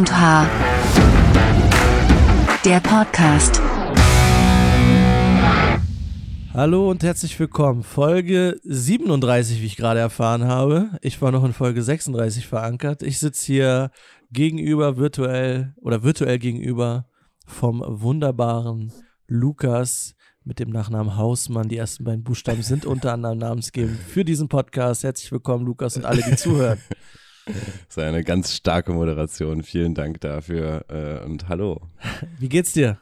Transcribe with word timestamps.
und 0.00 0.18
H. 0.18 0.48
Der 2.64 2.80
Podcast. 2.80 3.60
Hallo 6.54 6.90
und 6.90 7.02
herzlich 7.02 7.38
willkommen. 7.38 7.82
Folge 7.82 8.58
37, 8.64 9.60
wie 9.60 9.66
ich 9.66 9.76
gerade 9.76 10.00
erfahren 10.00 10.44
habe. 10.44 10.88
Ich 11.02 11.20
war 11.20 11.32
noch 11.32 11.44
in 11.44 11.52
Folge 11.52 11.82
36 11.82 12.46
verankert. 12.46 13.02
Ich 13.02 13.18
sitze 13.18 13.44
hier 13.44 13.90
gegenüber 14.32 14.96
virtuell 14.96 15.74
oder 15.82 16.02
virtuell 16.02 16.38
gegenüber 16.38 17.04
vom 17.46 17.84
wunderbaren 17.86 18.94
Lukas 19.28 20.14
mit 20.44 20.60
dem 20.60 20.70
Nachnamen 20.70 21.18
Hausmann. 21.18 21.68
Die 21.68 21.76
ersten 21.76 22.04
beiden 22.04 22.24
Buchstaben 22.24 22.62
sind 22.62 22.86
unter 22.86 23.12
anderem 23.12 23.36
namensgebend 23.36 23.98
für 23.98 24.24
diesen 24.24 24.48
Podcast. 24.48 25.04
Herzlich 25.04 25.30
willkommen, 25.30 25.66
Lukas 25.66 25.98
und 25.98 26.06
alle, 26.06 26.22
die 26.22 26.36
zuhören. 26.36 26.78
Das 27.46 27.96
ist 27.96 27.98
eine 27.98 28.22
ganz 28.24 28.54
starke 28.54 28.92
Moderation. 28.92 29.62
Vielen 29.62 29.94
Dank 29.94 30.20
dafür 30.20 30.84
äh, 30.88 31.24
und 31.24 31.48
hallo. 31.48 31.80
Wie 32.38 32.48
geht's 32.48 32.72
dir? 32.72 32.98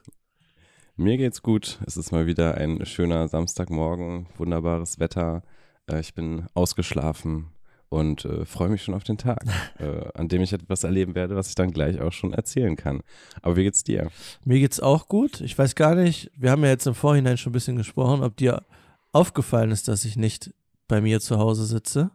Mir 0.97 1.17
geht's 1.17 1.43
gut. 1.43 1.79
Es 1.87 1.97
ist 1.97 2.11
mal 2.11 2.27
wieder 2.27 2.57
ein 2.57 2.85
schöner 2.85 3.29
Samstagmorgen, 3.29 4.27
wunderbares 4.37 4.99
Wetter. 4.99 5.43
Äh, 5.89 6.01
ich 6.01 6.15
bin 6.15 6.47
ausgeschlafen 6.55 7.47
und 7.89 8.25
äh, 8.25 8.45
freue 8.45 8.69
mich 8.69 8.83
schon 8.83 8.95
auf 8.95 9.05
den 9.05 9.19
Tag, 9.19 9.45
äh, 9.79 10.09
an 10.15 10.29
dem 10.29 10.43
ich 10.43 10.53
etwas 10.53 10.85
erleben 10.85 11.15
werde, 11.15 11.37
was 11.37 11.49
ich 11.49 11.55
dann 11.55 11.71
gleich 11.71 12.01
auch 12.01 12.13
schon 12.13 12.33
erzählen 12.33 12.77
kann. 12.77 13.03
Aber 13.43 13.57
wie 13.57 13.65
geht's 13.65 13.85
dir? 13.85 14.11
Mir 14.45 14.59
geht's 14.59 14.81
auch 14.81 15.09
gut. 15.09 15.41
Ich 15.41 15.57
weiß 15.57 15.75
gar 15.75 15.95
nicht, 15.95 16.31
wir 16.37 16.51
haben 16.51 16.65
ja 16.65 16.71
jetzt 16.71 16.87
im 16.87 16.95
Vorhinein 16.95 17.39
schon 17.39 17.51
ein 17.51 17.55
bisschen 17.55 17.77
gesprochen, 17.77 18.23
ob 18.23 18.37
dir 18.37 18.65
aufgefallen 19.13 19.71
ist, 19.71 19.89
dass 19.89 20.05
ich 20.05 20.17
nicht 20.17 20.53
bei 20.87 21.01
mir 21.01 21.21
zu 21.21 21.39
Hause 21.39 21.65
sitze. 21.65 22.11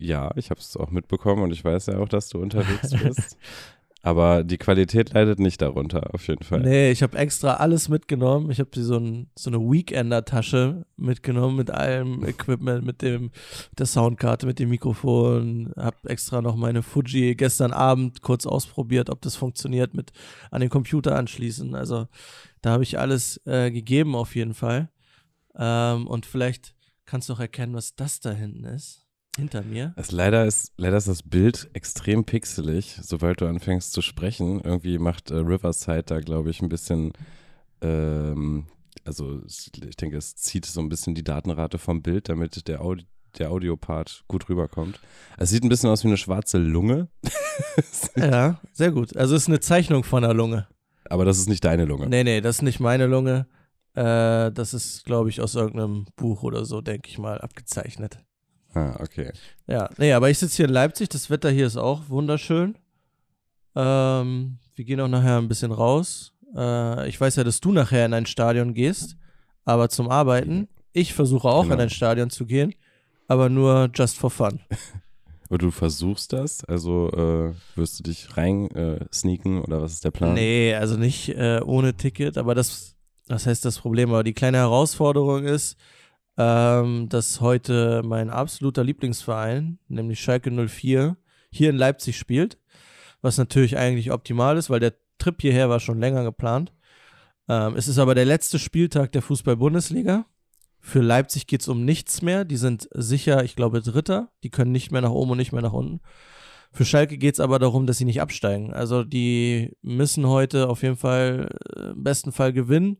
Ja, 0.00 0.32
ich 0.36 0.48
habe 0.48 0.60
es 0.60 0.76
auch 0.78 0.90
mitbekommen 0.90 1.42
und 1.42 1.52
ich 1.52 1.62
weiß 1.62 1.86
ja 1.86 1.98
auch, 1.98 2.08
dass 2.08 2.30
du 2.30 2.38
unterwegs 2.38 2.90
bist. 3.02 3.36
Aber 4.02 4.44
die 4.44 4.56
Qualität 4.56 5.12
leidet 5.12 5.38
nicht 5.40 5.60
darunter, 5.60 6.14
auf 6.14 6.26
jeden 6.26 6.42
Fall. 6.42 6.60
Nee, 6.60 6.90
ich 6.90 7.02
habe 7.02 7.18
extra 7.18 7.56
alles 7.56 7.90
mitgenommen. 7.90 8.50
Ich 8.50 8.58
habe 8.58 8.70
so, 8.80 8.96
ein, 8.96 9.28
so 9.36 9.50
eine 9.50 9.58
Weekender-Tasche 9.58 10.86
mitgenommen 10.96 11.56
mit 11.56 11.70
allem 11.70 12.24
Equipment, 12.24 12.86
mit 12.86 13.02
dem 13.02 13.30
der 13.76 13.84
Soundkarte, 13.84 14.46
mit 14.46 14.58
dem 14.58 14.70
Mikrofon. 14.70 15.74
Habe 15.76 16.08
extra 16.08 16.40
noch 16.40 16.56
meine 16.56 16.82
Fuji 16.82 17.34
gestern 17.34 17.74
Abend 17.74 18.22
kurz 18.22 18.46
ausprobiert, 18.46 19.10
ob 19.10 19.20
das 19.20 19.36
funktioniert 19.36 19.92
mit 19.92 20.12
an 20.50 20.62
den 20.62 20.70
Computer 20.70 21.14
anschließen. 21.14 21.74
Also 21.74 22.08
da 22.62 22.70
habe 22.70 22.84
ich 22.84 22.98
alles 22.98 23.38
äh, 23.44 23.70
gegeben 23.70 24.16
auf 24.16 24.34
jeden 24.34 24.54
Fall. 24.54 24.88
Ähm, 25.58 26.06
und 26.06 26.24
vielleicht 26.24 26.74
kannst 27.04 27.28
du 27.28 27.34
auch 27.34 27.40
erkennen, 27.40 27.74
was 27.74 27.96
das 27.96 28.20
da 28.20 28.30
hinten 28.30 28.64
ist 28.64 29.09
hinter 29.36 29.62
mir. 29.62 29.92
Es 29.96 30.12
leider 30.12 30.44
ist, 30.46 30.72
leider 30.76 30.96
ist 30.96 31.08
das 31.08 31.22
Bild 31.22 31.70
extrem 31.72 32.24
pixelig, 32.24 32.98
sobald 33.02 33.40
du 33.40 33.46
anfängst 33.46 33.92
zu 33.92 34.02
sprechen. 34.02 34.60
Irgendwie 34.60 34.98
macht 34.98 35.30
äh, 35.30 35.36
Riverside 35.36 36.04
da, 36.04 36.20
glaube 36.20 36.50
ich, 36.50 36.62
ein 36.62 36.68
bisschen, 36.68 37.12
ähm, 37.80 38.66
also 39.04 39.40
ich 39.46 39.96
denke, 39.96 40.16
es 40.16 40.36
zieht 40.36 40.66
so 40.66 40.80
ein 40.80 40.88
bisschen 40.88 41.14
die 41.14 41.24
Datenrate 41.24 41.78
vom 41.78 42.02
Bild, 42.02 42.28
damit 42.28 42.68
der 42.68 42.80
Audio 42.82 43.04
der 43.38 43.50
Audiopart 43.50 44.24
gut 44.26 44.48
rüberkommt. 44.48 44.98
Es 45.38 45.50
sieht 45.50 45.62
ein 45.62 45.68
bisschen 45.68 45.88
aus 45.88 46.02
wie 46.02 46.08
eine 46.08 46.16
schwarze 46.16 46.58
Lunge. 46.58 47.08
ja, 48.16 48.60
sehr 48.72 48.90
gut. 48.90 49.16
Also 49.16 49.36
es 49.36 49.42
ist 49.42 49.48
eine 49.48 49.60
Zeichnung 49.60 50.04
von 50.04 50.24
einer 50.24 50.34
Lunge. 50.34 50.66
Aber 51.08 51.24
das 51.24 51.38
ist 51.38 51.48
nicht 51.48 51.64
deine 51.64 51.84
Lunge. 51.84 52.08
Nee, 52.08 52.24
nee, 52.24 52.40
das 52.40 52.56
ist 52.56 52.62
nicht 52.62 52.80
meine 52.80 53.06
Lunge. 53.06 53.46
Äh, 53.94 54.50
das 54.52 54.74
ist, 54.74 55.04
glaube 55.04 55.28
ich, 55.28 55.40
aus 55.40 55.54
irgendeinem 55.54 56.06
Buch 56.16 56.42
oder 56.42 56.64
so, 56.64 56.80
denke 56.80 57.08
ich 57.08 57.18
mal, 57.18 57.40
abgezeichnet. 57.40 58.18
Ah, 58.74 58.96
okay. 59.00 59.32
Ja, 59.66 59.88
nee, 59.98 60.12
aber 60.12 60.30
ich 60.30 60.38
sitze 60.38 60.56
hier 60.56 60.66
in 60.66 60.72
Leipzig, 60.72 61.08
das 61.08 61.30
Wetter 61.30 61.50
hier 61.50 61.66
ist 61.66 61.76
auch 61.76 62.08
wunderschön. 62.08 62.76
Ähm, 63.74 64.58
wir 64.74 64.84
gehen 64.84 65.00
auch 65.00 65.08
nachher 65.08 65.38
ein 65.38 65.48
bisschen 65.48 65.72
raus. 65.72 66.32
Äh, 66.56 67.08
ich 67.08 67.20
weiß 67.20 67.36
ja, 67.36 67.44
dass 67.44 67.60
du 67.60 67.72
nachher 67.72 68.06
in 68.06 68.14
ein 68.14 68.26
Stadion 68.26 68.74
gehst, 68.74 69.16
aber 69.64 69.88
zum 69.88 70.08
Arbeiten. 70.08 70.68
Ich 70.92 71.14
versuche 71.14 71.48
auch 71.48 71.62
genau. 71.62 71.74
in 71.74 71.80
ein 71.82 71.90
Stadion 71.90 72.30
zu 72.30 72.46
gehen, 72.46 72.74
aber 73.28 73.48
nur 73.48 73.90
just 73.94 74.16
for 74.16 74.30
fun. 74.30 74.60
Und 75.50 75.62
du 75.62 75.72
versuchst 75.72 76.32
das? 76.32 76.64
Also 76.64 77.10
äh, 77.10 77.76
wirst 77.76 77.98
du 77.98 78.04
dich 78.04 78.36
rein 78.36 78.70
äh, 78.70 79.04
sneaken 79.12 79.62
oder 79.62 79.82
was 79.82 79.94
ist 79.94 80.04
der 80.04 80.12
Plan? 80.12 80.34
Nee, 80.34 80.74
also 80.74 80.96
nicht 80.96 81.30
äh, 81.30 81.60
ohne 81.64 81.94
Ticket, 81.94 82.38
aber 82.38 82.54
das, 82.54 82.94
das 83.26 83.46
heißt 83.46 83.64
das 83.64 83.80
Problem. 83.80 84.10
Aber 84.10 84.22
die 84.22 84.32
kleine 84.32 84.58
Herausforderung 84.58 85.44
ist, 85.44 85.76
ähm, 86.40 87.10
dass 87.10 87.42
heute 87.42 88.00
mein 88.02 88.30
absoluter 88.30 88.82
Lieblingsverein, 88.82 89.78
nämlich 89.88 90.20
Schalke 90.20 90.50
04, 90.50 91.18
hier 91.50 91.68
in 91.68 91.76
Leipzig 91.76 92.16
spielt. 92.16 92.56
Was 93.20 93.36
natürlich 93.36 93.76
eigentlich 93.76 94.10
optimal 94.10 94.56
ist, 94.56 94.70
weil 94.70 94.80
der 94.80 94.94
Trip 95.18 95.38
hierher 95.38 95.68
war 95.68 95.80
schon 95.80 96.00
länger 96.00 96.24
geplant. 96.24 96.72
Ähm, 97.46 97.76
es 97.76 97.88
ist 97.88 97.98
aber 97.98 98.14
der 98.14 98.24
letzte 98.24 98.58
Spieltag 98.58 99.12
der 99.12 99.20
Fußball-Bundesliga. 99.20 100.24
Für 100.78 101.00
Leipzig 101.00 101.46
geht 101.46 101.60
es 101.60 101.68
um 101.68 101.84
nichts 101.84 102.22
mehr. 102.22 102.46
Die 102.46 102.56
sind 102.56 102.88
sicher, 102.94 103.44
ich 103.44 103.54
glaube, 103.54 103.82
Dritter. 103.82 104.30
Die 104.42 104.48
können 104.48 104.72
nicht 104.72 104.92
mehr 104.92 105.02
nach 105.02 105.10
oben 105.10 105.32
und 105.32 105.36
nicht 105.36 105.52
mehr 105.52 105.60
nach 105.60 105.74
unten. 105.74 106.00
Für 106.72 106.86
Schalke 106.86 107.18
geht 107.18 107.34
es 107.34 107.40
aber 107.40 107.58
darum, 107.58 107.86
dass 107.86 107.98
sie 107.98 108.06
nicht 108.06 108.22
absteigen. 108.22 108.72
Also 108.72 109.04
die 109.04 109.76
müssen 109.82 110.26
heute 110.26 110.70
auf 110.70 110.82
jeden 110.82 110.96
Fall 110.96 111.54
äh, 111.76 111.90
im 111.90 112.02
besten 112.02 112.32
Fall 112.32 112.54
gewinnen. 112.54 112.96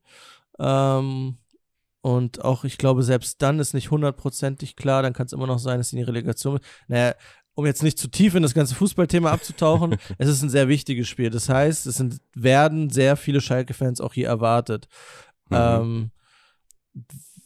Ähm, 0.58 1.38
und 2.02 2.44
auch, 2.44 2.64
ich 2.64 2.78
glaube, 2.78 3.02
selbst 3.02 3.42
dann 3.42 3.58
ist 3.58 3.74
nicht 3.74 3.90
hundertprozentig 3.90 4.76
klar, 4.76 5.02
dann 5.02 5.12
kann 5.12 5.26
es 5.26 5.32
immer 5.32 5.46
noch 5.46 5.58
sein, 5.58 5.78
dass 5.78 5.90
sie 5.90 5.96
in 5.96 6.04
die 6.04 6.10
Relegation. 6.10 6.58
Naja, 6.88 7.14
um 7.54 7.66
jetzt 7.66 7.82
nicht 7.82 7.98
zu 7.98 8.08
tief 8.08 8.34
in 8.34 8.42
das 8.42 8.54
ganze 8.54 8.74
Fußballthema 8.74 9.30
abzutauchen, 9.30 9.96
es 10.18 10.28
ist 10.28 10.42
ein 10.42 10.50
sehr 10.50 10.68
wichtiges 10.68 11.08
Spiel. 11.08 11.30
Das 11.30 11.48
heißt, 11.48 11.86
es 11.86 11.96
sind, 11.96 12.20
werden 12.34 12.90
sehr 12.90 13.16
viele 13.16 13.40
Schalke-Fans 13.40 14.00
auch 14.00 14.14
hier 14.14 14.28
erwartet. 14.28 14.88
Mhm. 15.50 15.56
Ähm, 15.56 16.10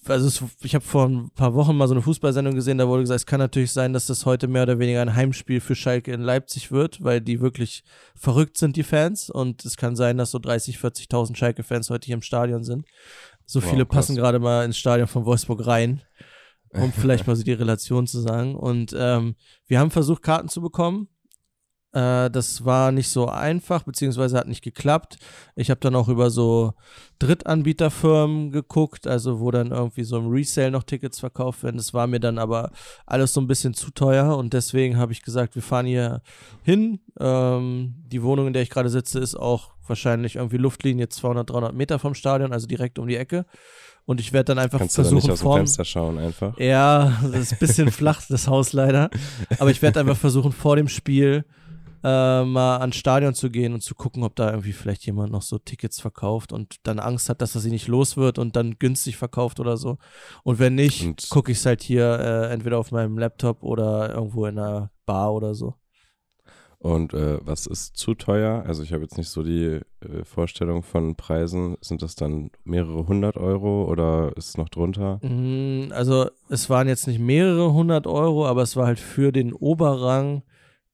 also 0.06 0.26
es, 0.26 0.42
ich 0.62 0.74
habe 0.74 0.84
vor 0.84 1.08
ein 1.08 1.30
paar 1.30 1.54
Wochen 1.54 1.76
mal 1.76 1.88
so 1.88 1.94
eine 1.94 2.02
Fußballsendung 2.02 2.54
gesehen, 2.54 2.78
da 2.78 2.86
wurde 2.88 3.02
gesagt, 3.02 3.20
es 3.20 3.26
kann 3.26 3.40
natürlich 3.40 3.72
sein, 3.72 3.92
dass 3.92 4.06
das 4.06 4.26
heute 4.26 4.48
mehr 4.48 4.64
oder 4.64 4.78
weniger 4.78 5.00
ein 5.00 5.14
Heimspiel 5.14 5.60
für 5.60 5.74
Schalke 5.74 6.12
in 6.12 6.20
Leipzig 6.20 6.70
wird, 6.70 7.02
weil 7.02 7.20
die 7.20 7.40
wirklich 7.40 7.84
verrückt 8.14 8.58
sind, 8.58 8.76
die 8.76 8.82
Fans. 8.82 9.30
Und 9.30 9.64
es 9.64 9.76
kann 9.76 9.96
sein, 9.96 10.18
dass 10.18 10.30
so 10.30 10.38
30, 10.38 10.76
40.000 10.76 11.36
Schalke-Fans 11.36 11.90
heute 11.90 12.06
hier 12.06 12.14
im 12.14 12.22
Stadion 12.22 12.64
sind. 12.64 12.86
So 13.46 13.62
wow, 13.62 13.70
viele 13.70 13.84
passen 13.84 14.16
gerade 14.16 14.38
mal 14.38 14.64
ins 14.64 14.78
Stadion 14.78 15.08
von 15.08 15.24
Wolfsburg 15.24 15.66
rein, 15.66 16.02
um 16.70 16.92
vielleicht 16.96 17.26
mal 17.26 17.36
so 17.36 17.42
die 17.42 17.52
Relation 17.52 18.06
zu 18.06 18.20
sagen. 18.20 18.54
Und 18.54 18.94
ähm, 18.98 19.36
wir 19.66 19.78
haben 19.78 19.90
versucht, 19.90 20.22
Karten 20.22 20.48
zu 20.48 20.60
bekommen. 20.60 21.08
Äh, 21.94 22.28
das 22.30 22.64
war 22.64 22.90
nicht 22.90 23.08
so 23.08 23.28
einfach, 23.28 23.84
beziehungsweise 23.84 24.36
hat 24.36 24.48
nicht 24.48 24.62
geklappt. 24.62 25.16
Ich 25.54 25.70
habe 25.70 25.80
dann 25.80 25.94
auch 25.94 26.08
über 26.08 26.28
so 26.28 26.74
Drittanbieterfirmen 27.20 28.50
geguckt, 28.50 29.06
also 29.06 29.38
wo 29.38 29.52
dann 29.52 29.70
irgendwie 29.70 30.02
so 30.02 30.18
im 30.18 30.28
Resale 30.28 30.72
noch 30.72 30.82
Tickets 30.82 31.20
verkauft 31.20 31.62
werden. 31.62 31.76
Das 31.76 31.94
war 31.94 32.08
mir 32.08 32.20
dann 32.20 32.38
aber 32.38 32.72
alles 33.06 33.32
so 33.32 33.40
ein 33.40 33.46
bisschen 33.46 33.74
zu 33.74 33.92
teuer 33.92 34.36
und 34.36 34.52
deswegen 34.52 34.96
habe 34.96 35.12
ich 35.12 35.22
gesagt, 35.22 35.54
wir 35.54 35.62
fahren 35.62 35.86
hier 35.86 36.20
hin. 36.62 36.98
Ähm, 37.20 37.94
die 38.06 38.22
Wohnung, 38.22 38.48
in 38.48 38.52
der 38.52 38.62
ich 38.62 38.70
gerade 38.70 38.90
sitze, 38.90 39.20
ist 39.20 39.36
auch 39.36 39.73
wahrscheinlich 39.88 40.36
irgendwie 40.36 40.56
Luftlinie 40.56 41.08
200, 41.08 41.50
300 41.50 41.74
Meter 41.74 41.98
vom 41.98 42.14
Stadion, 42.14 42.52
also 42.52 42.66
direkt 42.66 42.98
um 42.98 43.06
die 43.06 43.16
Ecke. 43.16 43.46
Und 44.06 44.20
ich 44.20 44.32
werde 44.32 44.54
dann 44.54 44.58
einfach 44.58 44.78
Kannst 44.78 44.96
versuchen, 44.96 45.20
du 45.20 45.26
nicht 45.28 45.30
aus 45.30 45.40
dem 45.40 45.52
Fenster 45.52 45.84
schauen 45.84 46.18
einfach. 46.18 46.58
Ja, 46.58 47.18
das 47.22 47.40
ist 47.40 47.52
ein 47.52 47.58
bisschen 47.58 47.90
flach, 47.90 48.22
das 48.28 48.48
Haus 48.48 48.72
leider. 48.72 49.08
Aber 49.58 49.70
ich 49.70 49.80
werde 49.80 50.00
einfach 50.00 50.16
versuchen, 50.16 50.52
vor 50.52 50.76
dem 50.76 50.88
Spiel 50.88 51.44
äh, 52.04 52.44
mal 52.44 52.80
ans 52.80 52.96
Stadion 52.96 53.34
zu 53.34 53.50
gehen 53.50 53.72
und 53.72 53.82
zu 53.82 53.94
gucken, 53.94 54.22
ob 54.24 54.36
da 54.36 54.50
irgendwie 54.50 54.72
vielleicht 54.72 55.06
jemand 55.06 55.32
noch 55.32 55.40
so 55.40 55.58
Tickets 55.58 56.00
verkauft 56.00 56.52
und 56.52 56.76
dann 56.82 56.98
Angst 56.98 57.30
hat, 57.30 57.40
dass 57.40 57.54
er 57.54 57.62
sie 57.62 57.70
nicht 57.70 57.88
los 57.88 58.18
wird 58.18 58.38
und 58.38 58.56
dann 58.56 58.78
günstig 58.78 59.16
verkauft 59.16 59.58
oder 59.58 59.78
so. 59.78 59.96
Und 60.42 60.58
wenn 60.58 60.74
nicht, 60.74 61.30
gucke 61.30 61.50
ich 61.50 61.58
es 61.58 61.66
halt 61.66 61.82
hier 61.82 62.18
äh, 62.18 62.52
entweder 62.52 62.78
auf 62.78 62.92
meinem 62.92 63.16
Laptop 63.16 63.62
oder 63.62 64.14
irgendwo 64.14 64.44
in 64.44 64.58
einer 64.58 64.90
Bar 65.06 65.32
oder 65.32 65.54
so. 65.54 65.74
Und 66.84 67.14
äh, 67.14 67.38
was 67.42 67.66
ist 67.66 67.96
zu 67.96 68.12
teuer? 68.12 68.62
Also 68.66 68.82
ich 68.82 68.92
habe 68.92 69.02
jetzt 69.02 69.16
nicht 69.16 69.30
so 69.30 69.42
die 69.42 69.80
äh, 70.00 70.24
Vorstellung 70.24 70.82
von 70.82 71.16
Preisen. 71.16 71.78
Sind 71.80 72.02
das 72.02 72.14
dann 72.14 72.50
mehrere 72.62 73.06
hundert 73.06 73.38
Euro 73.38 73.90
oder 73.90 74.36
ist 74.36 74.50
es 74.50 74.58
noch 74.58 74.68
drunter? 74.68 75.18
Mm, 75.22 75.92
also 75.92 76.28
es 76.50 76.68
waren 76.68 76.86
jetzt 76.86 77.06
nicht 77.06 77.20
mehrere 77.20 77.72
hundert 77.72 78.06
Euro, 78.06 78.46
aber 78.46 78.60
es 78.60 78.76
war 78.76 78.84
halt 78.84 79.00
für 79.00 79.32
den 79.32 79.54
Oberrang 79.54 80.42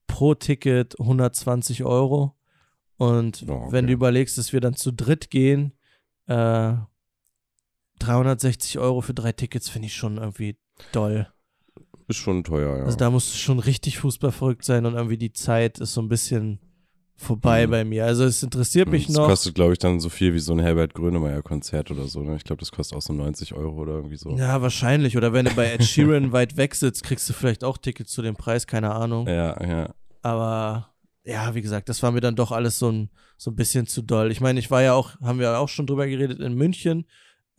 pro 0.07 0.33
Ticket 0.33 0.97
120 0.97 1.83
Euro. 1.83 2.37
Und 2.95 3.43
oh, 3.49 3.51
okay. 3.51 3.71
wenn 3.73 3.87
du 3.87 3.91
überlegst, 3.91 4.37
dass 4.37 4.53
wir 4.53 4.61
dann 4.61 4.75
zu 4.77 4.93
dritt 4.93 5.29
gehen, 5.29 5.73
äh, 6.27 6.71
360 7.99 8.79
Euro 8.79 9.01
für 9.01 9.13
drei 9.13 9.33
Tickets 9.33 9.67
finde 9.67 9.87
ich 9.87 9.95
schon 9.95 10.19
irgendwie 10.19 10.55
doll. 10.93 11.27
Ist 12.11 12.17
schon 12.17 12.43
teuer, 12.43 12.77
ja. 12.77 12.83
Also 12.83 12.97
da 12.97 13.09
musst 13.09 13.33
du 13.33 13.37
schon 13.37 13.59
richtig 13.59 13.99
Fußball 13.99 14.31
verrückt 14.31 14.65
sein 14.65 14.85
und 14.85 14.95
irgendwie 14.95 15.17
die 15.17 15.33
Zeit 15.33 15.79
ist 15.79 15.93
so 15.93 16.01
ein 16.01 16.09
bisschen 16.09 16.59
vorbei 17.15 17.67
mhm. 17.67 17.71
bei 17.71 17.85
mir. 17.85 18.05
Also 18.05 18.25
es 18.25 18.43
interessiert 18.43 18.89
mich 18.89 19.07
das 19.07 19.15
noch. 19.15 19.23
Das 19.23 19.39
kostet, 19.39 19.55
glaube 19.55 19.73
ich, 19.73 19.79
dann 19.79 19.99
so 19.99 20.09
viel 20.09 20.33
wie 20.33 20.39
so 20.39 20.53
ein 20.53 20.59
Herbert 20.59 20.93
Grönemeyer-Konzert 20.93 21.91
oder 21.91 22.07
so. 22.07 22.21
Ne? 22.21 22.35
Ich 22.35 22.43
glaube, 22.43 22.59
das 22.59 22.71
kostet 22.71 22.97
auch 22.97 23.01
so 23.01 23.13
90 23.13 23.53
Euro 23.53 23.77
oder 23.77 23.93
irgendwie 23.93 24.17
so. 24.17 24.31
Ja, 24.31 24.61
wahrscheinlich. 24.61 25.15
Oder 25.15 25.31
wenn 25.31 25.45
du 25.45 25.53
bei 25.53 25.71
Ed 25.71 25.83
Sheeran 25.83 26.31
weit 26.31 26.57
weg 26.57 26.75
sitzt, 26.75 27.03
kriegst 27.03 27.29
du 27.29 27.33
vielleicht 27.33 27.63
auch 27.63 27.77
Tickets 27.77 28.11
zu 28.11 28.21
dem 28.21 28.35
Preis, 28.35 28.67
keine 28.67 28.93
Ahnung. 28.93 29.27
Ja, 29.27 29.63
ja. 29.65 29.93
Aber 30.21 30.89
ja, 31.23 31.53
wie 31.55 31.61
gesagt, 31.61 31.89
das 31.89 32.01
war 32.03 32.11
mir 32.11 32.21
dann 32.21 32.35
doch 32.35 32.51
alles 32.51 32.79
so 32.79 32.91
ein, 32.91 33.09
so 33.37 33.51
ein 33.51 33.55
bisschen 33.55 33.87
zu 33.87 34.01
doll. 34.01 34.31
Ich 34.31 34.41
meine, 34.41 34.59
ich 34.59 34.71
war 34.71 34.81
ja 34.81 34.93
auch, 34.93 35.19
haben 35.21 35.39
wir 35.39 35.57
auch 35.59 35.69
schon 35.69 35.87
drüber 35.87 36.07
geredet, 36.07 36.39
in 36.39 36.55
München 36.55 37.05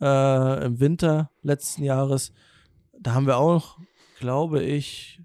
äh, 0.01 0.65
im 0.65 0.79
Winter 0.79 1.31
letzten 1.41 1.83
Jahres. 1.83 2.33
Da 2.99 3.13
haben 3.13 3.25
wir 3.25 3.37
auch, 3.37 3.77
glaube 4.19 4.63
ich, 4.63 5.21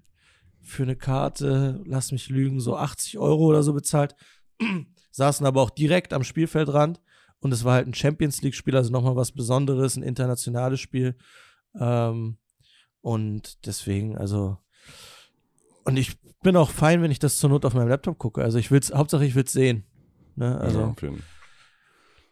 für 0.61 0.83
eine 0.83 0.95
Karte, 0.95 1.81
lass 1.85 2.11
mich 2.11 2.29
lügen, 2.29 2.59
so 2.59 2.77
80 2.77 3.17
Euro 3.17 3.45
oder 3.45 3.63
so 3.63 3.73
bezahlt. 3.73 4.15
Saßen 5.11 5.45
aber 5.45 5.61
auch 5.61 5.71
direkt 5.71 6.13
am 6.13 6.23
Spielfeldrand 6.23 7.01
und 7.39 7.51
es 7.51 7.63
war 7.63 7.75
halt 7.75 7.87
ein 7.87 7.93
Champions 7.93 8.41
League-Spiel, 8.41 8.75
also 8.75 8.91
nochmal 8.91 9.15
was 9.15 9.31
Besonderes, 9.31 9.95
ein 9.95 10.03
internationales 10.03 10.79
Spiel. 10.79 11.15
Ähm, 11.79 12.37
und 13.01 13.65
deswegen, 13.65 14.17
also, 14.17 14.57
und 15.85 15.97
ich 15.97 16.19
bin 16.43 16.55
auch 16.57 16.69
fein, 16.69 17.01
wenn 17.01 17.11
ich 17.11 17.19
das 17.19 17.37
zur 17.37 17.49
Not 17.49 17.65
auf 17.65 17.73
meinem 17.73 17.87
Laptop 17.87 18.17
gucke. 18.17 18.43
Also 18.43 18.57
ich 18.59 18.71
will's, 18.71 18.91
Hauptsache 18.93 19.25
ich 19.25 19.35
will's 19.35 19.51
sehen. 19.51 19.85
Ne? 20.35 20.59
Also, 20.59 20.79
ja, 20.79 20.95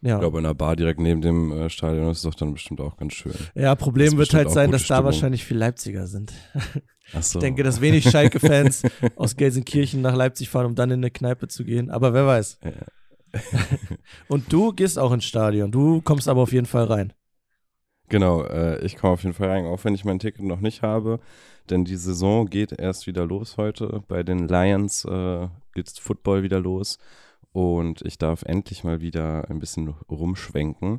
ja. 0.01 0.15
Ich 0.15 0.19
glaube, 0.19 0.39
in 0.39 0.45
einer 0.45 0.53
Bar 0.53 0.75
direkt 0.75 0.99
neben 0.99 1.21
dem 1.21 1.51
äh, 1.51 1.69
Stadion 1.69 2.09
ist 2.09 2.17
es 2.17 2.23
doch 2.23 2.35
dann 2.35 2.53
bestimmt 2.53 2.81
auch 2.81 2.97
ganz 2.97 3.13
schön. 3.13 3.33
Ja, 3.55 3.75
Problem 3.75 4.17
wird 4.17 4.33
halt 4.33 4.51
sein, 4.51 4.71
dass 4.71 4.83
Stimmung. 4.83 5.01
da 5.01 5.05
wahrscheinlich 5.05 5.43
viel 5.45 5.57
Leipziger 5.57 6.07
sind. 6.07 6.33
So. 7.21 7.39
Ich 7.39 7.41
denke, 7.41 7.63
dass 7.63 7.79
wenig 7.79 8.09
Schalke-Fans 8.09 8.83
aus 9.15 9.37
Gelsenkirchen 9.37 10.01
nach 10.01 10.13
Leipzig 10.15 10.49
fahren, 10.49 10.65
um 10.65 10.75
dann 10.75 10.91
in 10.91 10.99
eine 10.99 11.09
Kneipe 11.09 11.47
zu 11.47 11.63
gehen. 11.63 11.89
Aber 11.89 12.13
wer 12.13 12.27
weiß. 12.27 12.59
Ja. 12.63 13.41
Und 14.27 14.51
du 14.51 14.73
gehst 14.73 14.99
auch 14.99 15.11
ins 15.11 15.25
Stadion. 15.25 15.71
Du 15.71 16.01
kommst 16.01 16.27
aber 16.27 16.41
auf 16.41 16.51
jeden 16.51 16.65
Fall 16.65 16.83
rein. 16.83 17.13
Genau, 18.09 18.43
äh, 18.43 18.85
ich 18.85 18.95
komme 18.95 19.13
auf 19.13 19.23
jeden 19.23 19.35
Fall 19.35 19.49
rein, 19.49 19.65
auch 19.65 19.83
wenn 19.83 19.93
ich 19.93 20.05
mein 20.05 20.19
Ticket 20.19 20.43
noch 20.43 20.61
nicht 20.61 20.81
habe. 20.81 21.19
Denn 21.69 21.83
die 21.83 21.97
Saison 21.97 22.45
geht 22.47 22.71
erst 22.71 23.07
wieder 23.07 23.25
los 23.25 23.57
heute. 23.57 24.01
Bei 24.07 24.23
den 24.23 24.47
Lions 24.47 25.03
äh, 25.05 25.47
geht 25.73 25.89
Football 25.99 26.43
wieder 26.43 26.59
los. 26.59 26.97
Und 27.57 28.03
ich 28.03 28.19
darf 28.19 28.43
endlich 28.43 28.83
mal 28.83 29.01
wieder 29.01 29.49
ein 29.49 29.57
bisschen 29.57 29.87
rumschwenken. 30.11 30.97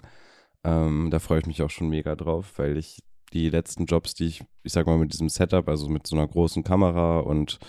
Ähm, 0.64 1.08
da 1.08 1.20
freue 1.20 1.38
ich 1.38 1.46
mich 1.46 1.62
auch 1.62 1.70
schon 1.70 1.88
mega 1.88 2.16
drauf, 2.16 2.54
weil 2.56 2.76
ich 2.76 2.98
die 3.32 3.48
letzten 3.48 3.86
Jobs, 3.86 4.14
die 4.14 4.26
ich, 4.26 4.42
ich 4.64 4.72
sag 4.72 4.88
mal, 4.88 4.98
mit 4.98 5.12
diesem 5.12 5.28
Setup, 5.28 5.68
also 5.68 5.88
mit 5.88 6.08
so 6.08 6.16
einer 6.16 6.26
großen 6.26 6.64
Kamera 6.64 7.20
und 7.20 7.60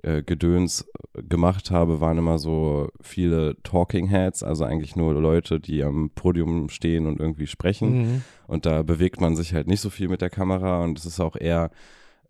äh, 0.00 0.22
Gedöns 0.22 0.90
gemacht 1.28 1.70
habe, 1.70 2.00
waren 2.00 2.16
immer 2.16 2.38
so 2.38 2.88
viele 3.02 3.62
Talking 3.62 4.06
Heads, 4.06 4.42
also 4.42 4.64
eigentlich 4.64 4.96
nur 4.96 5.12
Leute, 5.12 5.60
die 5.60 5.82
am 5.82 6.08
Podium 6.08 6.70
stehen 6.70 7.06
und 7.06 7.20
irgendwie 7.20 7.46
sprechen. 7.46 7.92
Mhm. 7.92 8.22
Und 8.46 8.64
da 8.64 8.82
bewegt 8.82 9.20
man 9.20 9.36
sich 9.36 9.52
halt 9.52 9.66
nicht 9.66 9.82
so 9.82 9.90
viel 9.90 10.08
mit 10.08 10.22
der 10.22 10.30
Kamera 10.30 10.82
und 10.82 10.98
es 10.98 11.04
ist 11.04 11.20
auch 11.20 11.36
eher 11.36 11.70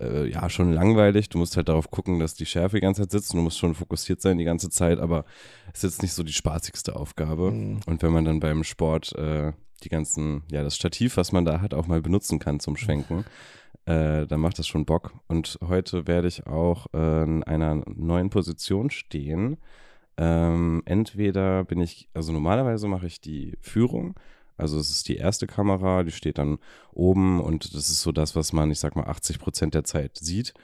äh, 0.00 0.26
ja, 0.26 0.48
schon 0.50 0.72
langweilig. 0.72 1.28
Du 1.28 1.38
musst 1.38 1.56
halt 1.56 1.68
darauf 1.68 1.90
gucken, 1.90 2.18
dass 2.18 2.34
die 2.34 2.46
Schärfe 2.46 2.76
die 2.76 2.82
ganze 2.82 3.02
Zeit 3.02 3.10
sitzt 3.12 3.32
und 3.32 3.38
du 3.38 3.44
musst 3.44 3.58
schon 3.58 3.74
fokussiert 3.74 4.20
sein 4.20 4.38
die 4.38 4.44
ganze 4.44 4.70
Zeit, 4.70 4.98
aber 4.98 5.24
es 5.72 5.84
ist 5.84 5.94
jetzt 5.94 6.02
nicht 6.02 6.12
so 6.14 6.22
die 6.22 6.32
spaßigste 6.32 6.96
Aufgabe. 6.96 7.50
Mhm. 7.50 7.80
Und 7.86 8.02
wenn 8.02 8.12
man 8.12 8.24
dann 8.24 8.40
beim 8.40 8.64
Sport 8.64 9.14
äh, 9.16 9.52
die 9.82 9.88
ganzen, 9.88 10.42
ja, 10.50 10.62
das 10.62 10.76
Stativ, 10.76 11.16
was 11.16 11.32
man 11.32 11.44
da 11.44 11.60
hat, 11.60 11.74
auch 11.74 11.86
mal 11.86 12.02
benutzen 12.02 12.38
kann 12.38 12.60
zum 12.60 12.76
Schwenken, 12.76 13.24
äh, 13.86 14.26
dann 14.26 14.40
macht 14.40 14.58
das 14.58 14.66
schon 14.66 14.84
Bock. 14.84 15.12
Und 15.26 15.58
heute 15.66 16.06
werde 16.06 16.28
ich 16.28 16.46
auch 16.46 16.86
äh, 16.94 17.22
in 17.22 17.42
einer 17.44 17.82
neuen 17.86 18.30
Position 18.30 18.90
stehen. 18.90 19.58
Ähm, 20.16 20.82
entweder 20.84 21.64
bin 21.64 21.80
ich, 21.80 22.08
also 22.12 22.32
normalerweise 22.32 22.88
mache 22.88 23.06
ich 23.06 23.20
die 23.20 23.56
Führung, 23.60 24.14
also 24.60 24.78
es 24.78 24.90
ist 24.90 25.08
die 25.08 25.16
erste 25.16 25.46
Kamera, 25.46 26.02
die 26.02 26.12
steht 26.12 26.38
dann 26.38 26.58
oben 26.92 27.40
und 27.40 27.74
das 27.74 27.90
ist 27.90 28.02
so 28.02 28.12
das, 28.12 28.36
was 28.36 28.52
man, 28.52 28.70
ich 28.70 28.78
sag 28.78 28.96
mal, 28.96 29.06
80 29.06 29.38
Prozent 29.38 29.74
der 29.74 29.84
Zeit 29.84 30.18
sieht. 30.18 30.54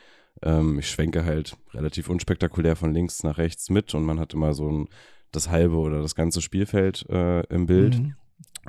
Ähm, 0.43 0.79
ich 0.79 0.91
schwenke 0.91 1.25
halt 1.25 1.57
relativ 1.73 2.09
unspektakulär 2.09 2.77
von 2.77 2.93
links 2.93 3.23
nach 3.23 3.39
rechts 3.39 3.71
mit 3.71 3.95
und 3.95 4.05
man 4.05 4.21
hat 4.21 4.35
immer 4.35 4.55
so 4.55 4.71
ein, 4.71 4.89
das 5.33 5.51
halbe 5.51 5.77
oder 5.77 6.03
das 6.03 6.15
ganze 6.15 6.43
Spielfeld 6.43 7.07
äh, 7.09 7.41
im 7.47 7.67
Bild. 7.67 7.99
Mhm 7.99 8.15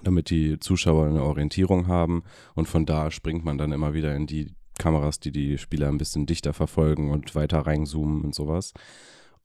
damit 0.04 0.30
die 0.30 0.60
Zuschauer 0.60 1.08
eine 1.08 1.24
Orientierung 1.24 1.88
haben 1.88 2.24
und 2.56 2.68
von 2.68 2.86
da 2.86 3.10
springt 3.10 3.44
man 3.44 3.58
dann 3.58 3.72
immer 3.72 3.96
wieder 3.96 4.16
in 4.16 4.28
die 4.28 4.54
Kameras, 4.78 5.20
die 5.20 5.32
die 5.32 5.58
Spieler 5.58 5.88
ein 5.88 5.98
bisschen 5.98 6.26
dichter 6.26 6.54
verfolgen 6.54 7.12
und 7.12 7.34
weiter 7.36 7.60
reinzoomen 7.60 8.22
und 8.22 8.36
sowas. 8.36 8.74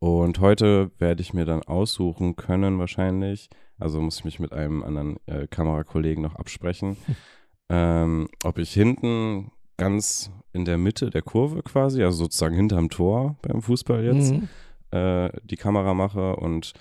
Und 0.02 0.40
heute 0.40 0.90
werde 0.98 1.22
ich 1.22 1.32
mir 1.32 1.44
dann 1.44 1.62
aussuchen 1.62 2.34
können 2.34 2.76
wahrscheinlich, 2.80 3.48
also 3.78 4.00
muss 4.00 4.18
ich 4.18 4.24
mich 4.24 4.40
mit 4.40 4.52
einem 4.52 4.82
anderen 4.82 5.16
äh, 5.26 5.46
Kamerakollegen 5.46 6.24
noch 6.24 6.34
absprechen, 6.34 6.96
ähm, 7.68 8.26
ob 8.42 8.58
ich 8.58 8.72
hinten 8.72 9.52
ganz 9.76 10.32
in 10.52 10.64
der 10.64 10.76
Mitte 10.76 11.10
der 11.10 11.22
Kurve 11.22 11.62
quasi, 11.62 12.02
also 12.02 12.24
sozusagen 12.24 12.56
hinterm 12.56 12.90
Tor 12.90 13.36
beim 13.42 13.62
Fußball 13.62 14.02
jetzt, 14.02 14.32
mhm. 14.32 14.48
äh, 14.90 15.30
die 15.44 15.54
Kamera 15.54 15.94
mache 15.94 16.34
und 16.34 16.72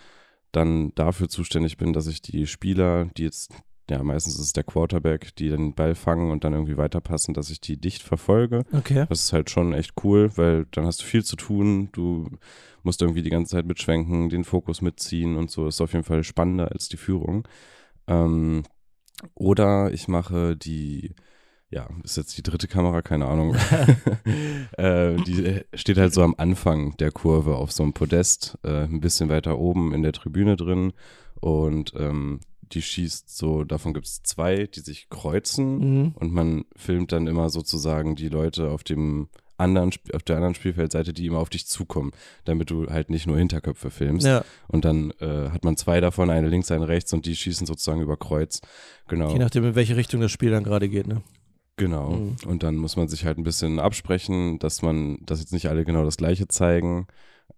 dann 0.51 0.91
dafür 0.95 1.29
zuständig 1.29 1.77
bin, 1.77 1.93
dass 1.93 2.07
ich 2.07 2.23
die 2.23 2.47
Spieler, 2.47 3.05
die 3.17 3.25
jetzt, 3.25 3.53
ja, 3.91 4.01
meistens 4.03 4.35
ist 4.35 4.39
es 4.39 4.53
der 4.53 4.63
Quarterback, 4.63 5.35
die 5.35 5.49
den 5.49 5.75
Ball 5.75 5.95
fangen 5.95 6.31
und 6.31 6.45
dann 6.45 6.53
irgendwie 6.53 6.77
weiterpassen, 6.77 7.33
dass 7.33 7.49
ich 7.49 7.59
die 7.59 7.75
dicht 7.75 8.01
verfolge. 8.01 8.63
Okay. 8.71 9.05
Das 9.09 9.23
ist 9.23 9.33
halt 9.33 9.49
schon 9.49 9.73
echt 9.73 9.95
cool, 10.05 10.31
weil 10.37 10.65
dann 10.71 10.85
hast 10.85 11.01
du 11.01 11.05
viel 11.05 11.25
zu 11.25 11.35
tun. 11.35 11.89
Du 11.91 12.29
musst 12.83 13.01
irgendwie 13.01 13.21
die 13.21 13.29
ganze 13.29 13.51
Zeit 13.51 13.65
mitschwenken, 13.65 14.29
den 14.29 14.45
Fokus 14.45 14.81
mitziehen 14.81 15.35
und 15.35 15.51
so. 15.51 15.67
ist 15.67 15.81
auf 15.81 15.91
jeden 15.91 16.05
Fall 16.05 16.23
spannender 16.23 16.71
als 16.71 16.87
die 16.87 16.95
Führung. 16.95 17.45
Ähm, 18.07 18.63
oder 19.35 19.91
ich 19.91 20.07
mache 20.07 20.55
die 20.55 21.13
ja, 21.69 21.89
ist 22.03 22.17
jetzt 22.17 22.37
die 22.37 22.43
dritte 22.43 22.67
Kamera, 22.69 23.01
keine 23.01 23.25
Ahnung. 23.25 23.55
äh, 24.77 25.15
die 25.23 25.61
steht 25.73 25.97
halt 25.97 26.13
so 26.13 26.23
am 26.23 26.35
Anfang 26.37 26.95
der 26.97 27.11
Kurve 27.11 27.55
auf 27.55 27.73
so 27.73 27.83
einem 27.83 27.93
Podest, 27.93 28.57
äh, 28.63 28.83
ein 28.83 29.01
bisschen 29.01 29.27
weiter 29.27 29.57
oben 29.57 29.93
in 29.93 30.01
der 30.01 30.13
Tribüne 30.13 30.55
drin. 30.55 30.93
Und 31.41 31.93
ähm, 31.97 32.39
die 32.71 32.81
schießt 32.81 33.35
so, 33.35 33.63
davon 33.63 33.93
gibt 33.93 34.07
es 34.07 34.23
zwei, 34.23 34.67
die 34.67 34.79
sich 34.79 35.09
kreuzen. 35.09 35.77
Mhm. 35.79 36.11
Und 36.15 36.33
man 36.33 36.65
filmt 36.75 37.11
dann 37.11 37.27
immer 37.27 37.49
sozusagen 37.49 38.15
die 38.15 38.29
Leute 38.29 38.69
auf 38.69 38.83
dem 38.83 39.29
anderen, 39.61 39.91
auf 40.13 40.23
der 40.23 40.37
anderen 40.37 40.55
Spielfeldseite, 40.55 41.13
die 41.13 41.27
immer 41.27 41.39
auf 41.39 41.49
dich 41.49 41.67
zukommen, 41.67 42.11
damit 42.45 42.69
du 42.71 42.87
halt 42.87 43.09
nicht 43.09 43.27
nur 43.27 43.37
Hinterköpfe 43.37 43.91
filmst. 43.91 44.25
Ja. 44.25 44.43
Und 44.67 44.85
dann 44.85 45.11
äh, 45.19 45.49
hat 45.49 45.63
man 45.63 45.77
zwei 45.77 46.01
davon, 46.01 46.29
eine 46.29 46.49
links, 46.49 46.71
eine 46.71 46.87
rechts 46.87 47.13
und 47.13 47.25
die 47.25 47.35
schießen 47.35 47.67
sozusagen 47.67 48.01
über 48.01 48.17
Kreuz. 48.17 48.61
Genau. 49.07 49.31
Je 49.31 49.39
nachdem, 49.39 49.63
in 49.65 49.75
welche 49.75 49.95
Richtung 49.95 50.19
das 50.21 50.31
Spiel 50.31 50.51
dann 50.51 50.63
gerade 50.63 50.89
geht, 50.89 51.07
ne? 51.07 51.21
Genau. 51.77 52.11
Mhm. 52.11 52.35
Und 52.45 52.63
dann 52.63 52.75
muss 52.75 52.95
man 52.95 53.07
sich 53.07 53.25
halt 53.25 53.37
ein 53.37 53.43
bisschen 53.43 53.79
absprechen, 53.79 54.59
dass 54.59 54.81
man, 54.81 55.19
dass 55.25 55.39
jetzt 55.39 55.53
nicht 55.53 55.67
alle 55.67 55.85
genau 55.85 56.03
das 56.03 56.17
Gleiche 56.17 56.47
zeigen. 56.47 57.07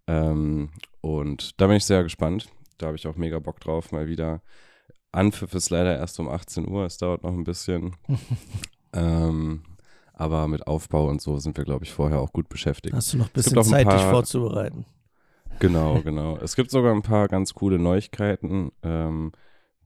Ähm, 0.08 0.70
und 1.02 1.60
da 1.60 1.68
bin 1.68 1.78
ich 1.78 1.86
sehr 1.86 2.04
gespannt. 2.04 2.48
Da 2.78 2.88
habe 2.88 2.98
ich 2.98 3.08
auch 3.08 3.16
mega 3.16 3.40
Bock 3.40 3.60
drauf, 3.60 3.92
mal 3.92 4.08
wieder. 4.08 4.42
Anpfiff 5.14 5.54
ist 5.54 5.70
leider 5.70 5.96
erst 5.96 6.20
um 6.20 6.28
18 6.28 6.68
Uhr, 6.68 6.86
es 6.86 6.98
dauert 6.98 7.24
noch 7.24 7.34
ein 7.34 7.44
bisschen. 7.44 7.96
ähm, 8.94 9.64
aber 10.14 10.48
mit 10.48 10.68
Aufbau 10.68 11.08
und 11.10 11.22
so 11.22 11.38
sind 11.40 11.58
wir, 11.58 11.64
glaube 11.64 11.86
ich, 11.86 11.92
vorher 11.92 12.20
auch 12.20 12.34
gut 12.34 12.50
beschäftigt. 12.50 12.96
Hast 12.96 13.14
du 13.14 13.18
noch 13.18 13.28
ein 13.28 13.34
bisschen 13.34 13.64
Zeit, 13.64 13.88
paar, 13.88 13.98
dich 13.98 14.06
vorzubereiten? 14.06 14.86
Genau, 15.60 16.02
genau. 16.04 16.38
es 16.38 16.56
gibt 16.56 16.72
sogar 16.72 16.94
ein 16.94 17.02
paar 17.02 17.28
ganz 17.28 17.54
coole 17.54 17.80
Neuigkeiten. 17.80 18.72
Ähm, 18.84 19.32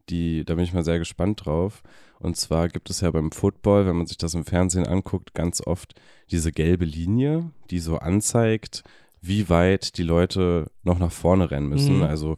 die, 0.10 0.46
da 0.46 0.56
bin 0.56 0.64
ich 0.64 0.74
mal 0.74 0.86
sehr 0.86 1.00
gespannt 1.00 1.46
drauf. 1.46 1.84
Und 2.20 2.38
zwar 2.38 2.70
gibt 2.70 2.90
es 2.90 3.02
ja 3.02 3.12
beim 3.12 3.32
Football, 3.32 3.86
wenn 3.86 3.98
man 3.98 4.08
sich 4.08 4.18
das 4.18 4.34
im 4.34 4.46
Fernsehen 4.46 4.88
anguckt, 4.88 5.34
ganz 5.34 5.62
oft 5.66 5.94
diese 6.32 6.52
gelbe 6.52 6.86
Linie, 6.86 7.52
die 7.70 7.80
so 7.80 7.98
anzeigt, 7.98 8.84
wie 9.22 9.50
weit 9.50 9.98
die 9.98 10.04
Leute 10.04 10.72
noch 10.84 11.00
nach 11.00 11.12
vorne 11.12 11.52
rennen 11.52 11.68
müssen. 11.68 11.98
Mhm. 11.98 12.04
Also 12.04 12.38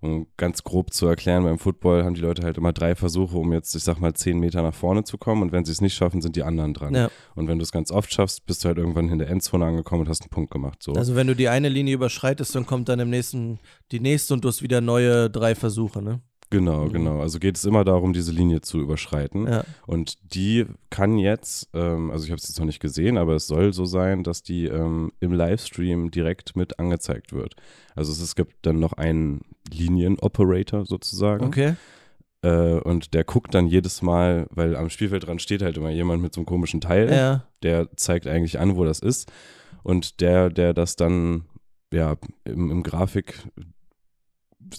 um 0.00 0.26
ganz 0.36 0.62
grob 0.62 0.92
zu 0.92 1.06
erklären, 1.06 1.44
beim 1.44 1.58
Football 1.58 2.04
haben 2.04 2.14
die 2.14 2.20
Leute 2.20 2.42
halt 2.42 2.58
immer 2.58 2.72
drei 2.72 2.94
Versuche, 2.94 3.36
um 3.36 3.52
jetzt, 3.52 3.74
ich 3.74 3.82
sag 3.82 3.98
mal, 3.98 4.14
zehn 4.14 4.38
Meter 4.38 4.62
nach 4.62 4.74
vorne 4.74 5.04
zu 5.04 5.18
kommen. 5.18 5.42
Und 5.42 5.52
wenn 5.52 5.64
sie 5.64 5.72
es 5.72 5.80
nicht 5.80 5.94
schaffen, 5.94 6.20
sind 6.20 6.36
die 6.36 6.42
anderen 6.42 6.74
dran. 6.74 6.94
Ja. 6.94 7.10
Und 7.34 7.48
wenn 7.48 7.58
du 7.58 7.62
es 7.62 7.72
ganz 7.72 7.90
oft 7.90 8.12
schaffst, 8.12 8.46
bist 8.46 8.62
du 8.62 8.68
halt 8.68 8.78
irgendwann 8.78 9.08
in 9.08 9.18
der 9.18 9.28
Endzone 9.30 9.64
angekommen 9.64 10.02
und 10.02 10.08
hast 10.08 10.22
einen 10.22 10.30
Punkt 10.30 10.50
gemacht. 10.50 10.82
So. 10.82 10.92
Also 10.92 11.16
wenn 11.16 11.26
du 11.26 11.34
die 11.34 11.48
eine 11.48 11.68
Linie 11.68 11.94
überschreitest, 11.94 12.54
dann 12.54 12.66
kommt 12.66 12.88
dann 12.88 13.00
im 13.00 13.10
nächsten 13.10 13.58
die 13.92 14.00
nächste 14.00 14.34
und 14.34 14.44
du 14.44 14.48
hast 14.48 14.62
wieder 14.62 14.80
neue 14.80 15.30
drei 15.30 15.54
Versuche, 15.54 16.02
ne? 16.02 16.20
Genau, 16.50 16.84
mhm. 16.84 16.92
genau. 16.92 17.20
Also 17.20 17.38
geht 17.38 17.56
es 17.56 17.64
immer 17.64 17.84
darum, 17.84 18.12
diese 18.12 18.32
Linie 18.32 18.60
zu 18.60 18.78
überschreiten. 18.78 19.46
Ja. 19.46 19.64
Und 19.86 20.34
die 20.34 20.66
kann 20.90 21.18
jetzt, 21.18 21.68
ähm, 21.74 22.10
also 22.10 22.24
ich 22.24 22.30
habe 22.30 22.38
es 22.38 22.48
jetzt 22.48 22.58
noch 22.58 22.66
nicht 22.66 22.80
gesehen, 22.80 23.18
aber 23.18 23.34
es 23.34 23.46
soll 23.46 23.72
so 23.72 23.84
sein, 23.84 24.22
dass 24.22 24.42
die 24.42 24.66
ähm, 24.66 25.12
im 25.20 25.32
Livestream 25.32 26.10
direkt 26.10 26.54
mit 26.56 26.78
angezeigt 26.78 27.32
wird. 27.32 27.56
Also 27.94 28.12
es, 28.12 28.20
es 28.20 28.36
gibt 28.36 28.54
dann 28.62 28.78
noch 28.78 28.92
einen 28.92 29.40
Linienoperator 29.72 30.86
sozusagen. 30.86 31.46
Okay. 31.46 31.74
Äh, 32.42 32.78
und 32.80 33.14
der 33.14 33.24
guckt 33.24 33.54
dann 33.54 33.66
jedes 33.66 34.02
Mal, 34.02 34.46
weil 34.50 34.76
am 34.76 34.88
Spielfeld 34.88 35.26
dran 35.26 35.40
steht 35.40 35.62
halt 35.62 35.76
immer 35.76 35.90
jemand 35.90 36.22
mit 36.22 36.32
so 36.32 36.40
einem 36.40 36.46
komischen 36.46 36.80
Teil. 36.80 37.10
Ja. 37.10 37.44
Der 37.62 37.88
zeigt 37.96 38.28
eigentlich 38.28 38.60
an, 38.60 38.76
wo 38.76 38.84
das 38.84 39.00
ist. 39.00 39.32
Und 39.82 40.20
der, 40.20 40.50
der 40.50 40.74
das 40.74 40.94
dann 40.94 41.44
ja, 41.92 42.16
im, 42.44 42.70
im 42.70 42.82
Grafik 42.82 43.42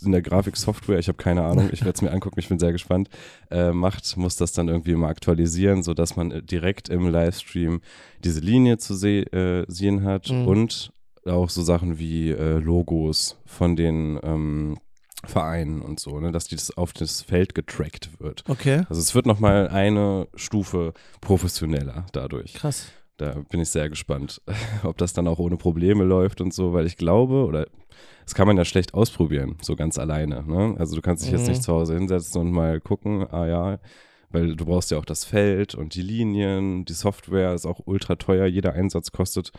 in 0.03 0.11
der 0.11 0.21
Grafiksoftware, 0.21 0.99
ich 0.99 1.07
habe 1.07 1.17
keine 1.17 1.43
Ahnung, 1.43 1.69
ich 1.71 1.81
werde 1.81 1.95
es 1.95 2.01
mir 2.01 2.11
angucken, 2.11 2.39
ich 2.39 2.49
bin 2.49 2.59
sehr 2.59 2.71
gespannt, 2.71 3.09
äh, 3.49 3.71
macht, 3.71 4.17
muss 4.17 4.35
das 4.35 4.53
dann 4.53 4.67
irgendwie 4.67 4.95
mal 4.95 5.09
aktualisieren, 5.09 5.83
sodass 5.83 6.15
man 6.15 6.31
äh, 6.31 6.43
direkt 6.43 6.89
im 6.89 7.07
Livestream 7.07 7.81
diese 8.23 8.39
Linie 8.39 8.77
zu 8.77 8.95
se 8.95 9.21
äh, 9.31 9.65
sehen 9.67 10.03
hat 10.03 10.29
mhm. 10.29 10.47
und 10.47 10.91
auch 11.25 11.49
so 11.49 11.61
Sachen 11.61 11.99
wie 11.99 12.31
äh, 12.31 12.59
Logos 12.59 13.37
von 13.45 13.75
den 13.75 14.19
ähm, 14.23 14.77
Vereinen 15.25 15.81
und 15.81 15.99
so, 15.99 16.19
ne, 16.19 16.31
dass 16.31 16.47
das 16.47 16.75
auf 16.77 16.93
das 16.93 17.21
Feld 17.21 17.55
getrackt 17.55 18.11
wird. 18.19 18.43
Okay. 18.47 18.83
Also 18.89 19.01
es 19.01 19.15
wird 19.15 19.25
nochmal 19.25 19.67
eine 19.67 20.27
Stufe 20.35 20.93
professioneller 21.21 22.05
dadurch. 22.13 22.53
Krass. 22.53 22.91
Da 23.17 23.41
bin 23.49 23.59
ich 23.59 23.69
sehr 23.69 23.89
gespannt, 23.89 24.41
ob 24.83 24.97
das 24.97 25.13
dann 25.13 25.27
auch 25.27 25.39
ohne 25.39 25.57
Probleme 25.57 26.03
läuft 26.03 26.39
und 26.41 26.53
so, 26.53 26.73
weil 26.73 26.85
ich 26.85 26.97
glaube, 26.97 27.45
oder 27.45 27.67
das 28.23 28.35
kann 28.35 28.45
man 28.47 28.57
ja 28.57 28.65
schlecht 28.65 28.93
ausprobieren, 28.93 29.57
so 29.61 29.75
ganz 29.75 29.97
alleine. 29.97 30.43
Ne? 30.43 30.75
Also 30.77 30.95
du 30.95 31.01
kannst 31.01 31.23
dich 31.23 31.31
jetzt 31.31 31.43
Mhm. 31.43 31.49
nicht 31.49 31.63
zu 31.63 31.73
Hause 31.73 31.95
hinsetzen 31.95 32.41
und 32.41 32.51
mal 32.51 32.79
gucken, 32.79 33.25
ah 33.31 33.47
ja, 33.47 33.79
weil 34.29 34.55
du 34.55 34.65
brauchst 34.65 34.91
ja 34.91 34.97
auch 34.99 35.05
das 35.05 35.23
Feld 35.25 35.73
und 35.73 35.95
die 35.95 36.01
Linien, 36.01 36.85
die 36.85 36.93
Software 36.93 37.53
ist 37.53 37.65
auch 37.65 37.79
ultra 37.85 38.15
teuer, 38.17 38.45
jeder 38.45 38.73
Einsatz 38.73 39.11
kostet 39.11 39.51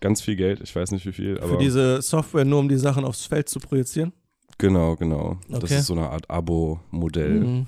ganz 0.00 0.20
viel 0.20 0.36
Geld, 0.36 0.60
ich 0.60 0.74
weiß 0.74 0.90
nicht 0.90 1.06
wie 1.06 1.12
viel, 1.12 1.40
Für 1.40 1.56
diese 1.58 2.02
Software 2.02 2.44
nur, 2.44 2.58
um 2.58 2.68
die 2.68 2.76
Sachen 2.78 3.04
aufs 3.04 3.24
Feld 3.26 3.48
zu 3.48 3.60
projizieren? 3.60 4.12
genau, 4.58 4.96
genau. 4.96 5.38
Das 5.48 5.62
Okay. 5.64 5.78
ist 5.78 5.86
so 5.86 5.94
eine 5.94 6.10
Art 6.10 6.28
Abo-Modell 6.28 7.40
Mhm. 7.44 7.66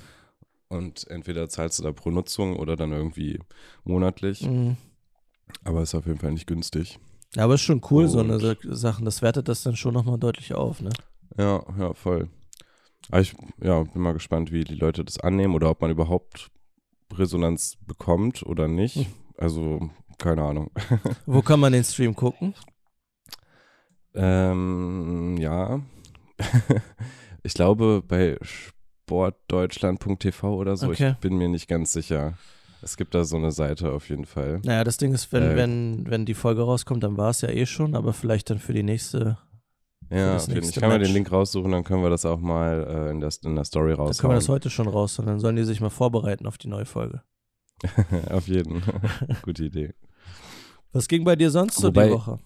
und 0.69 1.07
entweder 1.09 1.49
zahlst 1.49 1.79
du 1.79 1.85
da 1.85 1.93
pro 1.93 2.11
Nutzung 2.11 2.57
oder 2.57 2.77
dann 2.77 2.93
irgendwie 2.93 3.39
monatlich, 3.85 4.43
Mhm. 4.43 4.77
Aber 5.65 5.83
ist 5.83 5.95
auf 5.95 6.07
jeden 6.07 6.19
Fall 6.19 6.33
nicht 6.33 6.47
günstig. 6.47 6.99
Ja, 7.35 7.45
aber 7.45 7.55
ist 7.55 7.63
schon 7.63 7.81
cool, 7.91 8.09
so 8.09 8.21
Und- 8.21 8.31
eine 8.31 8.41
Sa- 8.41 8.57
Sachen. 8.63 9.05
Das 9.05 9.23
wertet 9.23 9.49
das 9.49 9.63
dann 9.63 9.77
schon 9.77 9.95
nochmal 9.95 10.19
deutlich 10.19 10.55
auf, 10.55 10.81
ne? 10.83 10.91
Ja, 11.39 11.63
ja, 11.79 11.95
voll. 11.95 12.29
Aber 13.11 13.21
ich 13.21 13.35
ja, 13.61 13.83
bin 13.83 14.03
mal 14.03 14.13
gespannt, 14.13 14.53
wie 14.53 14.65
die 14.65 14.75
Leute 14.75 15.05
das 15.05 15.19
annehmen 15.19 15.55
oder 15.55 15.71
ob 15.71 15.81
man 15.81 15.91
überhaupt 15.91 16.51
Resonanz 17.15 17.77
bekommt 17.87 18.43
oder 18.43 18.69
nicht. 18.69 18.97
Hm. 18.97 19.07
Also, 19.39 19.91
keine 20.19 20.43
Ahnung. 20.45 20.71
Wo 21.27 21.41
kann 21.43 21.59
man 21.61 21.73
den 21.73 21.85
Stream 21.85 22.15
gucken? 22.15 22.55
ähm, 24.15 25.37
ja. 25.39 25.81
ich 27.43 27.55
glaube 27.55 28.03
bei 28.07 28.37
sportdeutschland.tv 28.43 30.55
oder 30.55 30.77
so, 30.77 30.89
Okay. 30.89 31.13
ich 31.13 31.17
bin 31.19 31.37
mir 31.37 31.49
nicht 31.49 31.69
ganz 31.69 31.93
sicher. 31.93 32.35
Es 32.83 32.97
gibt 32.97 33.15
da 33.15 33.25
so 33.25 33.37
eine 33.37 33.53
Seite 33.53 33.93
auf 33.93 34.09
jeden 34.09 34.25
Fall. 34.27 34.61
Naja, 34.65 34.83
das 34.85 34.97
Ding 34.97 35.13
ist, 35.15 35.33
wenn, 35.33 35.43
Äh, 35.53 35.57
wenn, 35.57 36.05
wenn 36.11 36.27
die 36.27 36.35
Folge 36.35 36.63
rauskommt, 36.63 37.03
dann 37.05 37.17
war 37.17 37.31
es 37.31 37.41
ja 37.41 37.49
eh 37.49 37.65
schon, 37.67 37.95
aber 37.95 38.13
vielleicht 38.13 38.51
dann 38.51 38.59
für 38.59 38.73
die 38.73 38.83
nächste, 38.83 39.39
Ja, 40.11 40.35
das 40.35 40.47
jeden- 40.49 40.59
ich 40.59 40.65
nächste 40.65 40.81
kann 40.81 40.89
mal 40.91 40.99
Match. 40.99 41.09
den 41.09 41.15
Link 41.15 41.31
raussuchen, 41.31 41.71
dann 41.71 41.85
können 41.85 42.03
wir 42.03 42.11
das 42.11 42.25
auch 42.25 42.39
mal 42.41 42.87
äh, 43.09 43.11
in, 43.13 43.21
der, 43.21 43.31
in 43.45 43.55
der 43.55 43.65
Story 43.65 43.91
dann 43.91 43.97
können 43.97 44.07
wir 44.09 44.09
raushauen. 44.09 44.35
das 44.35 44.49
heute 44.49 44.71
schon 44.71 44.89
raus 44.89 45.19
und 45.19 45.27
dann 45.27 45.39
sollen 45.41 45.57
die 45.57 45.65
sich 45.65 45.81
mal 45.81 45.91
vorbereiten 45.91 46.47
auf 46.47 46.59
die 46.59 46.69
neue 46.69 46.85
Folge. 46.87 47.23
auf 48.31 48.49
jeden. 48.49 48.83
Gute 49.43 49.65
Idee. 49.65 49.95
Was 50.93 51.09
ging 51.09 51.25
bei 51.25 51.37
dir 51.37 51.51
sonst 51.51 51.77
so 51.77 51.89
Wobei- 51.89 52.09
die 52.09 52.13
Woche? 52.15 52.39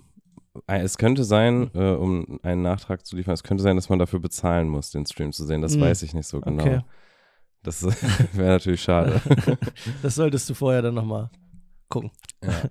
Äh, 0.66 0.80
Es 0.82 0.96
könnte 0.96 1.24
sein, 1.24 1.70
äh, 1.74 1.90
um 1.92 2.38
einen 2.42 2.62
Nachtrag 2.62 3.04
zu 3.04 3.16
liefern, 3.16 3.34
es 3.34 3.42
könnte 3.42 3.62
sein, 3.62 3.76
dass 3.76 3.88
man 3.90 3.98
dafür 3.98 4.20
bezahlen 4.20 4.68
muss, 4.68 4.90
den 4.90 5.04
Stream 5.04 5.32
zu 5.32 5.44
sehen. 5.44 5.60
Das 5.62 5.74
Hm. 5.74 5.80
weiß 5.82 6.02
ich 6.02 6.14
nicht 6.14 6.26
so 6.26 6.40
genau. 6.40 6.62
Okay. 6.62 6.80
Das 7.66 7.84
wäre 8.32 8.48
natürlich 8.48 8.82
schade. 8.82 9.20
das 10.02 10.14
solltest 10.14 10.48
du 10.48 10.54
vorher 10.54 10.82
dann 10.82 10.94
nochmal 10.94 11.30
gucken. 11.88 12.10
ja. 12.42 12.62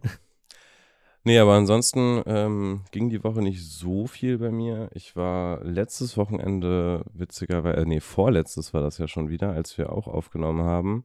Nee, 1.28 1.40
aber 1.40 1.54
ansonsten 1.54 2.22
ähm, 2.28 2.82
ging 2.92 3.10
die 3.10 3.24
Woche 3.24 3.42
nicht 3.42 3.68
so 3.68 4.06
viel 4.06 4.38
bei 4.38 4.52
mir. 4.52 4.90
Ich 4.94 5.16
war 5.16 5.64
letztes 5.64 6.18
Wochenende, 6.18 7.04
witzigerweise, 7.14 7.78
äh, 7.78 7.86
nee, 7.86 8.00
vorletztes 8.00 8.76
war 8.76 8.82
das 8.82 9.00
ja 9.00 9.08
schon 9.08 9.30
wieder, 9.30 9.52
als 9.52 9.76
wir 9.80 9.92
auch 9.92 10.08
aufgenommen 10.08 10.62
haben. 10.62 11.04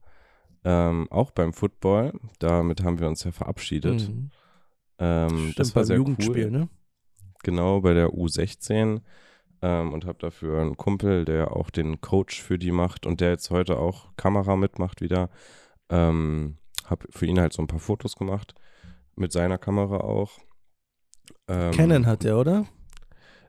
Ähm, 0.62 1.08
auch 1.10 1.30
beim 1.30 1.54
Football. 1.54 2.12
Damit 2.38 2.82
haben 2.82 3.00
wir 3.00 3.08
uns 3.08 3.24
ja 3.24 3.32
verabschiedet. 3.32 4.10
Mhm. 4.10 4.30
Ähm, 4.98 5.28
Stimmt, 5.28 5.58
das 5.58 5.74
war 5.74 5.80
beim 5.80 5.86
sehr 5.86 5.96
Jugendspiel, 5.96 6.44
cool. 6.44 6.50
ne? 6.50 6.68
genau 7.42 7.80
bei 7.80 7.94
der 7.94 8.10
U16 8.10 9.00
ähm, 9.62 9.92
und 9.92 10.04
habe 10.06 10.18
dafür 10.18 10.60
einen 10.60 10.76
Kumpel, 10.76 11.24
der 11.24 11.56
auch 11.56 11.70
den 11.70 12.00
Coach 12.00 12.40
für 12.42 12.58
die 12.58 12.72
macht 12.72 13.06
und 13.06 13.20
der 13.20 13.30
jetzt 13.30 13.50
heute 13.50 13.78
auch 13.78 14.14
Kamera 14.16 14.56
mitmacht 14.56 15.00
wieder. 15.00 15.30
Ähm, 15.88 16.56
habe 16.86 17.06
für 17.10 17.26
ihn 17.26 17.40
halt 17.40 17.52
so 17.52 17.62
ein 17.62 17.66
paar 17.66 17.78
Fotos 17.78 18.16
gemacht 18.16 18.54
mit 19.16 19.32
seiner 19.32 19.58
Kamera 19.58 19.98
auch. 19.98 20.38
Ähm, 21.48 21.72
Canon 21.72 22.06
hat 22.06 22.24
der, 22.24 22.38
oder? 22.38 22.66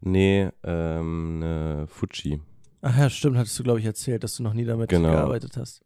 Nee, 0.01 0.49
ähm, 0.63 1.41
eine 1.43 1.87
Fuji. 1.87 2.41
Ach 2.81 2.97
ja, 2.97 3.09
stimmt, 3.09 3.37
hattest 3.37 3.57
du, 3.59 3.63
glaube 3.63 3.79
ich, 3.79 3.85
erzählt, 3.85 4.23
dass 4.23 4.35
du 4.35 4.43
noch 4.43 4.53
nie 4.53 4.65
damit 4.65 4.89
Genau. 4.89 5.11
gearbeitet 5.11 5.55
hast. 5.57 5.83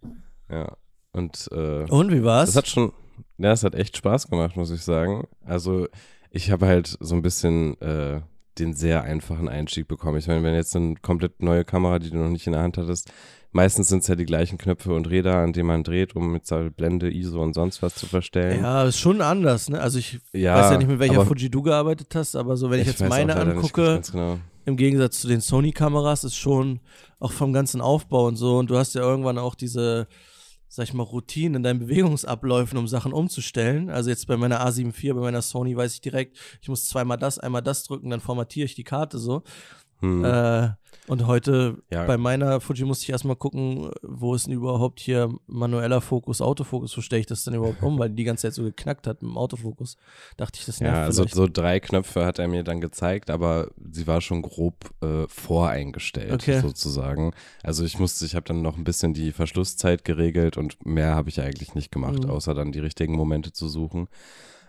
Ja. 0.50 0.76
Und 1.12 1.50
äh, 1.52 1.84
Und 1.90 2.12
wie 2.12 2.24
war's? 2.24 2.50
Das 2.50 2.56
hat 2.58 2.68
schon, 2.68 2.94
ja, 3.38 3.52
es 3.52 3.64
hat 3.64 3.76
echt 3.76 3.98
Spaß 3.98 4.30
gemacht, 4.30 4.56
muss 4.56 4.72
ich 4.72 4.82
sagen. 4.82 5.28
Also 5.44 5.88
ich 6.30 6.52
habe 6.52 6.66
halt 6.68 6.98
so 7.00 7.16
ein 7.16 7.22
bisschen 7.22 7.80
äh, 7.82 8.22
den 8.60 8.74
sehr 8.74 9.04
einfachen 9.04 9.50
Einstieg 9.50 9.88
bekommen. 9.88 10.18
Ich 10.18 10.28
meine, 10.28 10.44
wenn 10.44 10.54
jetzt 10.54 10.76
eine 10.76 10.96
komplett 10.96 11.42
neue 11.42 11.66
Kamera, 11.66 12.00
die 12.00 12.10
du 12.10 12.18
noch 12.18 12.30
nicht 12.30 12.48
in 12.48 12.54
der 12.54 12.62
Hand 12.62 12.78
hattest, 12.78 13.12
meistens 13.52 13.88
sind 13.88 14.00
es 14.00 14.08
ja 14.08 14.16
die 14.16 14.26
gleichen 14.26 14.58
Knöpfe 14.58 14.94
und 14.94 15.10
Räder, 15.10 15.38
an 15.38 15.54
denen 15.54 15.68
man 15.68 15.84
dreht, 15.84 16.16
um 16.16 16.32
mit 16.32 16.44
Blende, 16.76 17.10
ISO 17.12 17.42
und 17.42 17.54
sonst 17.54 17.82
was 17.82 17.96
zu 17.96 18.06
verstellen. 18.06 18.62
ja, 18.62 18.84
ist 18.84 19.00
schon 19.00 19.22
anders, 19.22 19.70
ne? 19.70 19.80
Also 19.80 19.98
ich 20.00 20.20
Ja, 20.34 20.56
weiß 20.56 20.72
ja 20.72 20.78
nicht, 20.78 20.88
mit 20.88 21.00
welcher 21.00 21.26
Fuji 21.26 21.50
du 21.50 21.62
gearbeitet 21.62 22.14
hast, 22.16 22.36
aber 22.36 22.58
so, 22.58 22.70
wenn 22.70 22.82
ich, 22.82 22.88
jetzt 22.88 23.02
weiß 23.02 23.08
auch 23.08 23.18
meine 23.18 23.36
angucke, 23.36 24.02
genau. 24.12 24.40
im 24.66 24.76
Gegensatz 24.78 25.22
zu 25.22 25.28
den 25.28 25.42
Sony-Kameras, 25.42 26.24
ist 26.26 26.36
schon 26.36 26.82
auch 27.20 27.32
vom 27.32 27.54
ganzen 27.54 27.82
Aufbau 27.82 28.28
und 28.28 28.36
so. 28.36 28.58
Und 28.58 28.70
du 28.70 28.78
hast 28.78 28.94
ja 28.96 29.02
irgendwann 29.02 29.38
auch 29.38 29.56
diese, 29.56 30.08
sag 30.76 30.84
ich 30.84 30.94
mal, 30.94 31.04
Routinen 31.04 31.56
in 31.56 31.64
deinen 31.64 31.80
Bewegungsabläufen, 31.80 32.78
um 32.78 32.88
Sachen 32.88 33.14
umzustellen. 33.14 33.90
Also 33.90 34.10
jetzt 34.10 34.28
bei 34.28 34.36
meiner 34.36 34.66
A7 34.66 34.88
IV, 34.88 35.16
bei 35.16 35.22
meiner 35.22 35.42
Sony 35.42 35.76
weiß 35.76 35.94
ich 35.94 36.02
direkt, 36.02 36.38
ich 36.62 36.68
muss 36.68 36.90
zweimal 36.90 37.18
das, 37.18 37.40
einmal 37.40 37.62
das 37.62 37.86
drücken, 37.86 38.10
dann 38.10 38.20
formatiere 38.20 38.66
ich 38.66 38.76
die 38.76 38.84
Karte 38.84 39.18
so. 39.18 39.44
Hm. 40.00 40.24
Äh, 40.26 40.70
und 41.08 41.28
heute 41.28 41.78
Ja. 41.92 42.06
bei 42.08 42.18
meiner 42.18 42.60
Fuji 42.62 42.84
musste 42.84 43.04
ich 43.04 43.10
erstmal 43.12 43.36
gucken, 43.36 43.92
wo 44.02 44.34
ist 44.34 44.48
denn 44.48 44.54
überhaupt 44.54 45.00
hier 45.00 45.30
manueller 45.46 46.02
Fokus, 46.02 46.42
Autofokus, 46.42 46.98
wo 46.98 47.02
stelle 47.02 47.20
ich 47.20 47.28
das 47.28 47.44
denn 47.44 47.54
überhaupt 47.54 47.84
um, 47.84 48.00
weil 48.00 48.10
die 48.10 48.16
die 48.16 48.24
ganze 48.24 48.44
Zeit 48.44 48.56
so 48.56 48.64
geknackt 48.64 49.06
hat 49.06 49.22
mit 49.22 49.30
dem 49.32 49.38
Autofokus. 49.38 49.98
Dachte 50.38 50.58
ich, 50.60 50.66
das 50.66 50.82
nervt 50.82 50.98
Ja, 50.98 51.04
also 51.06 51.26
so 51.28 51.48
drei 51.48 51.80
Knöpfe 51.80 52.26
hat 52.26 52.40
er 52.40 52.48
mir 52.48 52.64
dann 52.64 52.82
gezeigt, 52.82 53.30
aber 53.30 53.70
sie 53.92 54.08
war 54.08 54.20
schon 54.22 54.42
grob 54.42 54.90
äh, 55.04 55.28
voreingestellt 55.28 56.34
Okay. 56.34 56.60
sozusagen. 56.60 57.34
Also 57.64 57.84
ich 57.86 58.00
musste, 58.00 58.26
ich 58.26 58.34
habe 58.36 58.46
dann 58.48 58.62
noch 58.64 58.76
ein 58.78 58.84
bisschen 58.84 59.14
die 59.14 59.32
Verschlusszeit 59.32 60.06
geregelt 60.06 60.58
und 60.58 60.86
mehr 60.86 61.14
habe 61.14 61.30
ich 61.30 61.40
eigentlich 61.40 61.76
nicht 61.76 61.92
gemacht, 61.92 62.24
Mhm. 62.24 62.30
außer 62.32 62.54
dann 62.56 62.72
die 62.72 62.80
richtigen 62.80 63.14
Momente 63.16 63.52
zu 63.54 63.68
suchen. 63.70 64.08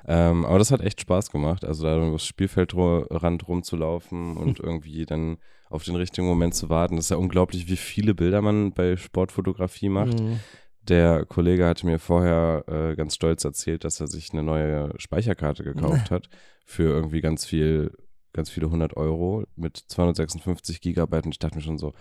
Ähm, 0.09 0.45
aber 0.45 0.59
das 0.59 0.71
hat 0.71 0.81
echt 0.81 1.01
Spaß 1.01 1.31
gemacht, 1.31 1.65
also 1.65 1.85
da 1.85 2.11
das 2.11 2.25
Spielfeldrand 2.25 3.49
rumzulaufen 3.49 4.37
und 4.37 4.61
irgendwie 4.61 5.05
dann 5.05 5.39
auf 5.69 5.83
den 5.83 5.97
richtigen 5.97 6.27
Moment 6.27 6.55
zu 6.55 6.69
warten. 6.69 6.97
Das 6.97 7.07
ist 7.07 7.11
ja 7.11 7.17
unglaublich, 7.17 7.69
wie 7.69 7.77
viele 7.77 8.15
Bilder 8.15 8.41
man 8.41 8.73
bei 8.73 8.97
Sportfotografie 8.97 9.89
macht. 9.89 10.21
Mhm. 10.21 10.41
Der 10.83 11.25
Kollege 11.25 11.67
hatte 11.67 11.87
mir 11.87 11.99
vorher 11.99 12.65
äh, 12.69 12.95
ganz 12.95 13.17
stolz 13.17 13.45
erzählt, 13.45 13.83
dass 13.83 13.99
er 13.99 14.07
sich 14.07 14.33
eine 14.33 14.45
neue 14.45 14.93
Speicherkarte 14.99 15.65
gekauft 15.65 16.11
hat 16.13 16.29
für 16.65 16.85
irgendwie 16.85 17.21
ganz 17.21 17.45
viel, 17.45 17.91
ganz 18.33 18.51
viele 18.51 18.71
hundert 18.71 18.97
Euro 18.97 19.45
mit 19.57 19.77
256 19.77 20.81
Gigabyte. 20.81 21.27
Und 21.27 21.33
ich 21.33 21.41
dachte 21.41 21.57
mir 21.57 21.63
schon 21.63 21.79
so, 21.79 21.93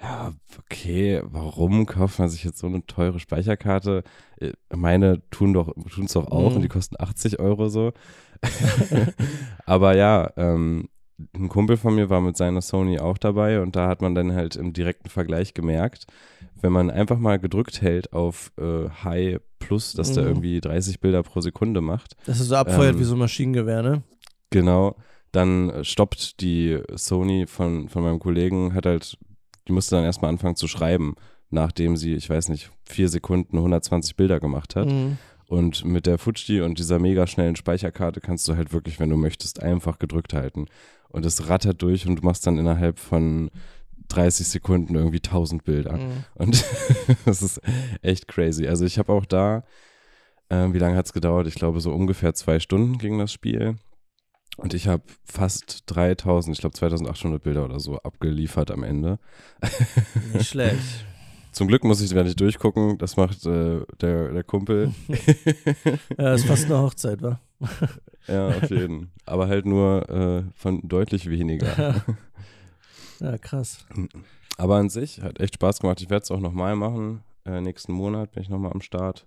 ja, 0.00 0.32
okay, 0.58 1.20
warum 1.24 1.86
kauft 1.86 2.18
man 2.18 2.28
sich 2.28 2.44
jetzt 2.44 2.58
so 2.58 2.66
eine 2.66 2.84
teure 2.86 3.18
Speicherkarte? 3.18 4.02
Äh, 4.40 4.52
Meine 4.74 5.22
tun 5.30 5.52
doch, 5.54 5.72
tun 5.90 6.04
es 6.04 6.12
doch 6.12 6.30
auch 6.30 6.50
Mhm. 6.50 6.56
und 6.56 6.62
die 6.62 6.68
kosten 6.68 6.96
80 6.98 7.38
Euro 7.38 7.68
so. 7.68 7.92
Aber 9.66 9.96
ja, 9.96 10.30
ähm, 10.36 10.88
ein 11.34 11.48
Kumpel 11.48 11.76
von 11.78 11.94
mir 11.94 12.10
war 12.10 12.20
mit 12.20 12.36
seiner 12.36 12.60
Sony 12.60 12.98
auch 12.98 13.16
dabei 13.18 13.60
und 13.62 13.74
da 13.74 13.88
hat 13.88 14.02
man 14.02 14.14
dann 14.14 14.34
halt 14.34 14.56
im 14.56 14.72
direkten 14.72 15.08
Vergleich 15.08 15.54
gemerkt, 15.54 16.06
wenn 16.60 16.72
man 16.72 16.90
einfach 16.90 17.18
mal 17.18 17.38
gedrückt 17.38 17.80
hält 17.80 18.12
auf 18.12 18.52
äh, 18.58 18.88
High 19.04 19.38
Plus, 19.58 19.94
dass 19.94 20.12
der 20.12 20.24
Mhm. 20.24 20.28
irgendwie 20.28 20.60
30 20.60 21.00
Bilder 21.00 21.22
pro 21.22 21.40
Sekunde 21.40 21.80
macht, 21.80 22.16
Das 22.26 22.38
ist 22.40 22.48
so 22.48 22.56
abfeuert 22.56 22.94
Ähm, 22.94 23.00
wie 23.00 23.04
so 23.04 23.14
ein 23.14 23.18
Maschinengewehr, 23.18 23.82
ne? 23.82 24.02
genau, 24.50 24.96
dann 25.32 25.70
äh, 25.70 25.84
stoppt 25.84 26.40
die 26.42 26.78
Sony 26.94 27.46
von, 27.46 27.88
von 27.88 28.02
meinem 28.02 28.18
Kollegen, 28.18 28.74
hat 28.74 28.84
halt, 28.86 29.16
die 29.68 29.72
musste 29.72 29.96
dann 29.96 30.04
erstmal 30.04 30.30
anfangen 30.30 30.56
zu 30.56 30.68
schreiben, 30.68 31.14
nachdem 31.50 31.96
sie, 31.96 32.14
ich 32.14 32.28
weiß 32.28 32.48
nicht, 32.48 32.70
vier 32.84 33.08
Sekunden 33.08 33.56
120 33.56 34.16
Bilder 34.16 34.40
gemacht 34.40 34.76
hat. 34.76 34.88
Mhm. 34.88 35.18
Und 35.48 35.84
mit 35.84 36.06
der 36.06 36.18
Fuji 36.18 36.60
und 36.60 36.78
dieser 36.78 36.98
mega 36.98 37.26
schnellen 37.26 37.54
Speicherkarte 37.54 38.20
kannst 38.20 38.48
du 38.48 38.56
halt 38.56 38.72
wirklich, 38.72 38.98
wenn 38.98 39.10
du 39.10 39.16
möchtest, 39.16 39.62
einfach 39.62 39.98
gedrückt 39.98 40.32
halten. 40.32 40.66
Und 41.08 41.24
es 41.24 41.48
rattert 41.48 41.82
durch 41.82 42.06
und 42.06 42.16
du 42.16 42.22
machst 42.24 42.46
dann 42.46 42.58
innerhalb 42.58 42.98
von 42.98 43.50
30 44.08 44.46
Sekunden 44.46 44.94
irgendwie 44.94 45.18
1000 45.18 45.64
Bilder. 45.64 45.96
Mhm. 45.96 46.24
Und 46.34 46.64
das 47.24 47.42
ist 47.42 47.60
echt 48.02 48.26
crazy. 48.28 48.66
Also 48.66 48.84
ich 48.84 48.98
habe 48.98 49.12
auch 49.12 49.24
da, 49.24 49.64
äh, 50.48 50.72
wie 50.72 50.78
lange 50.78 50.96
hat 50.96 51.06
es 51.06 51.12
gedauert? 51.12 51.46
Ich 51.46 51.54
glaube 51.54 51.80
so 51.80 51.92
ungefähr 51.92 52.34
zwei 52.34 52.58
Stunden 52.58 52.98
ging 52.98 53.18
das 53.18 53.32
Spiel. 53.32 53.76
Und 54.56 54.72
ich 54.72 54.88
habe 54.88 55.02
fast 55.24 55.82
3000, 55.86 56.56
ich 56.56 56.60
glaube 56.60 56.74
2800 56.74 57.42
Bilder 57.42 57.64
oder 57.64 57.78
so 57.78 57.98
abgeliefert 57.98 58.70
am 58.70 58.82
Ende. 58.82 59.18
Nicht 60.32 60.48
schlecht. 60.48 61.04
Zum 61.52 61.68
Glück 61.68 61.84
muss 61.84 62.00
ich, 62.00 62.14
wenn 62.14 62.26
ich 62.26 62.36
durchgucken, 62.36 62.98
das 62.98 63.16
macht 63.16 63.46
äh, 63.46 63.80
der, 64.00 64.32
der 64.32 64.44
Kumpel. 64.44 64.92
Ja, 66.18 66.34
ist 66.34 66.46
fast 66.46 66.66
eine 66.66 66.78
Hochzeit, 66.78 67.22
wa? 67.22 67.40
Ja, 68.28 68.48
auf 68.48 68.70
jeden. 68.70 69.12
Aber 69.24 69.46
halt 69.46 69.66
nur 69.66 70.08
äh, 70.10 70.42
von 70.54 70.80
deutlich 70.86 71.30
weniger. 71.30 72.02
ja, 73.20 73.38
krass. 73.38 73.86
Aber 74.58 74.76
an 74.76 74.88
sich 74.88 75.22
hat 75.22 75.38
echt 75.38 75.54
Spaß 75.54 75.78
gemacht. 75.80 76.00
Ich 76.00 76.10
werde 76.10 76.24
es 76.24 76.30
auch 76.30 76.40
nochmal 76.40 76.76
machen. 76.76 77.22
Äh, 77.44 77.60
nächsten 77.60 77.92
Monat 77.92 78.32
bin 78.32 78.42
ich 78.42 78.48
nochmal 78.48 78.72
am 78.72 78.80
Start. 78.80 79.26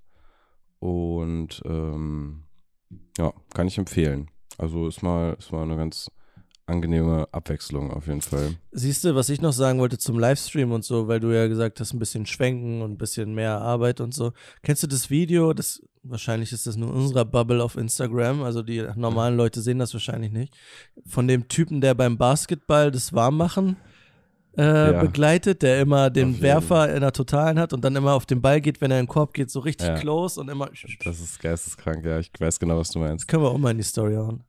Und 0.79 1.61
ähm, 1.65 2.43
ja, 3.17 3.33
kann 3.53 3.67
ich 3.67 3.77
empfehlen. 3.77 4.29
Also 4.59 4.87
ist 4.87 5.01
mal, 5.01 5.35
ist 5.39 5.51
mal 5.53 5.63
eine 5.63 5.77
ganz 5.77 6.11
angenehme 6.65 7.27
Abwechslung 7.31 7.91
auf 7.91 8.07
jeden 8.07 8.21
Fall. 8.21 8.55
Siehst 8.71 9.03
du, 9.03 9.15
was 9.15 9.29
ich 9.29 9.41
noch 9.41 9.53
sagen 9.53 9.79
wollte 9.79 9.97
zum 9.97 10.19
Livestream 10.19 10.71
und 10.71 10.83
so, 10.83 11.07
weil 11.07 11.19
du 11.19 11.33
ja 11.33 11.47
gesagt 11.47 11.79
hast, 11.79 11.93
ein 11.93 11.99
bisschen 11.99 12.25
schwenken 12.25 12.81
und 12.81 12.91
ein 12.91 12.97
bisschen 12.97 13.33
mehr 13.33 13.59
Arbeit 13.61 14.01
und 14.01 14.13
so. 14.13 14.33
Kennst 14.61 14.83
du 14.83 14.87
das 14.87 15.09
Video? 15.09 15.53
Das 15.53 15.81
wahrscheinlich 16.03 16.51
ist 16.51 16.67
das 16.67 16.75
nur 16.75 16.93
unserer 16.93 17.25
Bubble 17.25 17.63
auf 17.63 17.77
Instagram, 17.77 18.43
also 18.43 18.61
die 18.61 18.85
normalen 18.95 19.35
Leute 19.35 19.61
sehen 19.61 19.79
das 19.79 19.93
wahrscheinlich 19.93 20.31
nicht. 20.31 20.55
Von 21.05 21.27
dem 21.27 21.47
Typen, 21.47 21.81
der 21.81 21.93
beim 21.93 22.17
Basketball 22.17 22.91
das 22.91 23.13
Warmmachen 23.13 23.77
äh, 24.57 24.91
ja. 24.91 25.01
begleitet, 25.01 25.61
der 25.61 25.81
immer 25.81 26.09
den 26.09 26.41
Werfer 26.41 26.93
in 26.93 27.01
der 27.01 27.11
Totalen 27.11 27.59
hat 27.59 27.73
und 27.73 27.83
dann 27.83 27.95
immer 27.95 28.13
auf 28.13 28.25
den 28.25 28.41
Ball 28.41 28.61
geht, 28.61 28.81
wenn 28.81 28.91
er 28.91 28.99
in 28.99 29.05
den 29.05 29.09
Korb 29.09 29.33
geht, 29.33 29.49
so 29.51 29.59
richtig 29.59 29.87
ja. 29.87 29.95
close 29.95 30.39
und 30.39 30.49
immer. 30.49 30.69
Das 31.03 31.19
ist 31.19 31.39
geisteskrank, 31.39 32.05
ja. 32.05 32.19
Ich 32.19 32.31
weiß 32.37 32.59
genau, 32.59 32.77
was 32.77 32.89
du 32.91 32.99
meinst. 32.99 33.23
Das 33.23 33.27
können 33.27 33.43
wir 33.43 33.49
auch 33.49 33.57
mal 33.57 33.71
in 33.71 33.77
die 33.77 33.83
Story 33.83 34.15
hauen. 34.15 34.43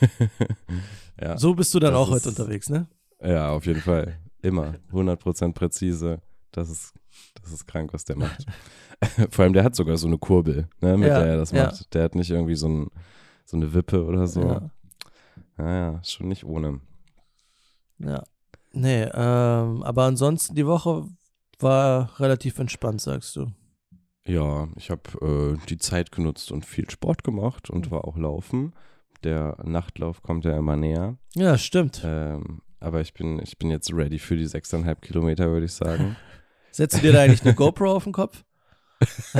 ja. 1.20 1.36
So 1.38 1.54
bist 1.54 1.72
du 1.74 1.78
dann 1.78 1.92
das 1.92 2.00
auch 2.00 2.08
ist, 2.08 2.26
heute 2.26 2.28
unterwegs, 2.28 2.68
ne? 2.68 2.86
Ja, 3.22 3.50
auf 3.50 3.66
jeden 3.66 3.80
Fall. 3.80 4.18
Immer. 4.42 4.74
100% 4.92 5.52
präzise. 5.52 6.20
Das 6.52 6.70
ist, 6.70 6.94
das 7.42 7.52
ist 7.52 7.66
krank, 7.66 7.92
was 7.92 8.04
der 8.04 8.16
macht. 8.16 8.46
Vor 9.30 9.44
allem, 9.44 9.52
der 9.52 9.64
hat 9.64 9.74
sogar 9.74 9.96
so 9.96 10.06
eine 10.06 10.18
Kurbel, 10.18 10.68
ne, 10.80 10.96
mit 10.96 11.08
ja, 11.08 11.18
der 11.18 11.28
er 11.28 11.36
das 11.36 11.52
macht. 11.52 11.94
Der 11.94 12.04
hat 12.04 12.14
nicht 12.14 12.30
irgendwie 12.30 12.54
so, 12.54 12.68
ein, 12.68 12.90
so 13.44 13.56
eine 13.56 13.72
Wippe 13.72 14.04
oder 14.04 14.26
so. 14.26 14.42
Ja. 14.42 14.70
Naja, 15.56 16.00
schon 16.04 16.28
nicht 16.28 16.44
ohne. 16.44 16.80
Ja. 17.98 18.22
Nee, 18.72 19.02
ähm, 19.02 19.82
aber 19.82 20.04
ansonsten 20.04 20.54
die 20.54 20.66
Woche 20.66 21.08
war 21.58 22.18
relativ 22.20 22.58
entspannt, 22.58 23.00
sagst 23.00 23.36
du. 23.36 23.48
Ja, 24.26 24.68
ich 24.76 24.90
habe 24.90 25.56
äh, 25.60 25.66
die 25.68 25.78
Zeit 25.78 26.12
genutzt 26.12 26.52
und 26.52 26.64
viel 26.64 26.88
Sport 26.90 27.24
gemacht 27.24 27.70
und 27.70 27.90
war 27.90 28.04
auch 28.04 28.16
laufen. 28.16 28.74
Der 29.24 29.56
Nachtlauf 29.64 30.22
kommt 30.22 30.44
ja 30.44 30.56
immer 30.56 30.76
näher. 30.76 31.16
Ja, 31.34 31.58
stimmt. 31.58 32.02
Ähm, 32.04 32.62
aber 32.78 33.00
ich 33.00 33.12
bin, 33.12 33.40
ich 33.42 33.58
bin 33.58 33.70
jetzt 33.70 33.92
ready 33.92 34.18
für 34.18 34.36
die 34.36 34.46
sechseinhalb 34.46 35.02
Kilometer, 35.02 35.50
würde 35.50 35.66
ich 35.66 35.72
sagen. 35.72 36.16
Setzt 36.70 36.98
du 36.98 37.02
dir 37.02 37.12
da 37.12 37.22
eigentlich 37.22 37.42
eine 37.42 37.54
GoPro 37.54 37.92
auf 37.92 38.04
den 38.04 38.12
Kopf? 38.12 38.44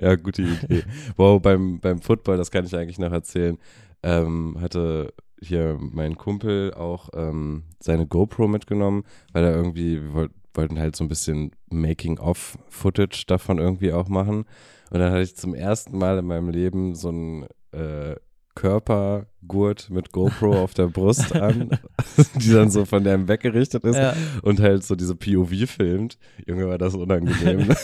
ja, 0.00 0.14
gute 0.16 0.42
Idee. 0.42 0.84
Wow, 1.16 1.40
beim, 1.40 1.80
beim 1.80 2.00
Football, 2.00 2.38
das 2.38 2.50
kann 2.50 2.64
ich 2.64 2.74
eigentlich 2.74 2.98
noch 2.98 3.12
erzählen, 3.12 3.58
ähm, 4.02 4.56
hatte 4.60 5.14
hier 5.42 5.78
mein 5.80 6.16
Kumpel 6.16 6.72
auch 6.74 7.10
ähm, 7.14 7.64
seine 7.80 8.06
GoPro 8.06 8.48
mitgenommen, 8.48 9.04
weil 9.32 9.44
er 9.44 9.54
irgendwie, 9.54 10.00
wir 10.02 10.30
wollten 10.54 10.78
halt 10.78 10.96
so 10.96 11.04
ein 11.04 11.08
bisschen 11.08 11.52
Making-of-Footage 11.70 13.24
davon 13.26 13.58
irgendwie 13.58 13.92
auch 13.92 14.08
machen. 14.08 14.44
Und 14.90 14.98
dann 15.00 15.10
hatte 15.10 15.22
ich 15.22 15.36
zum 15.36 15.54
ersten 15.54 15.98
Mal 15.98 16.18
in 16.18 16.26
meinem 16.26 16.50
Leben 16.50 16.94
so 16.94 17.10
ein 17.10 17.46
äh, 17.72 18.16
Körpergurt 18.54 19.88
mit 19.90 20.12
GoPro 20.12 20.54
auf 20.62 20.74
der 20.74 20.88
Brust 20.88 21.34
an, 21.34 21.70
die 22.36 22.52
dann 22.52 22.70
so 22.70 22.84
von 22.84 23.02
dem 23.02 23.28
weggerichtet 23.28 23.84
ist 23.84 23.96
ja. 23.96 24.14
und 24.42 24.60
halt 24.60 24.84
so 24.84 24.94
diese 24.94 25.14
POV 25.14 25.66
filmt. 25.66 26.18
Junge, 26.46 26.68
war 26.68 26.78
das 26.78 26.94
unangenehm. 26.94 27.74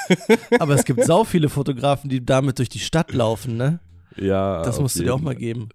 Aber 0.60 0.74
es 0.74 0.84
gibt 0.84 1.04
sau 1.04 1.24
viele 1.24 1.48
Fotografen, 1.48 2.08
die 2.08 2.24
damit 2.24 2.58
durch 2.58 2.68
die 2.68 2.78
Stadt 2.78 3.12
laufen, 3.12 3.56
ne? 3.56 3.80
Ja. 4.16 4.62
Das 4.62 4.80
musst 4.80 4.98
du 4.98 5.02
dir 5.02 5.14
auch 5.14 5.20
mal 5.20 5.34
geben. 5.34 5.70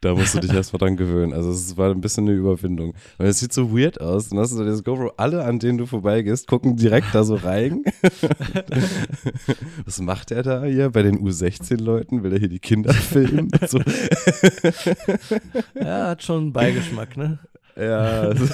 Da 0.00 0.14
musst 0.14 0.34
du 0.34 0.40
dich 0.40 0.52
erstmal 0.52 0.78
dran 0.78 0.96
gewöhnen. 0.96 1.34
Also 1.34 1.50
es 1.50 1.76
war 1.76 1.90
ein 1.90 2.00
bisschen 2.00 2.26
eine 2.26 2.36
Überwindung. 2.36 2.94
Weil 3.18 3.28
es 3.28 3.40
sieht 3.40 3.52
so 3.52 3.76
weird 3.76 4.00
aus. 4.00 4.30
Dann 4.30 4.38
hast 4.38 4.58
du 4.58 4.64
das 4.64 4.82
GoPro, 4.82 5.12
alle, 5.18 5.44
an 5.44 5.58
denen 5.58 5.76
du 5.76 5.84
vorbeigehst, 5.84 6.46
gucken 6.46 6.76
direkt 6.76 7.14
da 7.14 7.22
so 7.22 7.34
rein. 7.34 7.84
Was 9.84 10.00
macht 10.00 10.30
er 10.30 10.42
da 10.42 10.64
hier 10.64 10.90
bei 10.90 11.02
den 11.02 11.20
U16-Leuten? 11.22 12.22
Will 12.22 12.32
er 12.32 12.38
hier 12.38 12.48
die 12.48 12.60
Kinder 12.60 12.92
filmen? 12.94 13.50
So. 13.66 13.78
ja, 15.74 16.08
hat 16.08 16.22
schon 16.22 16.38
einen 16.38 16.52
Beigeschmack, 16.52 17.16
ne? 17.16 17.38
Ja. 17.76 18.32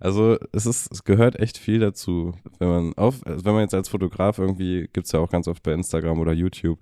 Also 0.00 0.38
es 0.52 0.64
ist, 0.64 0.92
es 0.92 1.02
gehört 1.02 1.40
echt 1.40 1.58
viel 1.58 1.80
dazu, 1.80 2.32
wenn 2.60 2.68
man 2.68 2.92
auf, 2.94 3.26
also 3.26 3.44
wenn 3.44 3.54
man 3.54 3.62
jetzt 3.62 3.74
als 3.74 3.88
Fotograf 3.88 4.38
irgendwie, 4.38 4.88
gibt 4.92 5.06
es 5.06 5.12
ja 5.12 5.18
auch 5.18 5.28
ganz 5.28 5.48
oft 5.48 5.62
bei 5.64 5.72
Instagram 5.72 6.20
oder 6.20 6.32
YouTube, 6.32 6.78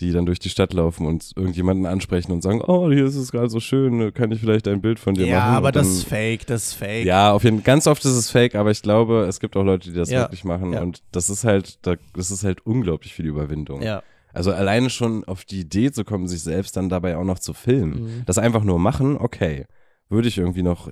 die 0.00 0.12
dann 0.12 0.26
durch 0.26 0.38
die 0.38 0.48
Stadt 0.48 0.72
laufen 0.72 1.06
und 1.06 1.32
irgendjemanden 1.36 1.86
ansprechen 1.86 2.32
und 2.32 2.42
sagen, 2.42 2.62
oh, 2.66 2.90
hier 2.90 3.06
ist 3.06 3.16
es 3.16 3.32
gerade 3.32 3.50
so 3.50 3.60
schön, 3.60 4.12
kann 4.14 4.30
ich 4.32 4.40
vielleicht 4.40 4.68
ein 4.68 4.80
Bild 4.80 4.98
von 4.98 5.14
dir 5.14 5.26
ja, 5.26 5.38
machen? 5.38 5.52
Ja, 5.52 5.56
aber 5.56 5.72
dann, 5.72 5.84
das 5.84 5.92
ist 5.92 6.08
fake, 6.08 6.46
das 6.46 6.68
ist 6.68 6.74
fake. 6.74 7.04
Ja, 7.04 7.32
auf 7.32 7.44
jeden 7.44 7.58
Fall, 7.58 7.64
ganz 7.64 7.86
oft 7.86 8.04
ist 8.04 8.12
es 8.12 8.30
fake, 8.30 8.54
aber 8.54 8.70
ich 8.70 8.82
glaube, 8.82 9.26
es 9.28 9.40
gibt 9.40 9.56
auch 9.56 9.64
Leute, 9.64 9.90
die 9.90 9.96
das 9.96 10.10
ja. 10.10 10.20
wirklich 10.20 10.44
machen 10.44 10.72
ja. 10.72 10.82
und 10.82 11.02
das 11.12 11.30
ist 11.30 11.44
halt, 11.44 11.78
das 11.86 12.30
ist 12.30 12.44
halt 12.44 12.64
unglaublich 12.66 13.14
viel 13.14 13.26
Überwindung. 13.26 13.82
Ja. 13.82 14.02
Also 14.32 14.52
alleine 14.52 14.90
schon 14.90 15.24
auf 15.24 15.44
die 15.44 15.60
Idee 15.60 15.90
zu 15.90 16.04
kommen, 16.04 16.28
sich 16.28 16.42
selbst 16.42 16.76
dann 16.76 16.88
dabei 16.88 17.16
auch 17.16 17.24
noch 17.24 17.38
zu 17.38 17.52
filmen. 17.52 18.02
Mhm. 18.02 18.22
Das 18.26 18.38
einfach 18.38 18.62
nur 18.62 18.78
machen, 18.78 19.16
okay. 19.18 19.66
Würde 20.08 20.28
ich 20.28 20.38
irgendwie 20.38 20.62
noch 20.62 20.90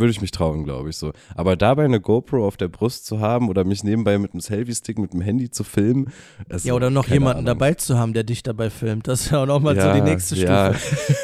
würde 0.00 0.10
ich 0.10 0.20
mich 0.20 0.30
trauen, 0.30 0.64
glaube 0.64 0.90
ich 0.90 0.96
so. 0.96 1.12
Aber 1.34 1.56
dabei 1.56 1.84
eine 1.84 2.00
GoPro 2.00 2.46
auf 2.46 2.56
der 2.56 2.68
Brust 2.68 3.06
zu 3.06 3.20
haben 3.20 3.48
oder 3.48 3.64
mich 3.64 3.84
nebenbei 3.84 4.18
mit 4.18 4.32
einem 4.32 4.40
Selfie-Stick, 4.40 4.98
mit 4.98 5.12
dem 5.12 5.20
Handy 5.20 5.50
zu 5.50 5.62
filmen. 5.62 6.12
Ja, 6.62 6.74
oder 6.74 6.90
noch 6.90 7.08
jemanden 7.08 7.46
Ahnung. 7.46 7.46
dabei 7.46 7.74
zu 7.74 7.98
haben, 7.98 8.12
der 8.12 8.24
dich 8.24 8.42
dabei 8.42 8.70
filmt. 8.70 9.06
Das 9.06 9.22
ist 9.22 9.30
ja 9.30 9.42
auch 9.42 9.46
nochmal 9.46 9.76
ja, 9.76 9.94
so 9.94 10.00
die 10.00 10.10
nächste 10.10 10.36
Stufe. 10.36 10.76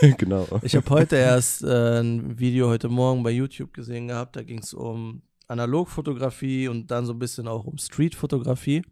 Ja, 0.03 0.11
genau. 0.19 0.47
Ich 0.63 0.77
habe 0.77 0.89
heute 0.91 1.17
erst 1.17 1.65
äh, 1.65 2.01
ein 2.01 2.39
Video 2.39 2.69
heute 2.69 2.89
Morgen 2.89 3.23
bei 3.23 3.31
YouTube 3.31 3.73
gesehen 3.73 4.09
gehabt. 4.09 4.37
Da 4.37 4.43
ging 4.43 4.59
es 4.59 4.73
um 4.73 5.23
Analogfotografie 5.49 6.69
und 6.69 6.91
dann 6.91 7.07
so 7.07 7.13
ein 7.13 7.19
bisschen 7.19 7.49
auch 7.49 7.65
um 7.65 7.79
Streetfotografie. 7.79 8.83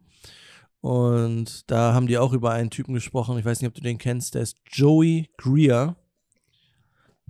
Und 0.80 1.70
da 1.70 1.94
haben 1.94 2.06
die 2.06 2.18
auch 2.18 2.32
über 2.32 2.50
einen 2.50 2.68
Typen 2.68 2.92
gesprochen. 2.92 3.38
Ich 3.38 3.44
weiß 3.44 3.60
nicht, 3.60 3.68
ob 3.68 3.74
du 3.74 3.80
den 3.80 3.96
kennst. 3.96 4.34
Der 4.34 4.42
ist 4.42 4.58
Joey 4.70 5.30
Greer. 5.38 5.96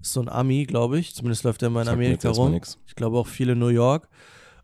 Ist 0.00 0.12
so 0.12 0.20
ein 0.20 0.28
Ami, 0.28 0.64
glaube 0.64 0.98
ich. 0.98 1.14
Zumindest 1.14 1.44
läuft 1.44 1.62
er 1.62 1.70
mal 1.70 1.80
in 1.80 1.86
Sag 1.86 1.94
Amerika 1.94 2.30
rum. 2.30 2.60
Ich 2.86 2.94
glaube 2.94 3.18
auch 3.18 3.26
viel 3.26 3.50
in 3.50 3.58
New 3.58 3.68
York. 3.68 4.08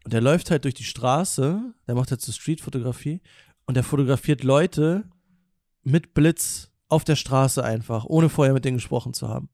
Und 0.05 0.13
der 0.13 0.21
läuft 0.21 0.51
halt 0.51 0.65
durch 0.65 0.75
die 0.75 0.85
Straße. 0.85 1.61
Der 1.87 1.95
macht 1.95 2.11
halt 2.11 2.21
so 2.21 2.33
Streetfotografie. 2.33 3.21
Und 3.67 3.75
der 3.75 3.85
fotografiert 3.85 4.43
Leute 4.43 5.05
mit 5.83 6.15
Blitz 6.15 6.71
auf 6.89 7.05
der 7.05 7.17
Straße 7.17 7.63
einfach, 7.65 8.05
ohne 8.05 8.29
vorher 8.29 8.53
mit 8.53 8.65
denen 8.65 8.79
gesprochen 8.79 9.15
zu 9.15 9.29
haben. 9.29 9.49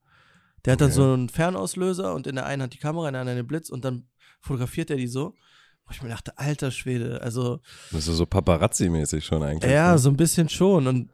Der 0.65 0.73
hat 0.73 0.81
dann 0.81 0.91
so 0.91 1.13
einen 1.13 1.29
Fernauslöser 1.29 2.15
und 2.15 2.27
in 2.27 2.35
der 2.35 2.47
einen 2.47 2.63
hat 2.63 2.73
die 2.73 2.79
Kamera, 2.79 3.07
in 3.07 3.13
der 3.13 3.21
anderen 3.21 3.39
den 3.39 3.47
Blitz 3.47 3.69
und 3.69 3.85
dann 3.85 4.09
fotografiert 4.41 4.91
er 4.91 4.97
die 4.97 5.07
so. 5.07 5.35
Wo 5.85 5.93
ich 5.93 6.03
mir 6.03 6.09
dachte, 6.09 6.37
alter 6.37 6.73
Schwede, 6.73 7.23
also. 7.23 7.61
Das 7.93 8.09
ist 8.09 8.17
so 8.17 8.25
Paparazzi-mäßig 8.25 9.25
schon 9.25 9.45
eigentlich. 9.45 9.71
Ja, 9.71 9.93
ne? 9.93 9.99
so 9.99 10.09
ein 10.09 10.17
bisschen 10.17 10.49
schon. 10.49 10.89
Und 10.89 11.11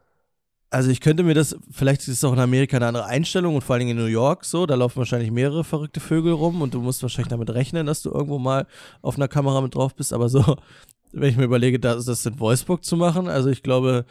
also 0.73 0.91
ich 0.91 1.01
könnte 1.01 1.23
mir 1.23 1.35
das, 1.35 1.57
vielleicht 1.71 2.01
ist 2.03 2.09
es 2.09 2.25
auch 2.25 2.33
in 2.33 2.39
Amerika 2.39 2.77
eine 2.77 2.87
andere 2.87 3.05
Einstellung 3.05 3.55
und 3.55 3.63
vor 3.63 3.75
allen 3.75 3.81
Dingen 3.81 3.99
in 3.99 4.05
New 4.05 4.11
York 4.11 4.45
so, 4.45 4.65
da 4.65 4.75
laufen 4.75 4.97
wahrscheinlich 4.97 5.31
mehrere 5.31 5.65
verrückte 5.65 6.01
Vögel 6.01 6.33
rum 6.33 6.63
und 6.63 6.73
du 6.73 6.81
musst 6.81 7.03
wahrscheinlich 7.03 7.29
damit 7.29 7.51
rechnen, 7.51 7.87
dass 7.87 8.03
du 8.03 8.11
irgendwo 8.11 8.39
mal 8.39 8.67
auf 9.03 9.17
einer 9.17 9.29
Kamera 9.29 9.61
mit 9.61 9.75
drauf 9.75 9.95
bist, 9.95 10.13
aber 10.15 10.31
so, 10.31 10.57
wenn 11.13 11.29
ich 11.29 11.37
mir 11.37 11.45
überlege, 11.45 11.79
das, 11.79 12.07
das 12.07 12.25
in 12.25 12.41
Wolfsburg 12.41 12.85
zu 12.85 12.97
machen, 12.97 13.29
also 13.29 13.51
ich 13.51 13.63
glaube, 13.63 14.07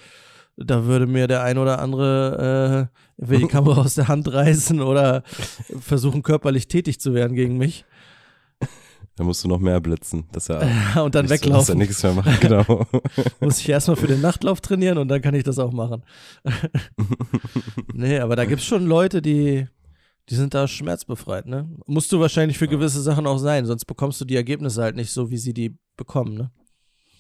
da 0.56 0.86
würde 0.86 1.08
mir 1.08 1.28
der 1.28 1.42
ein 1.44 1.58
oder 1.58 1.80
andere 1.80 2.90
äh, 3.18 3.38
die 3.38 3.48
Kamera 3.48 3.82
aus 3.82 3.96
der 3.96 4.08
Hand 4.08 4.32
reißen 4.32 4.82
oder 4.82 5.24
versuchen 5.80 6.22
körperlich 6.22 6.68
tätig 6.68 7.00
zu 7.00 7.16
werden 7.16 7.36
gegen 7.36 7.58
mich. 7.58 7.86
Da 9.22 9.26
musst 9.26 9.44
du 9.44 9.48
noch 9.48 9.60
mehr 9.60 9.80
blitzen. 9.80 10.24
Dass 10.32 10.50
er 10.50 10.68
ja, 10.68 11.02
und 11.04 11.14
dann 11.14 11.30
weglaufen. 11.30 11.78
Du, 11.78 11.80
dass 11.80 11.90
nichts 11.90 12.02
mehr 12.02 12.14
machen, 12.14 12.38
genau. 12.42 12.88
Muss 13.40 13.60
ich 13.60 13.70
erstmal 13.70 13.96
für 13.96 14.08
den 14.08 14.20
Nachtlauf 14.20 14.62
trainieren 14.62 14.98
und 14.98 15.10
dann 15.10 15.22
kann 15.22 15.36
ich 15.36 15.44
das 15.44 15.60
auch 15.60 15.72
machen. 15.72 16.04
nee, 17.94 18.18
aber 18.18 18.36
da 18.36 18.46
gibt 18.46 18.62
es 18.62 18.68
schon 18.68 18.88
Leute, 18.88 19.22
die, 19.22 19.68
die 20.28 20.36
sind 20.36 20.56
da 20.56 20.68
schmerzbefreit, 20.68 21.46
ne? 21.46 21.70
Musst 21.86 22.12
du 22.12 22.20
wahrscheinlich 22.20 22.58
für 22.58 22.68
gewisse 22.68 23.00
Sachen 23.00 23.28
auch 23.28 23.38
sein, 23.38 23.68
sonst 23.68 23.86
bekommst 23.86 24.20
du 24.20 24.26
die 24.26 24.36
Ergebnisse 24.36 24.82
halt 24.82 24.96
nicht 24.96 25.12
so, 25.12 25.30
wie 25.30 25.38
sie 25.38 25.54
die 25.54 25.78
bekommen, 25.98 26.34
ne? 26.34 26.52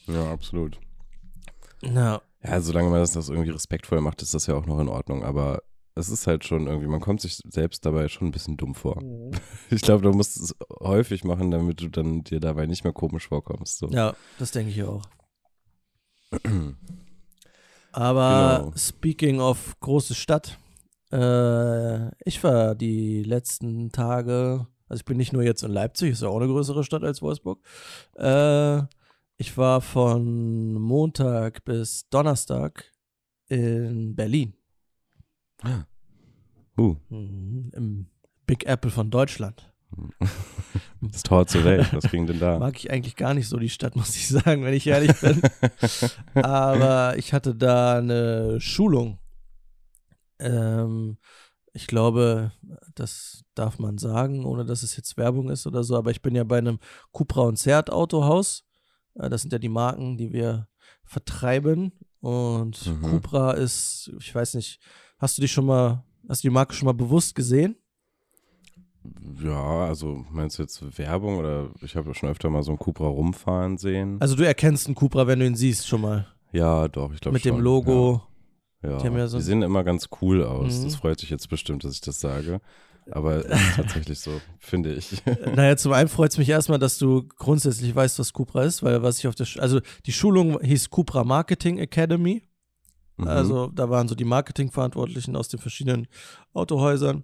Ja, 0.07 0.31
absolut. 0.31 0.79
Ja. 1.83 2.19
Ja, 2.43 2.61
solange 2.61 2.89
man 2.89 3.01
das, 3.01 3.11
das 3.11 3.29
irgendwie 3.29 3.51
respektvoll 3.51 4.01
macht, 4.01 4.23
ist 4.23 4.33
das 4.33 4.47
ja 4.47 4.55
auch 4.55 4.65
noch 4.65 4.79
in 4.79 4.87
Ordnung. 4.87 5.23
Aber 5.23 5.61
es 6.01 6.09
ist 6.09 6.27
halt 6.27 6.43
schon 6.43 6.67
irgendwie, 6.67 6.87
man 6.87 6.99
kommt 6.99 7.21
sich 7.21 7.39
selbst 7.47 7.85
dabei 7.85 8.07
schon 8.09 8.27
ein 8.27 8.31
bisschen 8.31 8.57
dumm 8.57 8.75
vor. 8.75 9.01
Mhm. 9.01 9.31
Ich 9.69 9.81
glaube, 9.81 10.03
du 10.03 10.11
musst 10.11 10.37
es 10.37 10.55
häufig 10.81 11.23
machen, 11.23 11.51
damit 11.51 11.81
du 11.81 11.87
dann 11.87 12.23
dir 12.23 12.39
dabei 12.39 12.65
nicht 12.65 12.83
mehr 12.83 12.93
komisch 12.93 13.29
vorkommst. 13.29 13.77
So. 13.77 13.87
Ja, 13.89 14.15
das 14.37 14.51
denke 14.51 14.71
ich 14.71 14.83
auch. 14.83 15.03
Aber 17.93 18.59
genau. 18.59 18.73
speaking 18.77 19.39
of 19.39 19.79
große 19.79 20.15
Stadt, 20.15 20.57
äh, 21.11 22.07
ich 22.25 22.43
war 22.43 22.75
die 22.75 23.23
letzten 23.23 23.91
Tage, 23.91 24.67
also 24.87 25.01
ich 25.01 25.05
bin 25.05 25.17
nicht 25.17 25.33
nur 25.33 25.43
jetzt 25.43 25.63
in 25.63 25.71
Leipzig, 25.71 26.11
ist 26.11 26.21
ja 26.21 26.29
auch 26.29 26.37
eine 26.37 26.47
größere 26.47 26.83
Stadt 26.83 27.03
als 27.03 27.21
Wolfsburg. 27.21 27.59
Äh, 28.15 28.81
ich 29.37 29.57
war 29.57 29.81
von 29.81 30.73
Montag 30.73 31.65
bis 31.65 32.07
Donnerstag 32.09 32.85
in 33.47 34.15
Berlin. 34.15 34.53
Uh, 36.77 36.95
Im 37.09 38.07
Big 38.45 38.65
Apple 38.65 38.91
von 38.91 39.09
Deutschland. 39.11 39.67
das 41.01 41.23
Tor 41.23 41.45
zur 41.47 41.65
Welt, 41.65 41.93
was 41.93 42.09
ging 42.09 42.25
denn 42.25 42.39
da? 42.39 42.57
Mag 42.57 42.77
ich 42.77 42.89
eigentlich 42.91 43.15
gar 43.17 43.33
nicht 43.33 43.47
so 43.49 43.57
die 43.57 43.69
Stadt, 43.69 43.95
muss 43.97 44.15
ich 44.15 44.27
sagen, 44.29 44.63
wenn 44.63 44.73
ich 44.73 44.87
ehrlich 44.87 45.11
bin. 45.19 45.41
Aber 46.43 47.17
ich 47.17 47.33
hatte 47.33 47.53
da 47.55 47.97
eine 47.97 48.59
Schulung. 48.61 49.19
Ähm, 50.39 51.17
ich 51.73 51.87
glaube, 51.87 52.51
das 52.95 53.43
darf 53.53 53.79
man 53.79 53.97
sagen, 53.97 54.45
ohne 54.45 54.65
dass 54.65 54.83
es 54.83 54.95
jetzt 54.97 55.17
Werbung 55.17 55.49
ist 55.49 55.67
oder 55.67 55.83
so. 55.83 55.95
Aber 55.97 56.11
ich 56.11 56.21
bin 56.21 56.35
ja 56.35 56.43
bei 56.43 56.57
einem 56.57 56.79
Cupra 57.11 57.41
und 57.41 57.59
Seat 57.59 57.89
Autohaus. 57.89 58.65
Äh, 59.15 59.29
Das 59.29 59.41
sind 59.41 59.53
ja 59.53 59.59
die 59.59 59.69
Marken, 59.69 60.17
die 60.17 60.31
wir 60.31 60.67
vertreiben. 61.03 61.91
Und 62.21 62.85
Mhm. 62.85 63.01
Cupra 63.01 63.51
ist, 63.53 64.11
ich 64.19 64.33
weiß 64.33 64.53
nicht, 64.55 64.79
hast 65.17 65.37
du 65.37 65.41
die 65.41 65.47
schon 65.47 65.65
mal, 65.65 66.03
hast 66.27 66.43
du 66.43 66.47
die 66.49 66.53
Marke 66.53 66.73
schon 66.73 66.85
mal 66.87 66.93
bewusst 66.93 67.35
gesehen? 67.35 67.75
Ja, 69.43 69.85
also 69.85 70.23
meinst 70.31 70.59
du 70.59 70.63
jetzt 70.63 70.97
Werbung 70.97 71.37
oder 71.37 71.69
ich 71.81 71.95
habe 71.95 72.13
schon 72.13 72.29
öfter 72.29 72.49
mal 72.49 72.61
so 72.61 72.71
einen 72.71 72.79
Cupra 72.79 73.07
rumfahren 73.07 73.77
sehen? 73.77 74.17
Also 74.21 74.35
du 74.35 74.45
erkennst 74.45 74.85
einen 74.87 74.95
Cupra, 74.95 75.25
wenn 75.25 75.39
du 75.39 75.45
ihn 75.47 75.55
siehst, 75.55 75.87
schon 75.87 76.01
mal. 76.01 76.27
ja, 76.51 76.87
doch, 76.87 77.11
ich 77.13 77.19
glaube 77.19 77.33
Mit 77.33 77.43
schon. 77.43 77.55
dem 77.55 77.61
Logo. 77.61 78.21
Ja, 78.83 78.97
Die 78.97 79.07
ja 79.07 79.27
so 79.27 79.37
die 79.37 79.43
sehen 79.43 79.61
immer 79.61 79.83
ganz 79.83 80.09
cool 80.21 80.43
aus. 80.43 80.79
Mhm. 80.79 80.83
Das 80.85 80.95
freut 80.95 81.19
sich 81.19 81.29
jetzt 81.29 81.49
bestimmt, 81.49 81.83
dass 81.83 81.93
ich 81.93 82.01
das 82.01 82.19
sage. 82.19 82.61
Aber 83.09 83.37
es 83.37 83.45
ist 83.45 83.75
tatsächlich 83.75 84.19
so, 84.19 84.31
finde 84.59 84.93
ich. 84.93 85.21
Naja, 85.55 85.75
zum 85.75 85.93
einen 85.93 86.07
freut 86.09 86.31
es 86.31 86.37
mich 86.37 86.49
erstmal, 86.49 86.77
dass 86.79 86.97
du 86.99 87.27
grundsätzlich 87.37 87.95
weißt, 87.95 88.19
was 88.19 88.33
Cupra 88.33 88.63
ist, 88.63 88.83
weil 88.83 89.01
was 89.01 89.17
ich 89.19 89.27
auf 89.27 89.35
der, 89.35 89.45
Sch 89.45 89.57
also 89.57 89.81
die 90.05 90.13
Schulung 90.13 90.59
hieß 90.61 90.89
Cupra 90.91 91.23
Marketing 91.23 91.79
Academy. 91.79 92.43
Mhm. 93.21 93.27
Also 93.27 93.67
da 93.67 93.89
waren 93.89 94.07
so 94.07 94.15
die 94.15 94.25
Marketingverantwortlichen 94.25 95.35
aus 95.35 95.47
den 95.47 95.59
verschiedenen 95.59 96.07
Autohäusern. 96.53 97.23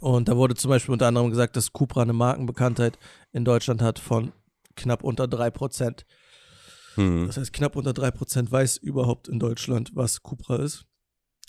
Und 0.00 0.28
da 0.28 0.36
wurde 0.36 0.54
zum 0.54 0.70
Beispiel 0.70 0.92
unter 0.92 1.06
anderem 1.06 1.30
gesagt, 1.30 1.56
dass 1.56 1.72
Cupra 1.72 2.02
eine 2.02 2.12
Markenbekanntheit 2.14 2.98
in 3.32 3.44
Deutschland 3.44 3.82
hat 3.82 3.98
von 3.98 4.32
knapp 4.74 5.04
unter 5.04 5.24
3%. 5.26 6.06
Mhm. 6.96 7.26
Das 7.26 7.36
heißt, 7.36 7.52
knapp 7.52 7.76
unter 7.76 7.92
3% 7.92 8.50
weiß 8.50 8.78
überhaupt 8.78 9.28
in 9.28 9.38
Deutschland, 9.38 9.90
was 9.94 10.22
Cupra 10.22 10.56
ist. 10.56 10.86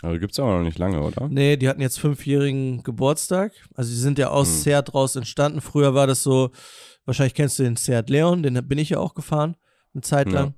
Aber 0.01 0.19
gibt 0.19 0.33
es 0.33 0.39
auch 0.39 0.47
noch 0.49 0.63
nicht 0.63 0.77
lange, 0.77 1.01
oder? 1.01 1.29
Nee, 1.29 1.55
die 1.55 1.69
hatten 1.69 1.79
jetzt 1.79 1.99
fünfjährigen 1.99 2.83
Geburtstag. 2.83 3.53
Also 3.75 3.89
die 3.91 3.95
sind 3.97 4.19
ja 4.19 4.29
aus 4.29 4.49
Hm. 4.49 4.55
Seat 4.61 4.93
raus 4.93 5.15
entstanden. 5.15 5.61
Früher 5.61 5.93
war 5.93 6.07
das 6.07 6.23
so, 6.23 6.51
wahrscheinlich 7.05 7.33
kennst 7.35 7.57
du 7.59 7.63
den 7.63 7.77
Seat 7.77 8.09
Leon, 8.09 8.43
den 8.43 8.67
bin 8.67 8.77
ich 8.77 8.89
ja 8.89 8.99
auch 8.99 9.13
gefahren, 9.13 9.55
eine 9.93 10.01
Zeit 10.01 10.27
Ja. 10.27 10.33
lang. 10.33 10.53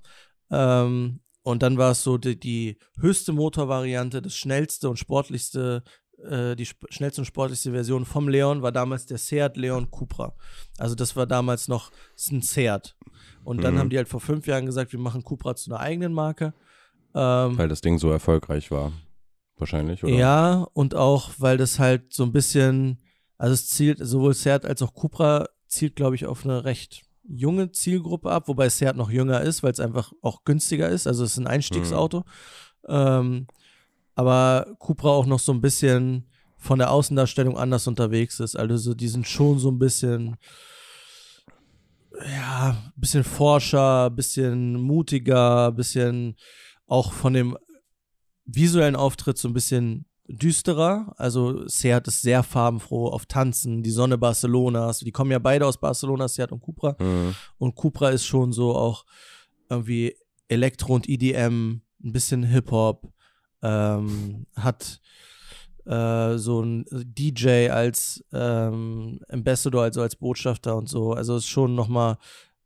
Ähm, 0.50 1.19
und 1.45 1.62
dann 1.62 1.77
war 1.77 1.91
es 1.91 2.01
so 2.03 2.17
die, 2.17 2.39
die 2.39 2.77
höchste 2.99 3.31
Motorvariante, 3.31 4.21
das 4.21 4.36
schnellste 4.36 4.89
und 4.89 4.97
sportlichste, 4.97 5.84
äh, 6.27 6.55
die 6.55 6.65
schnellste 6.65 7.21
und 7.21 7.25
sportlichste 7.25 7.71
Version 7.71 8.03
vom 8.05 8.27
Leon 8.27 8.63
war 8.63 8.71
damals 8.71 9.05
der 9.05 9.19
Seat 9.19 9.55
Leon 9.55 9.91
Cupra. 9.91 10.34
Also 10.79 10.95
das 10.95 11.15
war 11.15 11.27
damals 11.27 11.67
noch 11.67 11.91
ein 12.31 12.41
Seat. 12.41 12.95
Und 13.43 13.63
dann 13.63 13.75
Mhm. 13.75 13.79
haben 13.79 13.89
die 13.91 13.97
halt 13.97 14.08
vor 14.10 14.21
fünf 14.21 14.47
Jahren 14.47 14.65
gesagt, 14.65 14.91
wir 14.91 14.99
machen 14.99 15.23
Cupra 15.23 15.55
zu 15.55 15.69
einer 15.71 15.79
eigenen 15.81 16.13
Marke. 16.13 16.53
Ähm, 17.13 17.58
Weil 17.60 17.69
das 17.69 17.81
Ding 17.81 17.99
so 17.99 18.10
erfolgreich 18.10 18.71
war. 18.71 18.91
Wahrscheinlich, 19.58 20.03
oder? 20.03 20.13
ja, 20.13 20.67
und 20.73 20.95
auch, 20.95 21.31
weil 21.38 21.58
das 21.58 21.77
halt 21.77 22.12
so 22.12 22.23
ein 22.23 22.31
bisschen, 22.31 23.03
also 23.38 23.53
es 23.53 23.69
zielt, 23.69 23.99
sowohl 24.01 24.34
Seat 24.34 24.65
als 24.65 24.81
auch 24.81 24.95
Cupra 24.95 25.47
zielt, 25.67 25.95
glaube 25.95 26.15
ich, 26.15 26.25
auf 26.25 26.43
eine 26.43 26.63
recht 26.65 27.03
junge 27.27 27.71
Zielgruppe 27.71 28.31
ab, 28.31 28.47
wobei 28.47 28.69
Seat 28.69 28.95
noch 28.95 29.09
jünger 29.09 29.41
ist, 29.41 29.63
weil 29.63 29.71
es 29.71 29.79
einfach 29.79 30.13
auch 30.21 30.43
günstiger 30.43 30.89
ist. 30.89 31.07
Also 31.07 31.23
es 31.23 31.31
ist 31.31 31.38
ein 31.38 31.47
Einstiegsauto. 31.47 32.23
Ähm, 32.88 33.47
aber 34.15 34.75
Cupra 34.79 35.09
auch 35.09 35.25
noch 35.25 35.39
so 35.39 35.51
ein 35.51 35.61
bisschen 35.61 36.27
von 36.57 36.79
der 36.79 36.91
Außendarstellung 36.91 37.57
anders 37.57 37.88
unterwegs 37.88 38.39
ist. 38.39 38.55
Also 38.55 38.77
so, 38.77 38.93
die 38.93 39.07
sind 39.07 39.27
schon 39.27 39.59
so 39.59 39.69
ein 39.69 39.79
bisschen, 39.79 40.38
ja, 42.13 42.77
ein 42.95 42.99
bisschen 42.99 43.23
forscher, 43.23 44.05
ein 44.05 44.15
bisschen 44.15 44.81
mutiger, 44.81 45.67
ein 45.67 45.75
bisschen 45.75 46.35
auch 46.88 47.11
von 47.11 47.33
dem 47.33 47.57
visuellen 48.45 48.95
Auftritt 48.95 49.38
so 49.38 49.47
ein 49.47 49.53
bisschen 49.53 50.05
düsterer. 50.27 51.13
Also 51.17 51.67
Seat 51.67 52.07
ist 52.07 52.21
sehr 52.21 52.43
farbenfroh 52.43 53.07
auf 53.07 53.25
Tanzen, 53.25 53.83
die 53.83 53.91
Sonne 53.91 54.17
Barcelonas. 54.17 54.99
Die 54.99 55.11
kommen 55.11 55.31
ja 55.31 55.39
beide 55.39 55.65
aus 55.65 55.79
Barcelona, 55.79 56.27
Seat 56.27 56.51
und 56.51 56.61
Cupra. 56.61 56.95
Mhm. 56.99 57.35
Und 57.57 57.75
Cupra 57.75 58.09
ist 58.09 58.25
schon 58.25 58.51
so 58.51 58.75
auch 58.75 59.05
irgendwie 59.69 60.15
Elektro 60.47 60.95
und 60.95 61.09
EDM, 61.09 61.81
ein 62.03 62.13
bisschen 62.13 62.43
Hip-Hop, 62.43 63.11
ähm, 63.61 64.45
hat 64.55 65.01
äh, 65.85 66.38
so 66.38 66.61
ein 66.61 66.85
DJ 66.91 67.69
als 67.69 68.23
ähm, 68.33 69.19
Ambassador, 69.29 69.83
also 69.83 70.01
als 70.01 70.15
Botschafter 70.15 70.75
und 70.75 70.89
so. 70.89 71.13
Also 71.13 71.38
ist 71.38 71.47
schon 71.47 71.75
nochmal, 71.75 72.17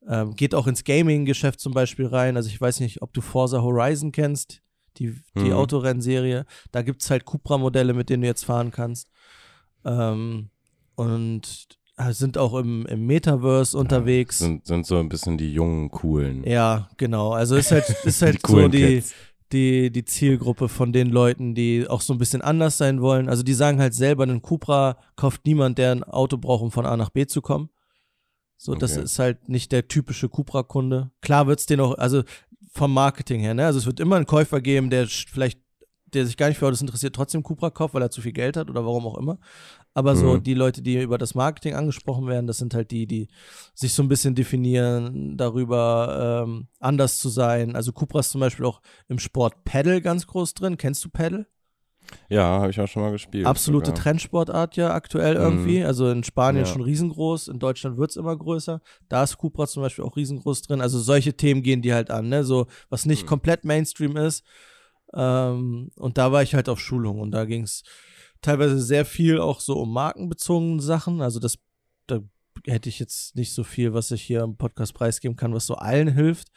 ähm, 0.07 0.35
geht 0.35 0.55
auch 0.55 0.67
ins 0.67 0.83
Gaming-Geschäft 0.83 1.59
zum 1.59 1.73
Beispiel 1.73 2.07
rein. 2.07 2.35
Also 2.35 2.49
ich 2.49 2.59
weiß 2.59 2.79
nicht, 2.79 3.01
ob 3.01 3.13
du 3.13 3.21
Forza 3.21 3.61
Horizon 3.61 4.11
kennst, 4.11 4.61
die, 4.99 5.15
die 5.35 5.45
Mhm. 5.45 5.53
Autorennserie. 5.53 6.45
Da 6.71 6.81
gibt 6.81 7.01
es 7.01 7.09
halt 7.09 7.25
Cupra-Modelle, 7.25 7.93
mit 7.93 8.09
denen 8.09 8.21
du 8.21 8.27
jetzt 8.27 8.45
fahren 8.45 8.71
kannst. 8.71 9.09
Ähm, 9.85 10.49
und 10.95 11.67
sind 12.11 12.37
auch 12.37 12.53
im, 12.55 12.85
im 12.85 13.05
Metaverse 13.05 13.77
unterwegs. 13.77 14.39
Sind, 14.39 14.65
sind 14.65 14.85
so 14.85 14.97
ein 14.99 15.09
bisschen 15.09 15.37
die 15.37 15.51
jungen, 15.51 15.89
coolen. 15.91 16.43
Ja, 16.45 16.89
genau. 16.97 17.31
Also 17.33 17.55
ist 17.57 17.71
halt, 17.71 17.89
ist 18.05 18.21
halt 18.21 18.35
Die 18.47 18.51
so 18.51 18.67
die, 18.69 18.79
Kids. 18.79 19.13
die, 19.51 19.91
die 19.91 20.05
Zielgruppe 20.05 20.69
von 20.69 20.93
den 20.93 21.09
Leuten, 21.09 21.55
die 21.55 21.87
auch 21.89 21.99
so 22.01 22.13
ein 22.13 22.19
bisschen 22.19 22.41
anders 22.41 22.77
sein 22.77 23.01
wollen. 23.01 23.27
Also 23.27 23.43
die 23.43 23.53
sagen 23.53 23.79
halt 23.81 23.93
selber, 23.93 24.23
einen 24.23 24.41
Cupra 24.41 24.97
kauft 25.17 25.45
niemand, 25.45 25.77
der 25.77 25.91
ein 25.91 26.03
Auto 26.05 26.37
braucht, 26.37 26.63
um 26.63 26.71
von 26.71 26.85
A 26.85 26.95
nach 26.95 27.09
B 27.09 27.25
zu 27.25 27.41
kommen. 27.41 27.69
So, 28.55 28.75
das 28.75 28.93
Okay. 28.93 29.03
ist 29.03 29.19
halt 29.19 29.47
nicht 29.49 29.71
der 29.71 29.87
typische 29.87 30.27
Cupra-Kunde. 30.29 31.11
Klar 31.21 31.47
wird's 31.47 31.65
den 31.65 31.79
auch, 31.79 31.97
also 31.97 32.23
vom 32.71 32.93
Marketing 32.93 33.41
her, 33.41 33.53
ne? 33.53 33.65
Also 33.65 33.79
es 33.79 33.85
wird 33.85 33.99
immer 33.99 34.15
einen 34.15 34.25
Käufer 34.25 34.61
geben, 34.61 34.89
der 34.89 35.07
vielleicht, 35.07 35.59
der 36.13 36.25
sich 36.25 36.37
gar 36.37 36.47
nicht 36.49 36.57
für 36.57 36.67
Autos 36.67 36.81
interessiert, 36.81 37.15
trotzdem 37.15 37.43
Cupra 37.43 37.69
kauft, 37.69 37.93
weil 37.93 38.01
er 38.01 38.11
zu 38.11 38.21
viel 38.21 38.31
Geld 38.31 38.57
hat 38.57 38.69
oder 38.69 38.85
warum 38.85 39.05
auch 39.05 39.17
immer. 39.17 39.37
Aber 39.93 40.15
so 40.15 40.35
Mhm. 40.35 40.43
die 40.43 40.53
Leute, 40.53 40.81
die 40.81 41.01
über 41.01 41.17
das 41.17 41.35
Marketing 41.35 41.73
angesprochen 41.75 42.27
werden, 42.27 42.47
das 42.47 42.57
sind 42.57 42.73
halt 42.73 42.91
die, 42.91 43.05
die 43.07 43.27
sich 43.73 43.93
so 43.93 44.01
ein 44.03 44.07
bisschen 44.07 44.35
definieren, 44.35 45.35
darüber 45.37 46.45
ähm, 46.47 46.67
anders 46.79 47.17
zu 47.19 47.29
sein. 47.29 47.75
Also 47.75 47.91
Cupra 47.91 48.19
ist 48.19 48.31
zum 48.31 48.41
Beispiel 48.41 48.65
auch 48.65 48.81
im 49.07 49.19
Sport 49.19 49.63
Paddle 49.65 50.01
ganz 50.01 50.25
groß 50.27 50.53
drin. 50.53 50.77
Kennst 50.77 51.03
du 51.05 51.09
Paddle? 51.09 51.47
Ja, 52.29 52.43
habe 52.61 52.69
ich 52.69 52.79
auch 52.79 52.87
schon 52.87 53.01
mal 53.03 53.11
gespielt. 53.11 53.45
Absolute 53.45 53.87
sogar. 53.87 54.01
Trendsportart 54.03 54.75
ja 54.77 54.93
aktuell 54.93 55.35
Mhm. 55.35 55.41
irgendwie. 55.41 55.83
Also 55.83 56.09
in 56.09 56.23
Spanien 56.23 56.65
Ja. 56.65 56.71
schon 56.71 56.81
riesengroß, 56.81 57.47
in 57.49 57.59
Deutschland 57.59 57.97
wird 57.97 58.11
es 58.11 58.15
immer 58.17 58.35
größer. 58.37 58.81
Da 59.09 59.23
ist 59.23 59.37
Cupra 59.37 59.67
zum 59.67 59.83
Beispiel 59.83 60.05
auch 60.05 60.15
riesengroß 60.15 60.61
drin. 60.63 60.81
Also 60.81 60.99
solche 60.99 61.33
Themen 61.33 61.63
gehen 61.63 61.81
die 61.81 61.93
halt 61.93 62.11
an, 62.11 62.29
ne? 62.29 62.43
So, 62.43 62.67
was 62.89 63.05
nicht 63.05 63.23
Mhm. 63.23 63.27
komplett 63.27 63.65
Mainstream 63.65 64.15
ist. 64.17 64.43
Ähm, 65.13 65.89
und 65.95 66.17
da 66.17 66.31
war 66.31 66.43
ich 66.43 66.53
halt 66.55 66.69
auf 66.69 66.79
Schulung 66.79 67.19
und 67.19 67.31
da 67.31 67.45
ging 67.45 67.63
es 67.63 67.83
teilweise 68.41 68.79
sehr 68.79 69.05
viel 69.05 69.39
auch 69.39 69.59
so 69.59 69.73
um 69.79 69.91
markenbezogene 69.91 70.81
Sachen. 70.81 71.21
Also 71.21 71.39
das, 71.39 71.57
da 72.07 72.19
hätte 72.67 72.89
ich 72.89 72.99
jetzt 72.99 73.35
nicht 73.35 73.53
so 73.53 73.63
viel, 73.63 73.93
was 73.93 74.11
ich 74.11 74.21
hier 74.21 74.41
im 74.41 74.55
Podcast 74.55 74.93
preisgeben 74.93 75.35
kann, 75.35 75.53
was 75.53 75.65
so 75.65 75.75
allen 75.75 76.09
hilft, 76.09 76.49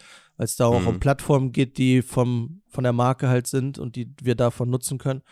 weil 0.43 0.47
es 0.47 0.57
da 0.57 0.67
auch 0.67 0.81
Mhm. 0.81 0.87
um 0.89 0.99
Plattformen 0.99 1.53
geht, 1.53 1.79
die 1.79 2.03
vom, 2.03 2.63
von 2.67 2.83
der 2.83 2.93
Marke 2.93 3.29
halt 3.29 3.47
sind 3.47 3.79
und 3.79 3.95
die 3.95 4.13
wir 4.21 4.35
davon 4.35 4.71
nutzen 4.71 4.99
können. 4.99 5.23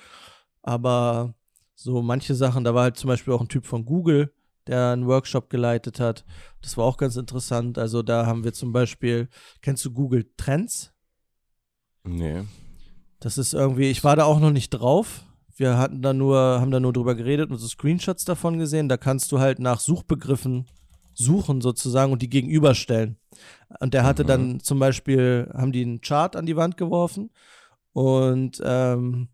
Aber 0.62 1.35
so 1.75 2.01
manche 2.01 2.37
Sachen, 2.37 2.62
da 2.62 2.77
war 2.77 2.85
halt 2.85 2.96
zum 2.96 3.09
Beispiel 3.09 3.35
auch 3.35 3.40
ein 3.40 3.49
Typ 3.49 3.66
von 3.66 3.85
Google, 3.85 4.33
der 4.68 4.90
einen 4.92 5.09
Workshop 5.09 5.51
geleitet 5.51 5.99
hat. 5.99 6.25
Das 6.62 6.77
war 6.77 6.85
auch 6.85 6.96
ganz 6.96 7.16
interessant. 7.16 7.77
Also 7.77 8.05
da 8.05 8.25
haben 8.25 8.44
wir 8.44 8.53
zum 8.53 8.70
Beispiel, 8.73 9.29
kennst 9.62 9.85
du 9.85 9.90
Google 9.90 10.31
Trends? 10.37 10.92
Nee. 12.05 12.44
Das 13.18 13.37
ist 13.37 13.53
irgendwie, 13.53 13.90
ich 13.90 14.05
war 14.05 14.14
da 14.14 14.27
auch 14.27 14.38
noch 14.38 14.53
nicht 14.53 14.70
drauf. 14.70 15.25
Wir 15.57 15.77
hatten 15.77 16.03
da 16.03 16.12
nur, 16.12 16.38
haben 16.38 16.70
da 16.70 16.79
nur 16.79 16.92
drüber 16.92 17.16
geredet 17.16 17.51
und 17.51 17.57
so 17.59 17.66
Screenshots 17.66 18.25
davon 18.25 18.59
gesehen. 18.61 18.88
Da 18.88 18.96
kannst 18.96 19.33
du 19.33 19.40
halt 19.40 19.59
nach 19.59 19.81
Suchbegriffen 19.81 20.66
suchen 21.20 21.61
sozusagen 21.61 22.12
und 22.12 22.22
die 22.22 22.30
gegenüberstellen. 22.30 23.16
Und 23.78 23.94
der 23.94 24.04
hatte 24.04 24.24
Mhm. 24.24 24.28
dann 24.28 24.61
zum 24.61 24.78
Beispiel, 24.78 25.50
haben 25.54 25.72
die 25.72 25.83
einen 25.83 26.00
Chart 26.00 26.35
an 26.35 26.46
die 26.46 26.56
Wand 26.56 26.76
geworfen 26.76 27.30
und 27.92 28.61
ähm, 28.64 29.28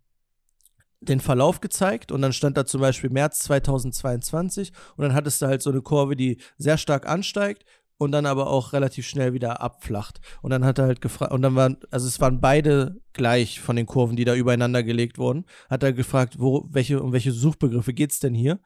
den 1.01 1.20
Verlauf 1.20 1.61
gezeigt 1.61 2.11
und 2.11 2.22
dann 2.22 2.33
stand 2.33 2.57
da 2.57 2.66
zum 2.66 2.81
Beispiel 2.81 3.11
März 3.11 3.40
2022 3.40 4.72
und 4.96 5.03
dann 5.03 5.14
hattest 5.14 5.40
du 5.40 5.46
halt 5.46 5.62
so 5.62 5.70
eine 5.70 5.83
Kurve, 5.83 6.16
die 6.16 6.38
sehr 6.59 6.79
stark 6.79 7.07
ansteigt 7.09 7.64
und 7.99 8.12
dann 8.12 8.27
aber 8.27 8.49
auch 8.51 8.72
relativ 8.72 9.07
schnell 9.07 9.33
wieder 9.33 9.61
abflacht. 9.62 10.20
Und 10.42 10.51
dann 10.51 10.64
hat 10.64 10.79
er 10.79 10.87
halt 10.87 11.01
gefragt, 11.01 11.33
und 11.33 11.42
dann 11.42 11.55
waren, 11.55 11.79
also 11.90 12.07
es 12.07 12.20
waren 12.20 12.40
beide 12.40 13.01
gleich 13.12 13.61
von 13.61 13.77
den 13.77 13.87
Kurven, 13.87 14.16
die 14.16 14.25
da 14.25 14.35
übereinander 14.35 14.83
gelegt 14.83 15.18
wurden, 15.18 15.44
hat 15.70 15.83
er 15.83 15.92
gefragt, 15.92 16.37
wo, 16.38 16.66
welche, 16.70 17.01
um 17.03 17.12
welche 17.12 17.33
Suchbegriffe 17.33 17.94
geht's 17.94 18.18
denn 18.18 18.35
hier? 18.35 18.59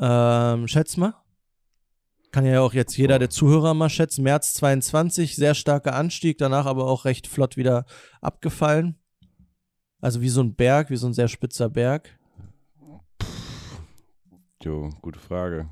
Ähm, 0.00 0.66
schätz 0.68 0.96
mal. 0.96 1.14
Kann 2.38 2.46
ja 2.46 2.60
auch 2.60 2.72
jetzt 2.72 2.96
jeder 2.96 3.18
der 3.18 3.30
Zuhörer 3.30 3.74
mal 3.74 3.88
schätzen. 3.88 4.22
März 4.22 4.54
22, 4.54 5.34
sehr 5.34 5.56
starker 5.56 5.96
Anstieg, 5.96 6.38
danach 6.38 6.66
aber 6.66 6.86
auch 6.86 7.04
recht 7.04 7.26
flott 7.26 7.56
wieder 7.56 7.84
abgefallen. 8.20 8.94
Also 10.00 10.20
wie 10.20 10.28
so 10.28 10.40
ein 10.40 10.54
Berg, 10.54 10.88
wie 10.90 10.96
so 10.96 11.08
ein 11.08 11.14
sehr 11.14 11.26
spitzer 11.26 11.68
Berg. 11.68 12.16
Jo, 14.62 14.88
gute 15.02 15.18
Frage. 15.18 15.68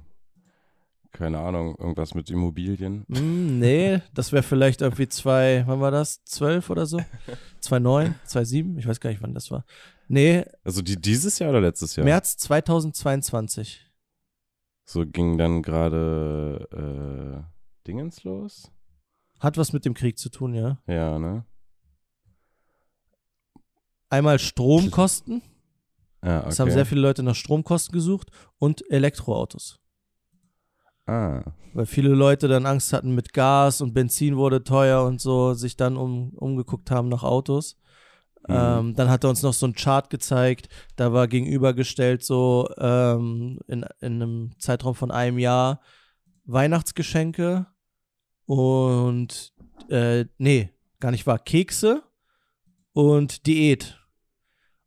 Keine 1.12 1.38
Ahnung, 1.38 1.76
irgendwas 1.78 2.14
mit 2.14 2.30
Immobilien. 2.30 3.06
Hm, 3.14 3.60
nee, 3.60 4.02
das 4.12 4.32
wäre 4.32 4.42
vielleicht 4.42 4.82
irgendwie 4.82 5.06
zwei, 5.06 5.62
wann 5.68 5.80
war 5.80 5.92
das? 5.92 6.24
Zwölf 6.24 6.68
oder 6.68 6.86
so? 6.86 6.98
2009, 7.60 8.16
2007? 8.24 8.78
Ich 8.80 8.88
weiß 8.88 8.98
gar 8.98 9.10
nicht, 9.10 9.22
wann 9.22 9.34
das 9.34 9.52
war. 9.52 9.64
Nee, 10.08 10.44
Also 10.64 10.82
die 10.82 11.00
dieses 11.00 11.38
Jahr 11.38 11.50
oder 11.50 11.60
letztes 11.60 11.94
Jahr? 11.94 12.04
März 12.04 12.36
2022. 12.38 13.85
So 14.88 15.04
ging 15.04 15.36
dann 15.36 15.62
gerade 15.62 16.68
äh, 16.72 17.86
Dingens 17.86 18.22
los? 18.22 18.70
Hat 19.40 19.58
was 19.58 19.72
mit 19.72 19.84
dem 19.84 19.94
Krieg 19.94 20.16
zu 20.16 20.30
tun, 20.30 20.54
ja. 20.54 20.78
Ja, 20.86 21.18
ne? 21.18 21.44
Einmal 24.08 24.38
Stromkosten. 24.38 25.42
Ja, 26.24 26.40
okay. 26.40 26.48
Es 26.48 26.60
haben 26.60 26.70
sehr 26.70 26.86
viele 26.86 27.00
Leute 27.00 27.24
nach 27.24 27.34
Stromkosten 27.34 27.92
gesucht 27.92 28.30
und 28.58 28.88
Elektroautos. 28.88 29.80
ah, 31.06 31.42
Weil 31.74 31.86
viele 31.86 32.10
Leute 32.10 32.46
dann 32.46 32.64
Angst 32.64 32.92
hatten 32.92 33.12
mit 33.12 33.32
Gas 33.32 33.80
und 33.80 33.92
Benzin 33.92 34.36
wurde 34.36 34.62
teuer 34.62 35.04
und 35.04 35.20
so, 35.20 35.54
sich 35.54 35.76
dann 35.76 35.96
um, 35.96 36.30
umgeguckt 36.34 36.92
haben 36.92 37.08
nach 37.08 37.24
Autos. 37.24 37.76
Mhm. 38.48 38.54
Ähm, 38.54 38.94
dann 38.94 39.10
hat 39.10 39.24
er 39.24 39.30
uns 39.30 39.42
noch 39.42 39.52
so 39.52 39.66
einen 39.66 39.74
Chart 39.74 40.08
gezeigt, 40.10 40.68
da 40.96 41.12
war 41.12 41.28
gegenübergestellt 41.28 42.24
so 42.24 42.68
ähm, 42.78 43.58
in, 43.66 43.84
in 44.00 44.22
einem 44.22 44.50
Zeitraum 44.58 44.94
von 44.94 45.10
einem 45.10 45.38
Jahr 45.38 45.80
Weihnachtsgeschenke 46.44 47.66
und 48.46 49.52
äh, 49.90 50.26
nee, 50.38 50.70
gar 51.00 51.10
nicht 51.10 51.26
wahr, 51.26 51.38
Kekse 51.38 52.02
und 52.92 53.46
Diät. 53.46 53.98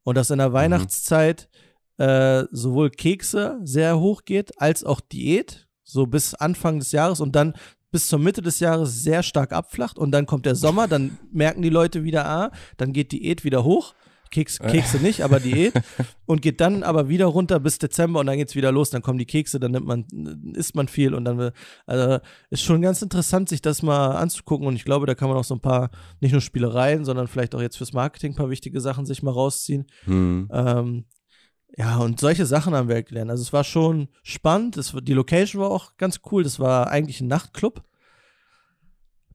Und 0.03 0.15
dass 0.15 0.31
in 0.31 0.39
der 0.39 0.53
Weihnachtszeit 0.53 1.49
äh, 1.97 2.45
sowohl 2.51 2.89
Kekse 2.89 3.59
sehr 3.63 3.99
hoch 3.99 4.23
geht, 4.23 4.59
als 4.61 4.83
auch 4.83 5.01
Diät, 5.01 5.67
so 5.83 6.07
bis 6.07 6.33
Anfang 6.33 6.79
des 6.79 6.91
Jahres 6.91 7.19
und 7.19 7.35
dann 7.35 7.53
bis 7.91 8.07
zur 8.07 8.19
Mitte 8.19 8.41
des 8.41 8.59
Jahres 8.59 9.03
sehr 9.03 9.23
stark 9.23 9.51
abflacht 9.51 9.97
und 9.97 10.11
dann 10.11 10.25
kommt 10.25 10.45
der 10.45 10.55
Sommer, 10.55 10.87
dann 10.87 11.17
merken 11.31 11.61
die 11.61 11.69
Leute 11.69 12.03
wieder, 12.03 12.25
ah, 12.25 12.51
dann 12.77 12.93
geht 12.93 13.11
Diät 13.11 13.43
wieder 13.43 13.63
hoch. 13.63 13.93
Keks, 14.31 14.59
Kekse 14.59 14.97
nicht, 14.97 15.23
aber 15.23 15.39
Diät. 15.39 15.73
Und 16.25 16.41
geht 16.41 16.61
dann 16.61 16.83
aber 16.83 17.09
wieder 17.09 17.25
runter 17.25 17.59
bis 17.59 17.79
Dezember 17.79 18.19
und 18.19 18.27
dann 18.27 18.37
geht's 18.37 18.55
wieder 18.55 18.71
los. 18.71 18.91
Dann 18.91 19.01
kommen 19.01 19.17
die 19.17 19.25
Kekse, 19.25 19.59
dann 19.59 19.71
nimmt 19.71 19.87
man, 19.87 20.05
isst 20.55 20.75
man 20.75 20.87
viel 20.87 21.15
und 21.15 21.25
dann, 21.25 21.51
also 21.87 22.19
ist 22.51 22.61
schon 22.61 22.81
ganz 22.81 23.01
interessant, 23.01 23.49
sich 23.49 23.61
das 23.61 23.81
mal 23.81 24.11
anzugucken. 24.11 24.67
Und 24.67 24.75
ich 24.75 24.85
glaube, 24.85 25.07
da 25.07 25.15
kann 25.15 25.29
man 25.29 25.37
auch 25.37 25.43
so 25.43 25.55
ein 25.55 25.61
paar, 25.61 25.89
nicht 26.19 26.31
nur 26.31 26.41
Spielereien, 26.41 27.05
sondern 27.05 27.27
vielleicht 27.27 27.55
auch 27.55 27.61
jetzt 27.61 27.77
fürs 27.77 27.93
Marketing 27.93 28.33
ein 28.33 28.35
paar 28.35 28.51
wichtige 28.51 28.79
Sachen 28.81 29.07
sich 29.07 29.23
mal 29.23 29.31
rausziehen. 29.31 29.87
hm. 30.03 30.47
Ähm, 30.53 31.05
ja, 31.77 31.97
und 31.97 32.19
solche 32.19 32.45
Sachen 32.45 32.73
haben 32.73 32.89
wir 32.89 33.03
gelernt. 33.03 33.31
Also 33.31 33.43
es 33.43 33.53
war 33.53 33.63
schon 33.63 34.09
spannend. 34.23 34.77
Es, 34.77 34.93
die 35.03 35.13
Location 35.13 35.61
war 35.61 35.71
auch 35.71 35.95
ganz 35.97 36.19
cool. 36.31 36.43
Das 36.43 36.59
war 36.59 36.87
eigentlich 36.87 37.21
ein 37.21 37.27
Nachtclub. 37.27 37.83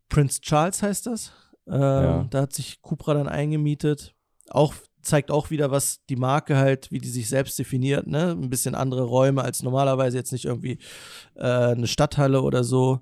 Prince 0.09 0.41
Charles 0.41 0.83
heißt 0.83 1.07
das. 1.07 1.33
Ähm, 1.67 1.81
Ja. 1.81 2.25
Da 2.31 2.43
hat 2.43 2.53
sich 2.53 2.83
Cupra 2.83 3.15
dann 3.15 3.29
eingemietet. 3.29 4.15
Auch 4.51 4.75
zeigt 5.01 5.31
auch 5.31 5.51
wieder, 5.51 5.71
was 5.71 6.05
die 6.07 6.17
Marke 6.17 6.57
halt, 6.57 6.91
wie 6.91 6.99
die 6.99 7.09
sich 7.09 7.29
selbst 7.29 7.59
definiert, 7.59 8.07
ne? 8.07 8.31
Ein 8.33 8.51
bisschen 8.51 8.75
andere 8.75 9.03
Räume 9.03 9.43
als 9.43 9.63
normalerweise, 9.63 10.17
jetzt 10.17 10.33
nicht 10.33 10.47
irgendwie 10.47 10.79
äh, 11.35 11.43
eine 11.43 11.87
Stadthalle 11.87 12.43
oder 12.43 12.65
so. 12.65 13.01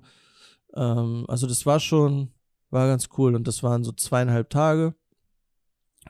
Ähm, 0.75 1.25
also 1.27 1.47
das 1.47 1.65
war 1.65 1.79
schon, 1.79 2.31
war 2.69 2.87
ganz 2.87 3.09
cool. 3.17 3.35
Und 3.35 3.47
das 3.47 3.63
waren 3.63 3.83
so 3.83 3.91
zweieinhalb 3.91 4.49
Tage. 4.49 4.95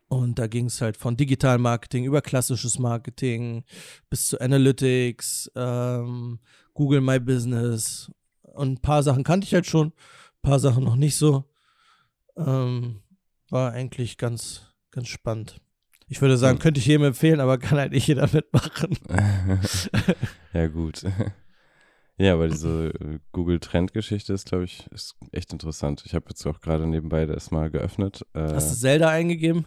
Und 0.08 0.39
da 0.39 0.47
ging 0.47 0.67
es 0.67 0.82
halt 0.82 0.97
von 0.97 1.17
digitalem 1.17 1.62
Marketing 1.62 2.06
über 2.06 2.21
klassisches 2.21 2.79
Marketing 2.79 3.63
bis 4.10 4.27
zu 4.27 4.39
Analytics, 4.39 5.51
ähm, 5.56 6.39
Google 6.73 7.01
My 7.01 7.19
Business. 7.19 8.12
Und 8.41 8.73
ein 8.73 8.82
paar 8.82 9.03
Sachen 9.03 9.23
kannte 9.23 9.45
ich 9.45 9.53
halt 9.53 9.65
schon, 9.65 9.88
ein 9.88 10.41
paar 10.41 10.60
Sachen 10.60 10.84
noch 10.84 10.95
nicht 10.95 11.17
so. 11.17 11.45
Ähm, 12.38 13.01
war 13.49 13.71
eigentlich 13.71 14.17
ganz, 14.17 14.73
ganz 14.91 15.08
spannend. 15.08 15.62
Ich 16.08 16.21
würde 16.21 16.38
sagen, 16.38 16.60
könnte 16.60 16.79
ich 16.79 16.86
jedem 16.86 17.06
empfehlen, 17.06 17.39
aber 17.39 17.58
kann 17.58 17.77
halt 17.77 17.91
nicht 17.91 18.08
jeder 18.08 18.29
mitmachen. 18.32 18.97
ja, 20.53 20.67
gut. 20.67 21.03
Ja, 22.17 22.34
aber 22.34 22.47
diese 22.47 22.89
äh, 22.89 23.19
Google-Trend-Geschichte 23.32 24.34
ist, 24.34 24.47
glaube 24.47 24.65
ich, 24.65 24.88
ist 24.91 25.15
echt 25.32 25.51
interessant. 25.51 26.03
Ich 26.06 26.13
habe 26.13 26.25
jetzt 26.29 26.45
auch 26.45 26.62
gerade 26.62 26.86
nebenbei 26.86 27.25
das 27.25 27.49
mal 27.51 27.71
geöffnet. 27.71 28.25
Äh, 28.34 28.41
Hast 28.53 28.71
du 28.71 28.79
Zelda 28.79 29.10
eingegeben? 29.10 29.65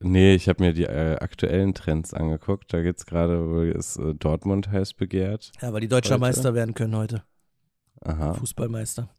Nee, 0.00 0.34
ich 0.34 0.48
habe 0.48 0.62
mir 0.62 0.72
die 0.72 0.84
äh, 0.84 1.16
aktuellen 1.16 1.74
Trends 1.74 2.14
angeguckt. 2.14 2.72
Da 2.72 2.82
geht's 2.82 3.06
gerade, 3.06 3.48
wo 3.48 3.60
ist 3.62 3.96
äh, 3.96 4.14
Dortmund 4.14 4.70
heiß 4.70 4.94
begehrt. 4.94 5.52
Ja, 5.60 5.72
weil 5.72 5.80
die 5.80 5.88
Deutscher 5.88 6.14
Heute? 6.14 6.20
Meister 6.20 6.54
werden 6.54 6.74
können 6.74 6.96
heute. 6.96 7.24
Aha. 8.02 8.34
Fußballmeister. 8.34 9.10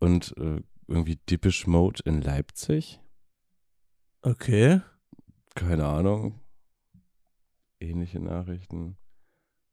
Und 0.00 0.34
äh, 0.38 0.62
irgendwie 0.88 1.16
Deepish 1.16 1.66
Mode 1.66 2.02
in 2.04 2.20
Leipzig. 2.20 3.00
Okay. 4.22 4.80
Keine 5.54 5.86
Ahnung. 5.86 6.40
Ähnliche 7.78 8.20
Nachrichten. 8.20 8.96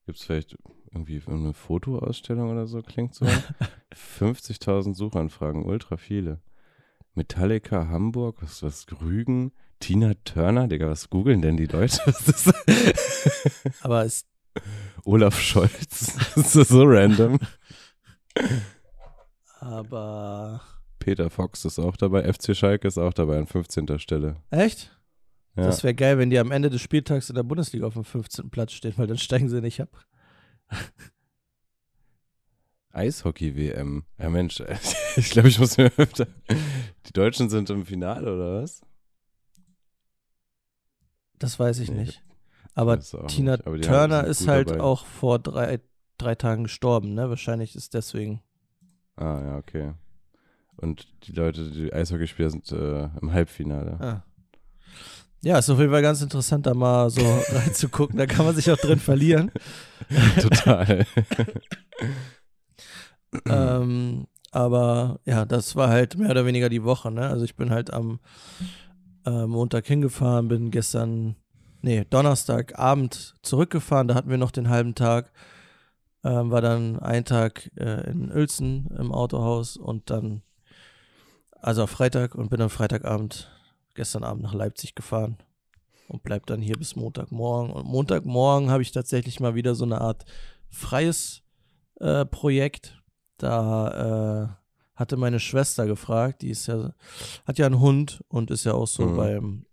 Gibt 0.05 0.19
es 0.19 0.25
vielleicht 0.25 0.57
irgendwie 0.91 1.21
eine 1.27 1.53
Fotoausstellung 1.53 2.49
oder 2.49 2.67
so? 2.67 2.81
Klingt 2.81 3.13
so. 3.13 3.25
50.000 3.93 4.95
Suchanfragen, 4.95 5.65
ultra 5.65 5.97
viele. 5.97 6.41
Metallica 7.13 7.87
Hamburg, 7.87 8.41
was 8.41 8.63
was 8.63 8.85
Rügen, 9.01 9.51
Tina 9.79 10.13
Turner, 10.23 10.67
Digga, 10.67 10.87
was 10.89 11.09
googeln 11.09 11.41
denn 11.41 11.57
die 11.57 11.67
Leute? 11.67 11.99
Aber 13.81 14.05
es 14.05 14.25
Olaf 15.05 15.39
Scholz, 15.39 16.15
das 16.35 16.55
ist 16.55 16.69
so 16.69 16.83
random. 16.83 17.39
aber 19.59 20.61
Peter 20.99 21.29
Fox 21.29 21.63
ist 21.63 21.79
auch 21.79 21.95
dabei, 21.95 22.31
FC 22.31 22.55
Schalke 22.55 22.87
ist 22.87 22.97
auch 22.97 23.13
dabei 23.13 23.37
an 23.37 23.47
15. 23.47 23.99
Stelle. 23.99 24.37
echt? 24.49 24.97
Ja. 25.55 25.63
Das 25.63 25.83
wäre 25.83 25.95
geil, 25.95 26.17
wenn 26.17 26.29
die 26.29 26.37
am 26.37 26.51
Ende 26.51 26.69
des 26.69 26.81
Spieltags 26.81 27.29
in 27.29 27.35
der 27.35 27.43
Bundesliga 27.43 27.87
auf 27.87 27.93
dem 27.93 28.03
15. 28.03 28.49
Platz 28.49 28.73
stehen, 28.73 28.93
weil 28.97 29.07
dann 29.07 29.17
steigen 29.17 29.49
sie 29.49 29.61
nicht 29.61 29.81
ab. 29.81 30.05
Eishockey-WM. 32.91 34.03
Ja, 34.19 34.29
Mensch, 34.29 34.61
ich 35.15 35.29
glaube, 35.31 35.47
ich 35.47 35.59
muss 35.59 35.77
mir 35.77 35.91
öfter. 35.97 36.27
Die 37.07 37.13
Deutschen 37.13 37.49
sind 37.49 37.69
im 37.69 37.85
Finale, 37.85 38.33
oder 38.33 38.61
was? 38.61 38.81
Das 41.39 41.59
weiß 41.59 41.79
ich 41.79 41.91
Nee, 41.91 42.03
nicht. 42.03 42.23
Aber 42.73 42.99
Tina 43.27 43.53
nicht, 43.53 43.67
aber 43.67 43.81
Turner 43.81 44.23
ist 44.25 44.47
halt 44.47 44.69
dabei. 44.69 44.81
auch 44.81 45.05
vor 45.05 45.39
drei, 45.39 45.79
drei 46.17 46.35
Tagen 46.35 46.63
gestorben, 46.63 47.13
ne? 47.13 47.29
Wahrscheinlich 47.29 47.75
ist 47.75 47.93
deswegen. 47.93 48.41
Ah, 49.15 49.41
ja, 49.43 49.57
okay. 49.57 49.93
Und 50.75 51.07
die 51.23 51.31
Leute, 51.31 51.71
die 51.71 51.91
Eishockeyspieler 51.91 52.51
sind 52.51 52.71
äh, 52.71 53.09
im 53.19 53.31
Halbfinale. 53.33 53.97
Ah. 53.99 54.23
Ja, 55.43 55.57
ist 55.57 55.69
auf 55.69 55.79
jeden 55.79 55.91
Fall 55.91 56.01
ganz 56.01 56.21
interessant, 56.21 56.65
da 56.67 56.73
mal 56.73 57.09
so 57.09 57.21
reinzugucken. 57.49 58.17
Da 58.17 58.25
kann 58.27 58.45
man 58.45 58.55
sich 58.55 58.69
auch 58.69 58.77
drin 58.77 58.99
verlieren. 58.99 59.51
Total. 60.39 61.05
ähm, 63.45 64.27
aber 64.51 65.19
ja, 65.25 65.45
das 65.45 65.75
war 65.75 65.89
halt 65.89 66.17
mehr 66.17 66.31
oder 66.31 66.45
weniger 66.45 66.69
die 66.69 66.83
Woche, 66.83 67.11
ne? 67.11 67.27
Also 67.27 67.43
ich 67.43 67.55
bin 67.55 67.69
halt 67.71 67.91
am 67.91 68.19
äh, 69.27 69.45
Montag 69.45 69.85
hingefahren, 69.85 70.47
bin 70.47 70.71
gestern, 70.71 71.35
nee, 71.81 72.05
Donnerstagabend 72.09 73.35
zurückgefahren, 73.41 74.07
da 74.07 74.15
hatten 74.15 74.29
wir 74.29 74.37
noch 74.37 74.51
den 74.51 74.69
halben 74.69 74.95
Tag. 74.95 75.31
Ähm, 76.23 76.49
war 76.49 76.61
dann 76.61 76.99
ein 76.99 77.25
Tag 77.25 77.69
äh, 77.77 78.09
in 78.09 78.31
Uelzen 78.31 78.87
im 78.97 79.11
Autohaus 79.11 79.77
und 79.77 80.09
dann, 80.09 80.41
also 81.59 81.85
Freitag 81.87 82.35
und 82.35 82.49
bin 82.49 82.61
am 82.61 82.69
Freitagabend, 82.69 83.51
gestern 83.95 84.23
Abend 84.23 84.43
nach 84.43 84.53
Leipzig 84.53 84.95
gefahren 84.95 85.37
und 86.07 86.23
bleib 86.23 86.45
dann 86.45 86.61
hier 86.61 86.77
bis 86.77 86.95
Montagmorgen. 86.95 87.71
Und 87.71 87.85
Montagmorgen 87.85 88.69
habe 88.71 88.81
ich 88.81 88.91
tatsächlich 88.91 89.39
mal 89.39 89.55
wieder 89.55 89.75
so 89.75 89.85
eine 89.85 90.01
Art 90.01 90.25
freies 90.69 91.43
äh, 91.99 92.25
Projekt. 92.25 93.01
Da 93.37 94.57
äh, 94.57 94.66
hatte 94.97 95.15
meine 95.15 95.39
Schwester 95.39 95.85
gefragt, 95.85 96.41
die 96.41 96.49
ist 96.49 96.67
ja, 96.67 96.93
hat 97.45 97.57
ja 97.57 97.65
einen 97.65 97.79
Hund 97.79 98.23
und 98.27 98.51
ist 98.51 98.65
ja 98.65 98.73
auch 98.73 98.87
so 98.87 99.05
Mhm. 99.05 99.15
beim, 99.15 99.65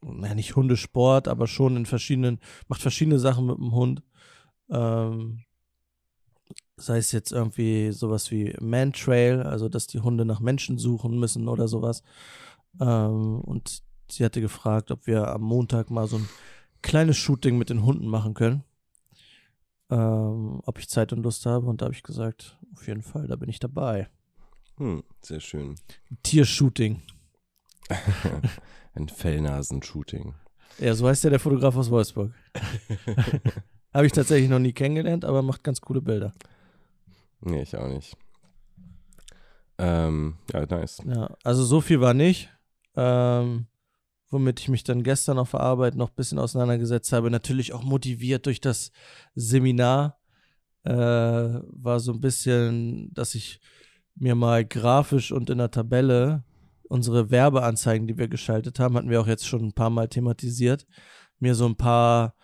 naja, 0.00 0.34
nicht 0.34 0.56
Hundesport, 0.56 1.28
aber 1.28 1.46
schon 1.46 1.76
in 1.76 1.84
verschiedenen, 1.84 2.40
macht 2.68 2.80
verschiedene 2.80 3.18
Sachen 3.18 3.46
mit 3.46 3.58
dem 3.58 3.72
Hund. 3.72 4.02
Ähm, 4.70 5.40
sei 6.76 6.98
es 6.98 7.12
jetzt 7.12 7.32
irgendwie 7.32 7.90
sowas 7.92 8.30
wie 8.30 8.54
Man-Trail, 8.60 9.42
also 9.42 9.68
dass 9.68 9.88
die 9.88 10.00
Hunde 10.00 10.24
nach 10.24 10.40
Menschen 10.40 10.78
suchen 10.78 11.18
müssen 11.18 11.48
oder 11.48 11.66
sowas. 11.68 12.02
Ähm, 12.80 13.40
und 13.40 13.82
sie 14.08 14.24
hatte 14.24 14.40
gefragt, 14.40 14.90
ob 14.90 15.06
wir 15.06 15.28
am 15.28 15.42
Montag 15.42 15.90
mal 15.90 16.06
so 16.06 16.18
ein 16.18 16.28
kleines 16.82 17.16
Shooting 17.16 17.58
mit 17.58 17.70
den 17.70 17.84
Hunden 17.84 18.06
machen 18.06 18.34
können. 18.34 18.62
Ähm, 19.90 20.60
ob 20.64 20.78
ich 20.78 20.88
Zeit 20.88 21.12
und 21.12 21.22
Lust 21.22 21.46
habe. 21.46 21.66
Und 21.66 21.80
da 21.80 21.86
habe 21.86 21.94
ich 21.94 22.02
gesagt, 22.02 22.58
auf 22.74 22.86
jeden 22.86 23.02
Fall, 23.02 23.26
da 23.26 23.36
bin 23.36 23.48
ich 23.48 23.58
dabei. 23.58 24.08
Hm, 24.78 25.02
sehr 25.22 25.40
schön. 25.40 25.74
Tiershooting. 26.22 27.02
Ein 28.94 29.08
Fellnasen-Shooting. 29.08 30.34
Ja, 30.78 30.94
so 30.94 31.08
heißt 31.08 31.24
ja 31.24 31.30
der 31.30 31.40
Fotograf 31.40 31.76
aus 31.76 31.90
Wolfsburg. 31.90 32.32
Habe 33.94 34.06
ich 34.06 34.12
tatsächlich 34.12 34.48
noch 34.48 34.58
nie 34.58 34.72
kennengelernt, 34.72 35.24
aber 35.24 35.42
macht 35.42 35.64
ganz 35.64 35.80
coole 35.80 36.00
Bilder. 36.00 36.32
Nee, 37.40 37.62
ich 37.62 37.76
auch 37.76 37.88
nicht. 37.88 38.16
Ähm, 39.78 40.36
ja, 40.52 40.66
nice. 40.66 41.02
Ja, 41.06 41.36
also 41.42 41.64
so 41.64 41.80
viel 41.80 42.00
war 42.00 42.14
nicht. 42.14 42.50
Ähm, 42.96 43.66
womit 44.30 44.60
ich 44.60 44.68
mich 44.68 44.84
dann 44.84 45.02
gestern 45.02 45.38
auf 45.38 45.52
der 45.52 45.60
Arbeit 45.60 45.94
noch 45.94 46.10
ein 46.10 46.16
bisschen 46.16 46.38
auseinandergesetzt 46.38 47.12
habe. 47.12 47.30
Natürlich 47.30 47.72
auch 47.72 47.82
motiviert 47.82 48.46
durch 48.46 48.60
das 48.60 48.92
Seminar. 49.34 50.18
Äh, 50.84 50.92
war 50.92 52.00
so 52.00 52.12
ein 52.12 52.20
bisschen, 52.20 53.12
dass 53.14 53.34
ich 53.34 53.60
mir 54.20 54.34
mal 54.34 54.64
grafisch 54.64 55.32
und 55.32 55.50
in 55.50 55.58
der 55.58 55.70
Tabelle 55.70 56.44
unsere 56.88 57.30
Werbeanzeigen, 57.30 58.06
die 58.06 58.16
wir 58.18 58.28
geschaltet 58.28 58.78
haben, 58.80 58.96
hatten 58.96 59.10
wir 59.10 59.20
auch 59.20 59.26
jetzt 59.26 59.46
schon 59.46 59.62
ein 59.62 59.72
paar 59.74 59.90
Mal 59.90 60.08
thematisiert, 60.08 60.86
mir 61.38 61.54
so 61.54 61.66
ein 61.66 61.76
paar, 61.76 62.34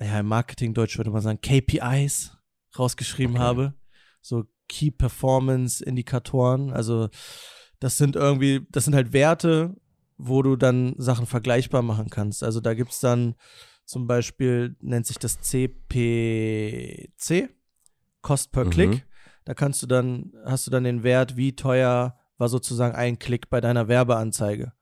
ja, 0.00 0.20
im 0.20 0.26
Marketingdeutsch 0.26 0.96
würde 0.98 1.10
man 1.10 1.22
sagen, 1.22 1.40
KPIs 1.40 2.36
rausgeschrieben 2.78 3.36
okay. 3.36 3.44
habe. 3.44 3.74
So 4.20 4.44
Key 4.68 4.90
Performance 4.90 5.84
Indikatoren. 5.84 6.70
Also, 6.72 7.08
das 7.78 7.96
sind 7.96 8.16
irgendwie, 8.16 8.66
das 8.70 8.84
sind 8.84 8.94
halt 8.94 9.12
Werte, 9.12 9.74
wo 10.16 10.42
du 10.42 10.56
dann 10.56 10.94
Sachen 10.96 11.26
vergleichbar 11.26 11.82
machen 11.82 12.08
kannst. 12.10 12.42
Also, 12.42 12.60
da 12.60 12.74
gibt 12.74 12.92
es 12.92 13.00
dann 13.00 13.34
zum 13.84 14.06
Beispiel, 14.06 14.76
nennt 14.80 15.06
sich 15.06 15.18
das 15.18 15.40
CPC, 15.40 17.10
Cost 18.22 18.52
per 18.52 18.64
mhm. 18.64 18.70
Click. 18.70 19.06
Da 19.46 19.54
kannst 19.54 19.82
du 19.82 19.86
dann, 19.86 20.32
hast 20.44 20.66
du 20.66 20.70
dann 20.70 20.84
den 20.84 21.02
Wert, 21.02 21.36
wie 21.36 21.56
teuer 21.56 22.18
war 22.36 22.48
sozusagen 22.48 22.94
ein 22.94 23.18
Klick 23.18 23.48
bei 23.48 23.62
deiner 23.62 23.88
Werbeanzeige. 23.88 24.72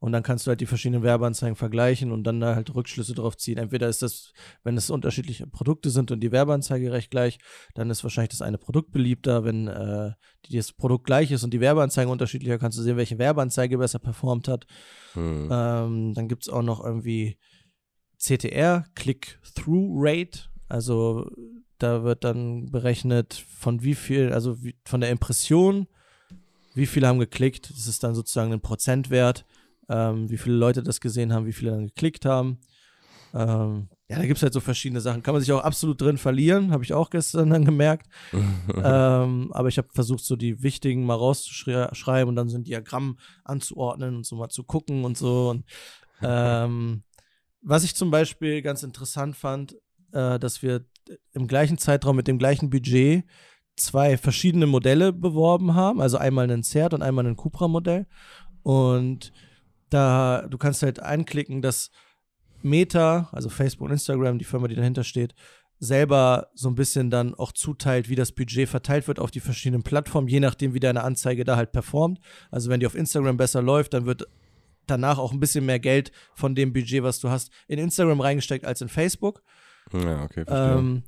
Und 0.00 0.12
dann 0.12 0.22
kannst 0.22 0.46
du 0.46 0.48
halt 0.48 0.60
die 0.62 0.66
verschiedenen 0.66 1.02
Werbeanzeigen 1.02 1.56
vergleichen 1.56 2.10
und 2.10 2.24
dann 2.24 2.40
da 2.40 2.54
halt 2.54 2.74
Rückschlüsse 2.74 3.14
drauf 3.14 3.36
ziehen. 3.36 3.58
Entweder 3.58 3.86
ist 3.86 4.00
das, 4.00 4.32
wenn 4.64 4.76
es 4.78 4.90
unterschiedliche 4.90 5.46
Produkte 5.46 5.90
sind 5.90 6.10
und 6.10 6.20
die 6.20 6.32
Werbeanzeige 6.32 6.90
recht 6.90 7.10
gleich, 7.10 7.38
dann 7.74 7.90
ist 7.90 8.02
wahrscheinlich 8.02 8.30
das 8.30 8.42
eine 8.42 8.58
Produkt 8.58 8.92
beliebter. 8.92 9.44
Wenn 9.44 9.68
äh, 9.68 10.12
das 10.50 10.72
Produkt 10.72 11.04
gleich 11.04 11.30
ist 11.30 11.44
und 11.44 11.52
die 11.52 11.60
Werbeanzeige 11.60 12.10
unterschiedlicher, 12.10 12.58
kannst 12.58 12.78
du 12.78 12.82
sehen, 12.82 12.96
welche 12.96 13.18
Werbeanzeige 13.18 13.76
besser 13.78 13.98
performt 13.98 14.48
hat. 14.48 14.66
Hm. 15.12 15.48
Ähm, 15.52 16.14
dann 16.14 16.28
gibt 16.28 16.44
es 16.44 16.48
auch 16.48 16.62
noch 16.62 16.82
irgendwie 16.82 17.38
CTR, 18.16 18.86
Click-Through-Rate. 18.94 20.48
Also 20.66 21.30
da 21.82 22.04
wird 22.04 22.24
dann 22.24 22.70
berechnet, 22.70 23.44
von 23.56 23.82
wie 23.82 23.94
viel, 23.94 24.32
also 24.32 24.62
wie, 24.62 24.76
von 24.84 25.00
der 25.00 25.10
Impression 25.10 25.86
wie 26.74 26.86
viele 26.86 27.08
haben 27.08 27.18
geklickt. 27.18 27.70
Das 27.70 27.86
ist 27.86 28.02
dann 28.02 28.14
sozusagen 28.14 28.52
ein 28.52 28.60
Prozentwert, 28.60 29.44
ähm, 29.88 30.30
wie 30.30 30.38
viele 30.38 30.56
Leute 30.56 30.82
das 30.82 31.00
gesehen 31.00 31.32
haben, 31.32 31.46
wie 31.46 31.52
viele 31.52 31.72
dann 31.72 31.86
geklickt 31.86 32.24
haben. 32.24 32.58
Ähm, 33.32 33.88
ja, 34.08 34.16
da 34.16 34.26
gibt 34.26 34.38
es 34.38 34.42
halt 34.42 34.52
so 34.52 34.60
verschiedene 34.60 35.00
Sachen. 35.00 35.22
Kann 35.22 35.34
man 35.34 35.40
sich 35.40 35.52
auch 35.52 35.62
absolut 35.62 36.00
drin 36.00 36.18
verlieren, 36.18 36.72
habe 36.72 36.82
ich 36.82 36.92
auch 36.92 37.10
gestern 37.10 37.50
dann 37.50 37.64
gemerkt. 37.64 38.08
ähm, 38.32 39.52
aber 39.52 39.68
ich 39.68 39.78
habe 39.78 39.88
versucht, 39.92 40.24
so 40.24 40.36
die 40.36 40.62
wichtigen 40.62 41.04
mal 41.04 41.14
rauszuschreiben 41.14 42.28
und 42.28 42.36
dann 42.36 42.48
so 42.48 42.58
ein 42.58 42.64
Diagramm 42.64 43.18
anzuordnen 43.44 44.16
und 44.16 44.26
so 44.26 44.36
mal 44.36 44.48
zu 44.48 44.64
gucken 44.64 45.04
und 45.04 45.16
so. 45.16 45.50
Und, 45.50 45.64
ähm, 46.22 47.02
was 47.62 47.84
ich 47.84 47.94
zum 47.94 48.10
Beispiel 48.10 48.62
ganz 48.62 48.82
interessant 48.82 49.36
fand, 49.36 49.76
äh, 50.12 50.38
dass 50.38 50.62
wir 50.62 50.84
im 51.32 51.46
gleichen 51.46 51.78
Zeitraum 51.78 52.16
mit 52.16 52.28
dem 52.28 52.38
gleichen 52.38 52.70
Budget 52.70 53.24
zwei 53.76 54.16
verschiedene 54.16 54.66
Modelle 54.66 55.12
beworben 55.12 55.74
haben, 55.74 56.00
also 56.00 56.18
einmal 56.18 56.50
ein 56.50 56.62
Zert 56.62 56.94
und 56.94 57.02
einmal 57.02 57.26
ein 57.26 57.36
Cupra-Modell. 57.36 58.06
Und 58.62 59.32
da, 59.88 60.46
du 60.48 60.58
kannst 60.58 60.82
halt 60.82 61.00
einklicken, 61.00 61.62
dass 61.62 61.90
Meta, 62.62 63.28
also 63.32 63.48
Facebook 63.48 63.86
und 63.86 63.92
Instagram, 63.92 64.38
die 64.38 64.44
Firma, 64.44 64.68
die 64.68 64.74
dahinter 64.74 65.04
steht, 65.04 65.34
selber 65.78 66.48
so 66.54 66.68
ein 66.68 66.74
bisschen 66.74 67.08
dann 67.10 67.34
auch 67.34 67.52
zuteilt, 67.52 68.10
wie 68.10 68.14
das 68.14 68.32
Budget 68.32 68.68
verteilt 68.68 69.08
wird 69.08 69.18
auf 69.18 69.30
die 69.30 69.40
verschiedenen 69.40 69.82
Plattformen, 69.82 70.28
je 70.28 70.40
nachdem, 70.40 70.74
wie 70.74 70.80
deine 70.80 71.02
Anzeige 71.02 71.44
da 71.44 71.56
halt 71.56 71.72
performt. 71.72 72.20
Also 72.50 72.68
wenn 72.68 72.80
die 72.80 72.86
auf 72.86 72.94
Instagram 72.94 73.38
besser 73.38 73.62
läuft, 73.62 73.94
dann 73.94 74.04
wird 74.04 74.28
danach 74.86 75.18
auch 75.18 75.32
ein 75.32 75.40
bisschen 75.40 75.64
mehr 75.64 75.78
Geld 75.80 76.12
von 76.34 76.54
dem 76.54 76.72
Budget, 76.74 77.02
was 77.02 77.18
du 77.20 77.30
hast, 77.30 77.50
in 77.66 77.78
Instagram 77.78 78.20
reingesteckt 78.20 78.66
als 78.66 78.82
in 78.82 78.88
Facebook. 78.88 79.42
Ja, 79.92 80.24
okay. 80.24 80.44
Ähm, 80.48 81.02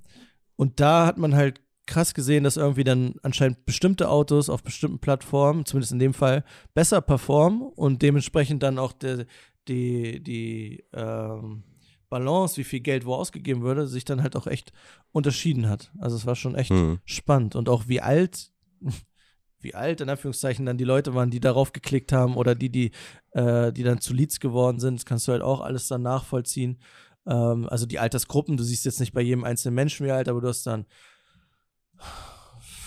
und 0.57 0.81
da 0.81 1.07
hat 1.07 1.19
man 1.19 1.35
halt 1.35 1.61
krass 1.87 2.15
gesehen, 2.15 2.45
dass 2.45 2.57
irgendwie 2.57 2.85
dann 2.85 3.17
anscheinend 3.23 3.65
bestimmte 3.65 4.09
Autos 4.09 4.49
auf 4.49 4.63
bestimmten 4.63 5.01
Plattformen, 5.01 5.67
zumindest 5.67 5.93
in 5.93 5.99
dem 5.99 6.15
Fall, 6.15 6.45
besser 6.75 7.01
performen 7.01 7.63
und 7.63 8.03
dementsprechend 8.03 8.63
dann 8.63 8.79
auch 8.79 8.93
der, 8.93 9.27
die, 9.69 10.23
die 10.23 10.85
ähm, 10.93 11.65
Balance, 12.09 12.57
wie 12.59 12.65
viel 12.65 12.81
Geld 12.81 13.07
wo 13.07 13.15
ausgegeben 13.15 13.63
würde, 13.63 13.87
sich 13.87 14.05
dann 14.05 14.23
halt 14.23 14.37
auch 14.37 14.47
echt 14.47 14.73
unterschieden 15.13 15.69
hat. 15.69 15.91
Also 15.99 16.17
es 16.17 16.27
war 16.27 16.37
schon 16.37 16.55
echt 16.55 16.71
mhm. 16.71 17.01
spannend 17.05 17.57
und 17.57 17.69
auch 17.69 17.89
wie 17.89 18.01
alt, 18.01 18.53
wie 19.61 19.75
alt 19.75 20.01
in 20.01 20.09
Anführungszeichen 20.09 20.67
dann 20.67 20.79
die 20.79 20.85
Leute 20.85 21.15
waren, 21.15 21.31
die 21.31 21.41
darauf 21.41 21.73
geklickt 21.73 22.13
haben 22.13 22.37
oder 22.37 22.55
die, 22.55 22.71
die, 22.71 22.91
äh, 23.31 23.73
die 23.73 23.83
dann 23.83 24.01
zu 24.01 24.13
Leads 24.13 24.41
geworden 24.41 24.79
sind. 24.79 24.97
Das 24.97 25.07
kannst 25.07 25.27
du 25.27 25.33
halt 25.33 25.43
auch 25.43 25.61
alles 25.61 25.89
dann 25.89 26.03
nachvollziehen. 26.03 26.79
Ähm, 27.27 27.69
also 27.69 27.87
die 27.87 27.99
Altersgruppen, 27.99 28.57
du 28.57 28.65
siehst 28.65 28.85
jetzt 28.85 29.01
nicht 29.01 29.13
bei 29.13 29.21
jedem 29.21 29.45
einzelnen 29.45 29.75
Menschen 29.75 30.07
wie 30.07 30.11
alt, 30.11 30.29
aber 30.29 30.41
du 30.41 30.49
hast 30.49 30.67
dann 30.67 30.87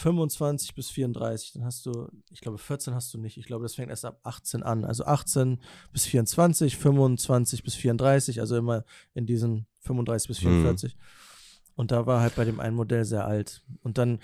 25 0.05 0.75
bis 0.75 0.89
34, 0.89 1.53
dann 1.53 1.65
hast 1.65 1.85
du, 1.85 2.09
ich 2.29 2.41
glaube 2.41 2.57
14 2.57 2.93
hast 2.93 3.13
du 3.13 3.17
nicht, 3.17 3.37
ich 3.37 3.45
glaube 3.45 3.63
das 3.63 3.75
fängt 3.75 3.89
erst 3.89 4.05
ab 4.05 4.19
18 4.23 4.61
an, 4.61 4.85
also 4.85 5.05
18 5.05 5.59
bis 5.91 6.05
24, 6.05 6.77
25 6.77 7.63
bis 7.63 7.75
34, 7.75 8.39
also 8.39 8.55
immer 8.57 8.83
in 9.13 9.25
diesen 9.25 9.65
35 9.79 10.27
bis 10.27 10.39
44. 10.39 10.95
Mhm. 10.95 10.99
Und 11.75 11.91
da 11.91 12.05
war 12.05 12.21
halt 12.21 12.35
bei 12.35 12.45
dem 12.45 12.59
einen 12.59 12.75
Modell 12.75 13.03
sehr 13.03 13.25
alt. 13.25 13.63
Und 13.81 13.97
dann, 13.97 14.19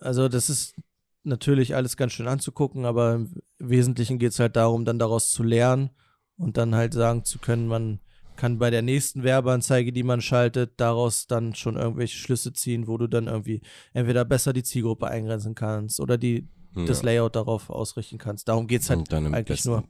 also 0.00 0.28
das 0.28 0.50
ist 0.50 0.74
natürlich 1.22 1.74
alles 1.74 1.96
ganz 1.96 2.12
schön 2.12 2.28
anzugucken, 2.28 2.84
aber 2.84 3.14
im 3.14 3.42
Wesentlichen 3.58 4.18
geht 4.18 4.32
es 4.32 4.40
halt 4.40 4.56
darum, 4.56 4.84
dann 4.84 4.98
daraus 4.98 5.30
zu 5.30 5.42
lernen 5.42 5.90
und 6.36 6.56
dann 6.56 6.74
halt 6.74 6.94
sagen 6.94 7.24
zu 7.24 7.38
können, 7.38 7.68
man 7.68 8.00
kann 8.38 8.58
bei 8.58 8.70
der 8.70 8.80
nächsten 8.80 9.24
Werbeanzeige, 9.24 9.92
die 9.92 10.04
man 10.04 10.22
schaltet, 10.22 10.72
daraus 10.78 11.26
dann 11.26 11.54
schon 11.54 11.76
irgendwelche 11.76 12.16
Schlüsse 12.16 12.54
ziehen, 12.54 12.86
wo 12.86 12.96
du 12.96 13.06
dann 13.06 13.26
irgendwie 13.26 13.60
entweder 13.92 14.24
besser 14.24 14.54
die 14.54 14.62
Zielgruppe 14.62 15.08
eingrenzen 15.08 15.54
kannst 15.54 16.00
oder 16.00 16.16
die, 16.16 16.48
ja. 16.74 16.86
das 16.86 17.02
Layout 17.02 17.36
darauf 17.36 17.68
ausrichten 17.68 18.16
kannst. 18.16 18.48
Darum 18.48 18.66
geht 18.66 18.82
es 18.82 18.90
halt 18.90 19.12
eigentlich 19.12 19.44
besten, 19.44 19.68
nur. 19.68 19.84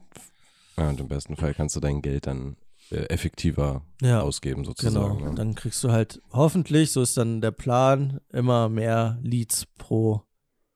Ja, 0.76 0.88
und 0.88 0.98
im 0.98 1.08
besten 1.08 1.36
Fall 1.36 1.54
kannst 1.54 1.76
du 1.76 1.80
dein 1.80 2.02
Geld 2.02 2.26
dann 2.26 2.56
äh, 2.90 3.04
effektiver 3.10 3.82
ja, 4.00 4.22
ausgeben, 4.22 4.64
sozusagen. 4.64 5.18
Genau. 5.18 5.30
Ne? 5.30 5.34
Dann 5.36 5.54
kriegst 5.54 5.84
du 5.84 5.92
halt 5.92 6.22
hoffentlich, 6.32 6.90
so 6.90 7.02
ist 7.02 7.16
dann 7.16 7.40
der 7.40 7.50
Plan, 7.50 8.20
immer 8.32 8.68
mehr 8.68 9.18
Leads 9.22 9.66
pro 9.76 10.22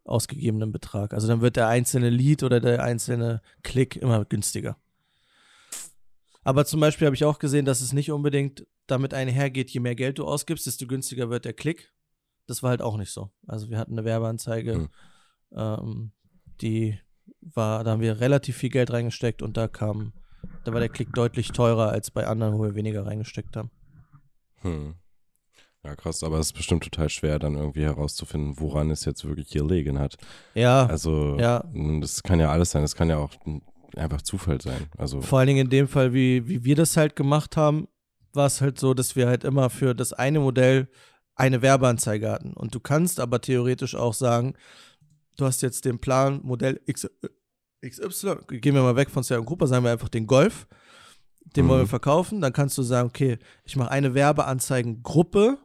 ausgegebenen 0.04 0.72
Betrag. 0.72 1.14
Also 1.14 1.26
dann 1.26 1.40
wird 1.40 1.56
der 1.56 1.68
einzelne 1.68 2.10
Lead 2.10 2.42
oder 2.42 2.60
der 2.60 2.82
einzelne 2.82 3.40
Klick 3.62 3.96
immer 3.96 4.24
günstiger. 4.24 4.76
Aber 6.44 6.64
zum 6.64 6.80
Beispiel 6.80 7.06
habe 7.06 7.14
ich 7.14 7.24
auch 7.24 7.38
gesehen, 7.38 7.64
dass 7.64 7.80
es 7.80 7.92
nicht 7.92 8.10
unbedingt 8.10 8.66
damit 8.86 9.14
einhergeht, 9.14 9.70
je 9.70 9.80
mehr 9.80 9.94
Geld 9.94 10.18
du 10.18 10.24
ausgibst, 10.24 10.66
desto 10.66 10.86
günstiger 10.86 11.30
wird 11.30 11.44
der 11.44 11.52
Klick. 11.52 11.92
Das 12.46 12.62
war 12.62 12.70
halt 12.70 12.82
auch 12.82 12.96
nicht 12.96 13.12
so. 13.12 13.30
Also 13.46 13.70
wir 13.70 13.78
hatten 13.78 13.92
eine 13.92 14.04
Werbeanzeige, 14.04 14.78
mhm. 14.78 14.88
ähm, 15.54 16.12
die 16.60 16.98
war, 17.40 17.84
da 17.84 17.92
haben 17.92 18.00
wir 18.00 18.20
relativ 18.20 18.56
viel 18.56 18.70
Geld 18.70 18.92
reingesteckt 18.92 19.42
und 19.42 19.56
da 19.56 19.68
kam, 19.68 20.12
da 20.64 20.72
war 20.72 20.80
der 20.80 20.88
Klick 20.88 21.12
deutlich 21.12 21.52
teurer 21.52 21.90
als 21.90 22.10
bei 22.10 22.26
anderen, 22.26 22.58
wo 22.58 22.64
wir 22.64 22.74
weniger 22.74 23.06
reingesteckt 23.06 23.56
haben. 23.56 23.70
Hm. 24.62 24.94
Ja, 25.84 25.96
krass, 25.96 26.22
aber 26.22 26.38
es 26.38 26.46
ist 26.46 26.52
bestimmt 26.52 26.84
total 26.84 27.08
schwer, 27.08 27.40
dann 27.40 27.56
irgendwie 27.56 27.82
herauszufinden, 27.82 28.60
woran 28.60 28.90
es 28.90 29.04
jetzt 29.04 29.24
wirklich 29.24 29.48
hier 29.50 29.64
liegen 29.64 29.98
hat. 29.98 30.16
Ja. 30.54 30.86
Also, 30.86 31.36
ja. 31.40 31.64
das 32.00 32.22
kann 32.22 32.38
ja 32.38 32.50
alles 32.52 32.70
sein. 32.70 32.82
Das 32.82 32.94
kann 32.94 33.08
ja 33.08 33.18
auch 33.18 33.32
einfach 33.96 34.22
Zufall 34.22 34.60
sein. 34.60 34.86
Also 34.96 35.20
Vor 35.20 35.38
allen 35.38 35.48
Dingen 35.48 35.66
in 35.66 35.70
dem 35.70 35.88
Fall, 35.88 36.12
wie, 36.12 36.48
wie 36.48 36.64
wir 36.64 36.76
das 36.76 36.96
halt 36.96 37.16
gemacht 37.16 37.56
haben, 37.56 37.88
war 38.32 38.46
es 38.46 38.60
halt 38.60 38.78
so, 38.78 38.94
dass 38.94 39.16
wir 39.16 39.26
halt 39.26 39.44
immer 39.44 39.70
für 39.70 39.94
das 39.94 40.12
eine 40.12 40.40
Modell 40.40 40.88
eine 41.34 41.62
Werbeanzeige 41.62 42.30
hatten. 42.30 42.52
Und 42.52 42.74
du 42.74 42.80
kannst 42.80 43.20
aber 43.20 43.40
theoretisch 43.40 43.94
auch 43.94 44.14
sagen, 44.14 44.54
du 45.36 45.44
hast 45.44 45.62
jetzt 45.62 45.84
den 45.84 45.98
Plan 45.98 46.40
Modell 46.42 46.80
X, 46.86 47.08
XY, 47.84 48.36
gehen 48.48 48.74
wir 48.74 48.82
mal 48.82 48.96
weg 48.96 49.10
von 49.10 49.22
Sierra 49.22 49.42
Cooper, 49.42 49.66
sagen 49.66 49.84
wir 49.84 49.92
einfach 49.92 50.08
den 50.08 50.26
Golf, 50.26 50.66
den 51.56 51.64
mhm. 51.64 51.68
wollen 51.70 51.80
wir 51.82 51.88
verkaufen, 51.88 52.40
dann 52.40 52.52
kannst 52.52 52.78
du 52.78 52.82
sagen, 52.82 53.08
okay, 53.08 53.38
ich 53.64 53.76
mache 53.76 53.90
eine 53.90 54.14
Werbeanzeigengruppe 54.14 55.58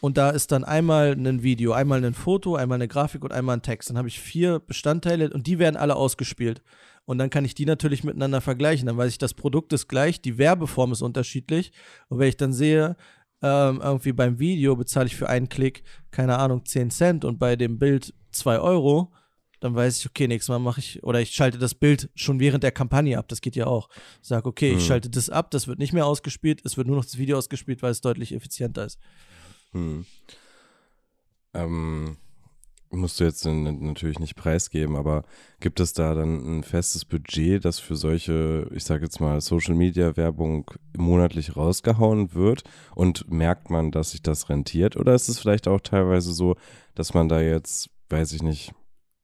und 0.00 0.16
da 0.16 0.30
ist 0.30 0.52
dann 0.52 0.64
einmal 0.64 1.12
ein 1.12 1.42
Video, 1.42 1.72
einmal 1.72 2.04
ein 2.04 2.14
Foto, 2.14 2.56
einmal 2.56 2.76
eine 2.76 2.88
Grafik 2.88 3.24
und 3.24 3.32
einmal 3.32 3.56
ein 3.56 3.62
Text. 3.62 3.88
Dann 3.88 3.96
habe 3.96 4.08
ich 4.08 4.20
vier 4.20 4.58
Bestandteile 4.58 5.30
und 5.30 5.46
die 5.46 5.58
werden 5.58 5.76
alle 5.76 5.96
ausgespielt. 5.96 6.62
Und 7.06 7.18
dann 7.18 7.30
kann 7.30 7.44
ich 7.44 7.54
die 7.54 7.66
natürlich 7.66 8.04
miteinander 8.04 8.40
vergleichen. 8.40 8.86
Dann 8.86 8.96
weiß 8.96 9.12
ich, 9.12 9.18
das 9.18 9.34
Produkt 9.34 9.72
ist 9.72 9.88
gleich, 9.88 10.22
die 10.22 10.38
Werbeform 10.38 10.92
ist 10.92 11.02
unterschiedlich. 11.02 11.72
Und 12.08 12.18
wenn 12.18 12.28
ich 12.28 12.36
dann 12.36 12.52
sehe, 12.52 12.96
ähm, 13.42 13.80
irgendwie 13.82 14.12
beim 14.12 14.38
Video 14.38 14.74
bezahle 14.74 15.06
ich 15.06 15.16
für 15.16 15.28
einen 15.28 15.48
Klick, 15.50 15.82
keine 16.10 16.38
Ahnung, 16.38 16.64
10 16.64 16.90
Cent 16.90 17.24
und 17.24 17.38
bei 17.38 17.56
dem 17.56 17.78
Bild 17.78 18.14
2 18.32 18.58
Euro, 18.58 19.12
dann 19.60 19.74
weiß 19.74 19.98
ich, 19.98 20.06
okay, 20.06 20.28
nächstes 20.28 20.48
Mal 20.48 20.58
mache 20.58 20.80
ich, 20.80 21.02
oder 21.02 21.20
ich 21.20 21.30
schalte 21.30 21.58
das 21.58 21.74
Bild 21.74 22.10
schon 22.14 22.40
während 22.40 22.62
der 22.62 22.72
Kampagne 22.72 23.18
ab, 23.18 23.28
das 23.28 23.40
geht 23.40 23.56
ja 23.56 23.66
auch. 23.66 23.88
Sag, 24.20 24.46
okay, 24.46 24.72
Hm. 24.72 24.78
ich 24.78 24.86
schalte 24.86 25.10
das 25.10 25.30
ab, 25.30 25.50
das 25.50 25.68
wird 25.68 25.78
nicht 25.78 25.92
mehr 25.92 26.06
ausgespielt, 26.06 26.60
es 26.64 26.76
wird 26.76 26.86
nur 26.86 26.96
noch 26.96 27.04
das 27.04 27.18
Video 27.18 27.38
ausgespielt, 27.38 27.82
weil 27.82 27.90
es 27.90 28.00
deutlich 28.00 28.34
effizienter 28.34 28.84
ist. 28.86 28.98
Hm. 29.72 30.06
Ähm, 31.54 32.16
musst 32.90 33.20
du 33.20 33.24
jetzt 33.24 33.44
natürlich 33.44 34.18
nicht 34.18 34.36
preisgeben, 34.36 34.96
aber 34.96 35.24
gibt 35.60 35.80
es 35.80 35.92
da 35.92 36.14
dann 36.14 36.58
ein 36.58 36.62
festes 36.62 37.04
Budget, 37.04 37.64
das 37.64 37.78
für 37.78 37.96
solche, 37.96 38.68
ich 38.74 38.84
sage 38.84 39.04
jetzt 39.04 39.20
mal, 39.20 39.40
Social-Media-Werbung 39.40 40.70
monatlich 40.96 41.56
rausgehauen 41.56 42.34
wird? 42.34 42.62
Und 42.94 43.30
merkt 43.30 43.70
man, 43.70 43.90
dass 43.90 44.12
sich 44.12 44.22
das 44.22 44.48
rentiert? 44.48 44.96
Oder 44.96 45.14
ist 45.14 45.28
es 45.28 45.38
vielleicht 45.38 45.68
auch 45.68 45.80
teilweise 45.80 46.32
so, 46.32 46.56
dass 46.94 47.14
man 47.14 47.28
da 47.28 47.40
jetzt, 47.40 47.90
weiß 48.10 48.32
ich 48.32 48.42
nicht, 48.42 48.72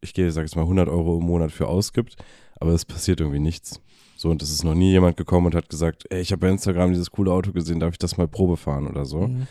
ich 0.00 0.14
gehe, 0.14 0.30
sag 0.32 0.42
jetzt 0.42 0.56
mal, 0.56 0.62
100 0.62 0.88
Euro 0.88 1.18
im 1.18 1.26
Monat 1.26 1.52
für 1.52 1.68
ausgibt, 1.68 2.16
aber 2.58 2.72
es 2.72 2.84
passiert 2.84 3.20
irgendwie 3.20 3.40
nichts? 3.40 3.80
So, 4.16 4.28
und 4.28 4.42
es 4.42 4.50
ist 4.50 4.64
noch 4.64 4.74
nie 4.74 4.90
jemand 4.90 5.16
gekommen 5.16 5.46
und 5.46 5.54
hat 5.54 5.70
gesagt, 5.70 6.04
ey, 6.10 6.20
ich 6.20 6.32
habe 6.32 6.40
bei 6.40 6.50
Instagram 6.50 6.90
dieses 6.90 7.10
coole 7.10 7.32
Auto 7.32 7.52
gesehen, 7.52 7.80
darf 7.80 7.92
ich 7.92 7.98
das 7.98 8.18
mal 8.18 8.28
Probe 8.28 8.58
fahren 8.58 8.86
oder 8.86 9.06
so? 9.06 9.28
Mhm. 9.28 9.46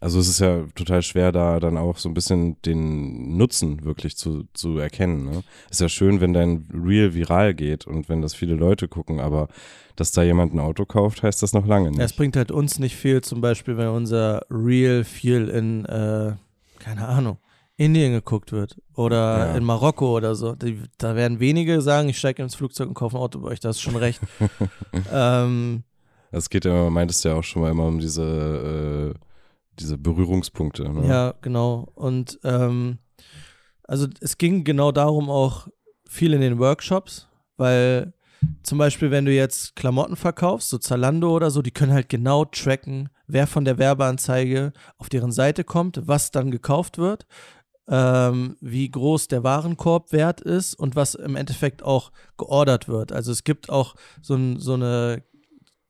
Also 0.00 0.18
es 0.18 0.28
ist 0.28 0.40
ja 0.40 0.64
total 0.74 1.02
schwer, 1.02 1.32
da 1.32 1.60
dann 1.60 1.78
auch 1.78 1.96
so 1.98 2.08
ein 2.10 2.14
bisschen 2.14 2.60
den 2.62 3.36
Nutzen 3.36 3.84
wirklich 3.84 4.16
zu, 4.16 4.44
zu 4.52 4.78
erkennen. 4.78 5.24
Ne? 5.24 5.42
Ist 5.70 5.80
ja 5.80 5.88
schön, 5.88 6.20
wenn 6.20 6.32
dein 6.34 6.68
Reel 6.74 7.14
viral 7.14 7.54
geht 7.54 7.86
und 7.86 8.08
wenn 8.08 8.20
das 8.20 8.34
viele 8.34 8.54
Leute 8.54 8.86
gucken, 8.88 9.20
aber 9.20 9.48
dass 9.96 10.12
da 10.12 10.22
jemand 10.22 10.52
ein 10.54 10.60
Auto 10.60 10.84
kauft, 10.84 11.22
heißt 11.22 11.42
das 11.42 11.52
noch 11.52 11.66
lange 11.66 11.88
nicht. 11.90 11.98
Ja, 12.00 12.04
es 12.04 12.12
bringt 12.12 12.36
halt 12.36 12.50
uns 12.50 12.78
nicht 12.78 12.96
viel, 12.96 13.20
zum 13.22 13.40
Beispiel, 13.40 13.76
wenn 13.76 13.88
unser 13.88 14.42
Reel 14.50 15.04
viel 15.04 15.48
in, 15.48 15.84
äh, 15.86 16.34
keine 16.80 17.06
Ahnung, 17.08 17.38
Indien 17.76 18.12
geguckt 18.12 18.52
wird 18.52 18.76
oder 18.94 19.46
Ja. 19.50 19.54
in 19.56 19.64
Marokko 19.64 20.16
oder 20.16 20.34
so. 20.34 20.54
Die, 20.54 20.80
da 20.98 21.14
werden 21.16 21.40
wenige 21.40 21.80
sagen, 21.80 22.08
ich 22.08 22.18
steige 22.18 22.42
ins 22.42 22.54
Flugzeug 22.56 22.88
und 22.88 22.94
kaufe 22.94 23.16
ein 23.16 23.20
Auto 23.20 23.38
bei 23.40 23.48
euch, 23.48 23.60
das 23.60 23.76
ist 23.76 23.82
schon 23.82 23.96
recht. 23.96 24.20
ähm, 25.12 25.82
Es 26.30 26.50
geht 26.50 26.64
ja, 26.64 26.90
meintest 26.90 27.24
du 27.24 27.28
ja 27.30 27.34
auch 27.36 27.44
schon 27.44 27.62
mal 27.62 27.70
immer 27.70 27.86
um 27.86 27.98
diese, 28.00 29.14
äh, 29.14 29.18
diese 29.78 29.98
Berührungspunkte. 29.98 30.88
Ne? 30.88 31.06
Ja, 31.06 31.34
genau. 31.40 31.88
Und 31.94 32.38
ähm, 32.44 32.98
also 33.84 34.06
es 34.20 34.38
ging 34.38 34.64
genau 34.64 34.92
darum 34.92 35.30
auch 35.30 35.68
viel 36.08 36.32
in 36.32 36.40
den 36.40 36.58
Workshops, 36.58 37.28
weil 37.56 38.12
zum 38.62 38.78
Beispiel, 38.78 39.10
wenn 39.10 39.24
du 39.24 39.32
jetzt 39.32 39.76
Klamotten 39.76 40.16
verkaufst, 40.16 40.68
so 40.68 40.78
Zalando 40.78 41.34
oder 41.34 41.50
so, 41.50 41.62
die 41.62 41.70
können 41.70 41.92
halt 41.92 42.08
genau 42.08 42.44
tracken, 42.44 43.08
wer 43.26 43.46
von 43.46 43.64
der 43.64 43.78
Werbeanzeige 43.78 44.72
auf 44.98 45.08
deren 45.08 45.32
Seite 45.32 45.64
kommt, 45.64 46.06
was 46.06 46.30
dann 46.30 46.50
gekauft 46.50 46.98
wird, 46.98 47.26
ähm, 47.88 48.56
wie 48.60 48.90
groß 48.90 49.28
der 49.28 49.44
Warenkorbwert 49.44 50.40
ist 50.40 50.74
und 50.74 50.96
was 50.96 51.14
im 51.14 51.36
Endeffekt 51.36 51.82
auch 51.82 52.12
geordert 52.36 52.88
wird. 52.88 53.12
Also 53.12 53.32
es 53.32 53.44
gibt 53.44 53.70
auch 53.70 53.94
so, 54.22 54.34
ein, 54.34 54.58
so 54.58 54.74
eine 54.74 55.22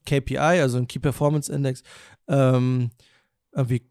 KPI, 0.07 0.39
also 0.39 0.79
ein 0.79 0.89
Key 0.89 0.99
Performance 0.99 1.53
Index, 1.53 1.83
ähm, 2.29 2.91
irgendwie 3.55 3.91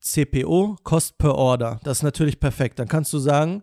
CPO, 0.00 0.76
Cost 0.82 1.18
per 1.18 1.34
Order. 1.34 1.80
Das 1.82 1.98
ist 1.98 2.02
natürlich 2.02 2.38
perfekt. 2.38 2.78
Dann 2.78 2.88
kannst 2.88 3.12
du 3.12 3.18
sagen, 3.18 3.62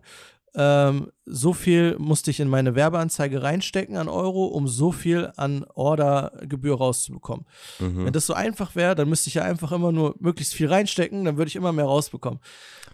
ähm, 0.54 1.10
so 1.24 1.54
viel 1.54 1.96
musste 1.98 2.30
ich 2.30 2.40
in 2.40 2.48
meine 2.48 2.74
Werbeanzeige 2.74 3.42
reinstecken 3.42 3.96
an 3.96 4.08
Euro, 4.08 4.46
um 4.46 4.68
so 4.68 4.92
viel 4.92 5.32
an 5.36 5.64
Ordergebühr 5.74 6.76
rauszubekommen. 6.76 7.46
Mhm. 7.78 8.04
Wenn 8.04 8.12
das 8.12 8.26
so 8.26 8.34
einfach 8.34 8.74
wäre, 8.74 8.94
dann 8.94 9.08
müsste 9.08 9.28
ich 9.28 9.34
ja 9.34 9.44
einfach 9.44 9.72
immer 9.72 9.92
nur 9.92 10.14
möglichst 10.18 10.52
viel 10.54 10.68
reinstecken, 10.68 11.24
dann 11.24 11.38
würde 11.38 11.48
ich 11.48 11.56
immer 11.56 11.72
mehr 11.72 11.86
rausbekommen. 11.86 12.40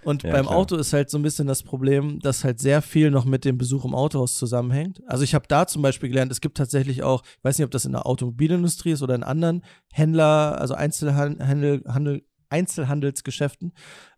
Und 0.04 0.22
Ja, 0.22 0.30
beim 0.30 0.46
klar. 0.46 0.56
Auto 0.56 0.76
ist 0.76 0.92
halt 0.92 1.10
so 1.10 1.18
ein 1.18 1.22
bisschen 1.22 1.48
das 1.48 1.64
Problem, 1.64 2.20
dass 2.20 2.44
halt 2.44 2.60
sehr 2.60 2.80
viel 2.80 3.10
noch 3.10 3.24
mit 3.24 3.44
dem 3.44 3.58
Besuch 3.58 3.84
im 3.84 3.94
Autohaus 3.94 4.36
zusammenhängt. 4.36 5.02
Also 5.08 5.24
ich 5.24 5.34
habe 5.34 5.46
da 5.48 5.66
zum 5.66 5.82
Beispiel 5.82 6.10
gelernt, 6.10 6.30
es 6.30 6.40
gibt 6.40 6.56
tatsächlich 6.56 7.02
auch, 7.02 7.24
ich 7.24 7.44
weiß 7.44 7.58
nicht, 7.58 7.64
ob 7.64 7.72
das 7.72 7.84
in 7.84 7.92
der 7.92 8.06
Automobilindustrie 8.06 8.92
ist 8.92 9.02
oder 9.02 9.16
in 9.16 9.24
anderen 9.24 9.64
Händler, 9.92 10.60
also 10.60 10.74
Einzelhandel, 10.74 11.82
Handel, 11.88 12.22
Einzelhandelsgeschäften, 12.50 13.72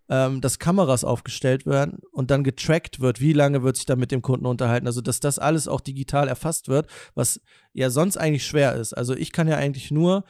ähm, 0.09 0.41
dass 0.41 0.59
Kameras 0.59 1.05
aufgestellt 1.05 1.67
werden 1.67 2.01
und 2.13 2.31
dann 2.31 2.45
getrackt 2.45 3.01
wird, 3.01 3.21
wie 3.21 3.33
lange 3.33 3.63
wird 3.63 3.77
sich 3.77 3.87
da 3.87 3.97
mit 3.97 4.11
dem 4.11 4.23
Kunden 4.23 4.47
unterhalten. 4.47 4.87
Also 4.87 5.01
dass 5.01 5.21
das 5.21 5.39
alles 5.39 5.69
auch 5.69 5.81
digital 5.81 6.29
erfasst 6.29 6.69
wird, 6.69 6.89
was 7.15 7.41
ja 7.73 7.91
sonst 7.91 8.17
eigentlich 8.17 8.47
schwer 8.47 8.75
ist. 8.75 8.93
Also 8.93 9.15
ich 9.15 9.33
kann 9.33 9.49
ja 9.49 9.57
eigentlich 9.57 9.91
nur 9.91 10.25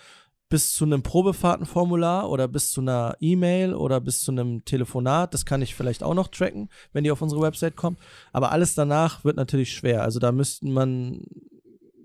bis 0.51 0.75
zu 0.75 0.85
einem 0.85 1.03
Probefahrtenformular 1.03 2.29
oder 2.29 2.49
bis 2.49 2.73
zu 2.73 2.81
einer 2.81 3.17
E-Mail 3.21 3.73
oder 3.73 4.01
bis 4.01 4.21
zu 4.21 4.33
einem 4.33 4.65
Telefonat, 4.65 5.33
das 5.33 5.47
kann 5.47 5.63
ich 5.63 5.77
vielleicht 5.77 6.03
auch 6.03 6.15
noch 6.15 6.29
tracken, 6.29 6.69
wenn 6.93 7.05
die 7.05 7.13
auf 7.13 7.23
unsere 7.23 7.41
Website 7.41 7.77
kommen. 7.77 7.97
Aber 8.33 8.51
alles 8.51 8.75
danach 8.75 9.25
wird 9.25 9.37
natürlich 9.37 9.73
schwer. 9.73 10.03
Also 10.03 10.19
da 10.19 10.33
müssten 10.33 10.73
man, 10.73 11.23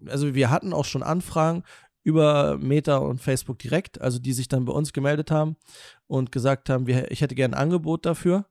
also 0.06 0.36
wir 0.36 0.52
hatten 0.52 0.74
auch 0.74 0.86
schon 0.86 1.02
Anfragen 1.02 1.64
über 2.06 2.58
Meta 2.60 2.98
und 2.98 3.20
Facebook 3.20 3.58
direkt, 3.58 4.00
also 4.00 4.20
die 4.20 4.32
sich 4.32 4.48
dann 4.48 4.66
bei 4.66 4.74
uns 4.74 4.94
gemeldet 4.94 5.32
haben 5.32 5.58
und 6.06 6.32
gesagt 6.32 6.70
haben, 6.70 6.86
wir, 6.86 7.10
ich 7.12 7.22
hätte 7.22 7.34
gerne 7.34 7.58
ein 7.58 7.64
Angebot 7.64 8.06
dafür. 8.06 8.46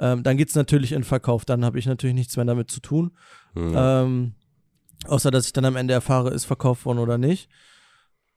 Ähm, 0.00 0.22
dann 0.22 0.38
geht 0.38 0.48
es 0.48 0.54
natürlich 0.54 0.92
in 0.92 1.04
Verkauf. 1.04 1.44
Dann 1.44 1.62
habe 1.62 1.78
ich 1.78 1.84
natürlich 1.84 2.16
nichts 2.16 2.36
mehr 2.36 2.46
damit 2.46 2.70
zu 2.70 2.80
tun. 2.80 3.12
Mhm. 3.54 3.74
Ähm, 3.76 4.34
außer 5.06 5.30
dass 5.30 5.44
ich 5.44 5.52
dann 5.52 5.66
am 5.66 5.76
Ende 5.76 5.92
erfahre, 5.92 6.30
ist 6.30 6.46
verkauft 6.46 6.86
worden 6.86 6.98
oder 6.98 7.18
nicht. 7.18 7.50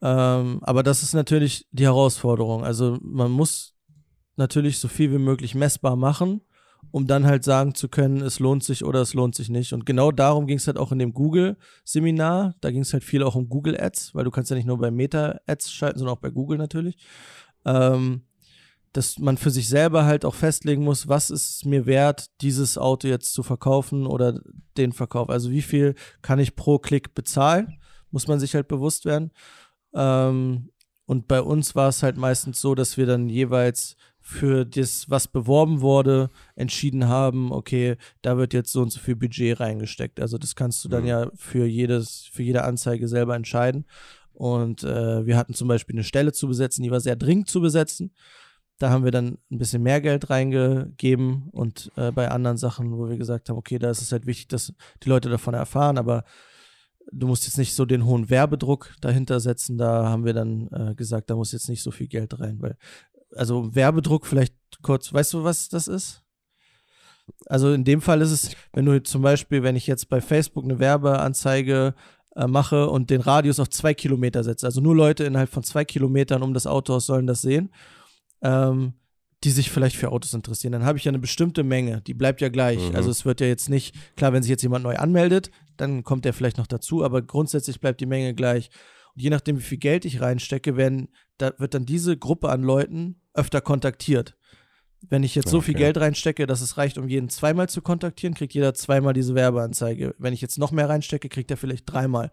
Ähm, 0.02 0.60
aber 0.62 0.84
das 0.84 1.04
ist 1.04 1.14
natürlich 1.14 1.66
die 1.72 1.86
Herausforderung. 1.86 2.66
Also 2.66 2.98
man 3.02 3.32
muss 3.32 3.76
natürlich 4.36 4.80
so 4.80 4.90
viel 4.90 5.14
wie 5.14 5.20
möglich 5.20 5.56
messbar 5.56 5.96
machen, 5.96 6.42
um 6.92 7.08
dann 7.08 7.26
halt 7.26 7.44
sagen 7.44 7.76
zu 7.76 7.88
können, 7.88 8.22
es 8.22 8.40
lohnt 8.40 8.64
sich 8.64 8.84
oder 8.84 9.02
es 9.02 9.14
lohnt 9.14 9.36
sich 9.36 9.50
nicht. 9.50 9.74
Und 9.74 9.86
genau 9.86 10.12
darum 10.12 10.48
ging 10.48 10.58
es 10.58 10.68
halt 10.68 10.78
auch 10.78 10.92
in 10.92 11.00
dem 11.00 11.14
Google-Seminar. 11.14 12.56
Da 12.62 12.72
ging 12.72 12.82
es 12.82 12.94
halt 12.94 13.04
viel 13.04 13.24
auch 13.24 13.36
um 13.36 13.50
Google 13.50 13.80
Ads, 13.80 14.16
weil 14.16 14.24
du 14.24 14.32
kannst 14.32 14.50
ja 14.50 14.56
nicht 14.56 14.66
nur 14.66 14.78
bei 14.78 14.92
Meta-Ads 14.92 15.72
schalten, 15.72 16.00
sondern 16.00 16.16
auch 16.16 16.22
bei 16.22 16.30
Google 16.30 16.58
natürlich. 16.58 16.98
Ähm, 17.66 18.24
dass 18.94 19.20
man 19.20 19.38
für 19.38 19.52
sich 19.52 19.70
selber 19.70 20.06
halt 20.06 20.26
auch 20.26 20.34
festlegen 20.34 20.84
muss, 20.84 21.08
was 21.08 21.30
ist 21.30 21.66
mir 21.66 21.86
wert, 21.86 22.28
dieses 22.42 22.78
Auto 22.78 23.08
jetzt 23.08 23.34
zu 23.34 23.44
verkaufen 23.44 24.08
oder 24.08 24.40
den 24.78 24.94
Verkauf. 24.94 25.30
Also 25.30 25.52
wie 25.52 25.62
viel 25.62 25.94
kann 26.22 26.40
ich 26.40 26.56
pro 26.56 26.80
Klick 26.80 27.14
bezahlen, 27.14 27.80
muss 28.10 28.28
man 28.28 28.40
sich 28.40 28.56
halt 28.56 28.68
bewusst 28.68 29.06
werden. 29.06 29.32
Ähm, 29.94 30.70
und 31.06 31.28
bei 31.28 31.42
uns 31.42 31.76
war 31.76 31.90
es 31.90 32.04
halt 32.04 32.18
meistens 32.18 32.62
so, 32.62 32.76
dass 32.76 32.98
wir 32.98 33.06
dann 33.06 33.30
jeweils 33.30 33.96
für 34.30 34.64
das, 34.64 35.10
was 35.10 35.28
beworben 35.28 35.82
wurde, 35.82 36.30
entschieden 36.56 37.08
haben, 37.08 37.52
okay, 37.52 37.98
da 38.22 38.38
wird 38.38 38.54
jetzt 38.54 38.72
so 38.72 38.84
und 38.84 38.92
so 38.92 39.00
viel 39.00 39.16
Budget 39.16 39.60
reingesteckt. 39.60 40.20
Also 40.20 40.38
das 40.38 40.56
kannst 40.56 40.86
du 40.86 40.90
dann 40.90 41.02
Mhm. 41.02 41.08
ja 41.10 41.32
für 41.34 41.66
jedes, 41.66 42.30
für 42.32 42.44
jede 42.44 42.64
Anzeige 42.64 43.08
selber 43.08 43.36
entscheiden. 43.36 43.86
Und 44.34 44.84
äh, 44.84 45.26
wir 45.26 45.36
hatten 45.36 45.56
zum 45.56 45.68
Beispiel 45.68 45.96
eine 45.96 46.04
Stelle 46.04 46.32
zu 46.32 46.48
besetzen, 46.48 46.84
die 46.84 46.92
war 46.92 47.00
sehr 47.00 47.16
dringend 47.16 47.50
zu 47.50 47.60
besetzen. 47.60 48.14
Da 48.78 48.92
haben 48.92 49.04
wir 49.04 49.12
dann 49.12 49.40
ein 49.50 49.58
bisschen 49.58 49.82
mehr 49.82 50.00
Geld 50.00 50.30
reingegeben 50.30 51.50
und 51.52 51.92
äh, 51.96 52.12
bei 52.12 52.30
anderen 52.30 52.58
Sachen, 52.58 52.98
wo 53.00 53.10
wir 53.10 53.18
gesagt 53.18 53.50
haben, 53.50 53.58
okay, 53.58 53.80
da 53.80 53.90
ist 53.90 54.04
es 54.04 54.12
halt 54.12 54.28
wichtig, 54.28 54.48
dass 54.50 54.74
die 55.04 55.10
Leute 55.10 55.30
davon 55.30 55.56
erfahren, 55.56 55.98
aber 55.98 56.24
du 57.12 57.26
musst 57.26 57.46
jetzt 57.46 57.58
nicht 57.58 57.74
so 57.74 57.86
den 57.86 58.06
hohen 58.06 58.30
Werbedruck 58.30 58.94
dahinter 59.02 59.40
setzen. 59.40 59.80
Da 59.80 60.08
haben 60.08 60.24
wir 60.24 60.34
dann 60.34 60.68
äh, 60.72 60.94
gesagt, 60.94 61.32
da 61.32 61.36
muss 61.36 61.52
jetzt 61.52 61.68
nicht 61.68 61.82
so 61.82 61.90
viel 61.90 62.08
Geld 62.08 62.40
rein, 62.40 62.58
weil 62.62 62.78
also 63.36 63.76
Werbedruck 63.76 64.26
vielleicht 64.26 64.54
kurz, 64.82 65.14
weißt 65.14 65.34
du, 65.34 65.44
was 65.44 65.70
das 65.70 65.88
ist? 65.88 66.24
Also 67.46 67.72
in 67.74 67.84
dem 67.84 68.02
Fall 68.02 68.22
ist 68.22 68.32
es, 68.32 68.52
wenn 68.74 68.86
du 68.86 69.02
zum 69.04 69.22
Beispiel, 69.22 69.64
wenn 69.64 69.76
ich 69.76 69.88
jetzt 69.88 70.10
bei 70.10 70.22
Facebook 70.22 70.64
eine 70.64 70.80
Werbeanzeige 70.80 71.94
äh, 72.36 72.48
mache 72.48 72.90
und 72.90 73.10
den 73.10 73.22
Radius 73.22 73.60
auf 73.60 73.70
zwei 73.70 73.94
Kilometer 73.94 74.44
setze, 74.44 74.66
also 74.66 74.82
nur 74.82 74.96
Leute 74.96 75.26
innerhalb 75.26 75.50
von 75.50 75.64
zwei 75.64 75.86
Kilometern 75.86 76.42
um 76.42 76.54
das 76.54 76.68
Autohaus 76.68 77.06
sollen 77.06 77.28
das 77.28 77.42
sehen, 77.42 77.72
ähm, 78.42 78.94
die 79.44 79.52
sich 79.52 79.72
vielleicht 79.72 79.96
für 79.96 80.12
Autos 80.12 80.34
interessieren, 80.34 80.74
dann 80.74 80.86
habe 80.86 80.98
ich 80.98 81.06
ja 81.06 81.10
eine 81.10 81.20
bestimmte 81.20 81.64
Menge, 81.64 82.02
die 82.02 82.14
bleibt 82.14 82.42
ja 82.42 82.50
gleich. 82.50 82.90
Mhm. 82.90 82.96
Also 82.96 83.10
es 83.10 83.26
wird 83.26 83.42
ja 83.42 83.48
jetzt 83.48 83.70
nicht, 83.70 83.96
klar, 84.18 84.34
wenn 84.34 84.44
sich 84.44 84.50
jetzt 84.50 84.64
jemand 84.64 84.84
neu 84.84 84.98
anmeldet, 84.98 85.50
dann 85.78 86.04
kommt 86.04 86.26
der 86.26 86.34
vielleicht 86.34 86.58
noch 86.58 86.68
dazu, 86.68 87.06
aber 87.06 87.22
grundsätzlich 87.22 87.80
bleibt 87.80 88.02
die 88.02 88.06
Menge 88.06 88.34
gleich. 88.34 88.70
Und 89.16 89.22
je 89.22 89.30
nachdem, 89.30 89.58
wie 89.58 89.62
viel 89.64 89.78
Geld 89.78 90.06
ich 90.06 90.22
reinstecke, 90.22 90.78
werden, 90.78 91.10
da 91.38 91.54
wird 91.58 91.74
dann 91.74 91.86
diese 91.86 92.18
Gruppe 92.18 92.50
an 92.50 92.62
Leuten 92.64 93.22
öfter 93.34 93.62
kontaktiert. 93.62 94.36
Wenn 95.02 95.24
ich 95.24 95.34
jetzt 95.34 95.48
so 95.50 95.62
viel 95.62 95.76
Okay. 95.76 95.86
Geld 95.86 95.98
reinstecke, 95.98 96.46
dass 96.46 96.60
es 96.60 96.76
reicht, 96.78 96.98
um 96.98 97.08
jeden 97.08 97.30
zweimal 97.30 97.70
zu 97.70 97.82
kontaktieren, 97.82 98.34
kriegt 98.34 98.54
jeder 98.54 98.74
zweimal 98.74 99.14
diese 99.14 99.34
Werbeanzeige. 99.34 100.14
Wenn 100.18 100.34
ich 100.34 100.42
jetzt 100.42 100.58
noch 100.58 100.72
mehr 100.74 100.90
reinstecke, 100.90 101.30
kriegt 101.30 101.50
er 101.52 101.56
vielleicht 101.58 101.86
dreimal. 101.90 102.32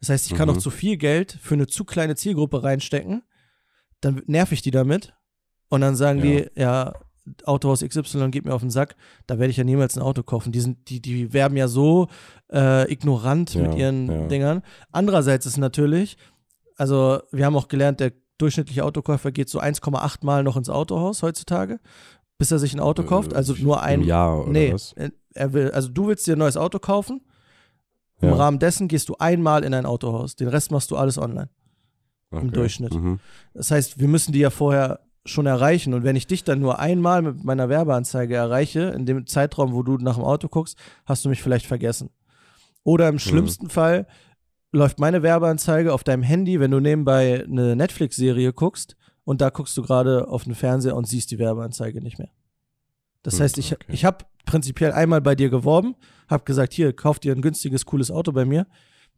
Das 0.00 0.08
heißt, 0.08 0.26
ich 0.30 0.36
kann 0.36 0.48
Mhm. 0.48 0.56
auch 0.56 0.58
zu 0.58 0.70
viel 0.70 0.96
Geld 0.96 1.38
für 1.40 1.54
eine 1.54 1.68
zu 1.68 1.84
kleine 1.84 2.16
Zielgruppe 2.16 2.64
reinstecken, 2.64 3.22
dann 4.00 4.20
nerv 4.26 4.50
ich 4.50 4.62
die 4.62 4.72
damit 4.72 5.14
und 5.68 5.80
dann 5.80 5.94
sagen 5.94 6.18
Ja. 6.18 6.24
die, 6.24 6.50
ja, 6.60 6.92
Autohaus 7.44 7.80
XY 7.82 8.30
geht 8.30 8.44
mir 8.44 8.54
auf 8.54 8.60
den 8.60 8.70
Sack, 8.70 8.96
da 9.26 9.38
werde 9.38 9.50
ich 9.50 9.56
ja 9.56 9.64
niemals 9.64 9.96
ein 9.96 10.02
Auto 10.02 10.22
kaufen. 10.22 10.52
Die, 10.52 10.60
sind, 10.60 10.88
die, 10.88 11.00
die 11.00 11.32
werben 11.32 11.56
ja 11.56 11.68
so 11.68 12.08
äh, 12.52 12.90
ignorant 12.92 13.54
Ja, 13.54 13.62
mit 13.62 13.74
ihren 13.74 14.10
ja. 14.10 14.26
Dingern. 14.28 14.62
Andererseits 14.92 15.46
ist 15.46 15.56
natürlich, 15.58 16.16
also 16.76 17.20
wir 17.32 17.46
haben 17.46 17.56
auch 17.56 17.68
gelernt, 17.68 18.00
der 18.00 18.12
durchschnittliche 18.38 18.84
Autokäufer 18.84 19.32
geht 19.32 19.48
so 19.48 19.60
1,8 19.60 20.24
Mal 20.24 20.42
noch 20.44 20.56
ins 20.56 20.68
Autohaus 20.70 21.22
heutzutage, 21.22 21.80
bis 22.38 22.50
er 22.52 22.58
sich 22.58 22.72
ein 22.74 22.80
Auto 22.80 23.02
kauft. 23.02 23.34
Also 23.34 23.54
nur 23.58 23.82
ein 23.82 24.02
Im 24.02 24.06
Jahr 24.06 24.42
oder 24.42 24.50
nee, 24.52 24.72
was? 24.72 24.92
äh, 24.92 25.10
er 25.34 25.52
will, 25.52 25.70
also 25.72 25.88
du 25.88 26.06
willst 26.06 26.26
dir 26.26 26.36
ein 26.36 26.38
neues 26.38 26.56
Auto 26.56 26.78
kaufen. 26.78 27.20
Im 28.20 28.30
Ja. 28.30 28.34
Rahmen 28.36 28.58
dessen 28.58 28.88
gehst 28.88 29.08
du 29.08 29.16
einmal 29.18 29.62
in 29.64 29.74
ein 29.74 29.86
Autohaus. 29.86 30.34
Den 30.36 30.48
Rest 30.48 30.70
machst 30.70 30.90
du 30.90 30.96
alles 30.96 31.18
online. 31.18 31.48
Okay. 32.30 32.48
Durchschnitt. 32.50 32.92
Mhm. 32.94 33.20
Das 33.54 33.70
heißt, 33.70 33.98
wir 34.00 34.08
müssen 34.08 34.32
die 34.32 34.40
ja 34.40 34.50
vorher 34.50 35.00
schon 35.28 35.46
erreichen. 35.46 35.94
Und 35.94 36.04
wenn 36.04 36.16
ich 36.16 36.26
dich 36.26 36.44
dann 36.44 36.60
nur 36.60 36.78
einmal 36.78 37.22
mit 37.22 37.44
meiner 37.44 37.68
Werbeanzeige 37.68 38.34
erreiche, 38.34 38.80
in 38.96 39.06
dem 39.06 39.26
Zeitraum, 39.26 39.72
wo 39.72 39.82
du 39.82 39.96
nach 39.98 40.16
dem 40.16 40.24
Auto 40.24 40.48
guckst, 40.48 40.76
hast 41.06 41.24
du 41.24 41.28
mich 41.28 41.42
vielleicht 41.42 41.66
vergessen. 41.66 42.10
Oder 42.84 43.08
im 43.08 43.18
schlimmsten 43.18 43.68
Fall 43.70 44.06
läuft 44.72 44.98
meine 44.98 45.22
Werbeanzeige 45.22 45.92
auf 45.92 46.04
deinem 46.04 46.22
Handy, 46.22 46.60
wenn 46.60 46.70
du 46.70 46.80
nebenbei 46.80 47.44
eine 47.44 47.76
Netflix-Serie 47.76 48.52
guckst 48.52 48.96
und 49.24 49.40
da 49.40 49.50
guckst 49.50 49.76
du 49.76 49.82
gerade 49.82 50.28
auf 50.28 50.44
den 50.44 50.54
Fernseher 50.54 50.96
und 50.96 51.06
siehst 51.06 51.30
die 51.30 51.38
Werbeanzeige 51.38 52.00
nicht 52.02 52.18
mehr. 52.18 52.30
Das 53.22 53.34
Hm, 53.34 53.40
heißt, 53.40 53.58
ich, 53.58 53.72
okay. 53.72 53.92
ich 53.92 54.04
habe 54.04 54.24
prinzipiell 54.46 54.92
einmal 54.92 55.20
bei 55.20 55.34
dir 55.34 55.50
geworben, 55.50 55.96
habe 56.28 56.44
gesagt, 56.44 56.72
hier, 56.72 56.92
kauf 56.94 57.18
dir 57.18 57.34
ein 57.34 57.42
günstiges, 57.42 57.84
cooles 57.84 58.10
Auto 58.10 58.32
bei 58.32 58.44
mir. 58.44 58.66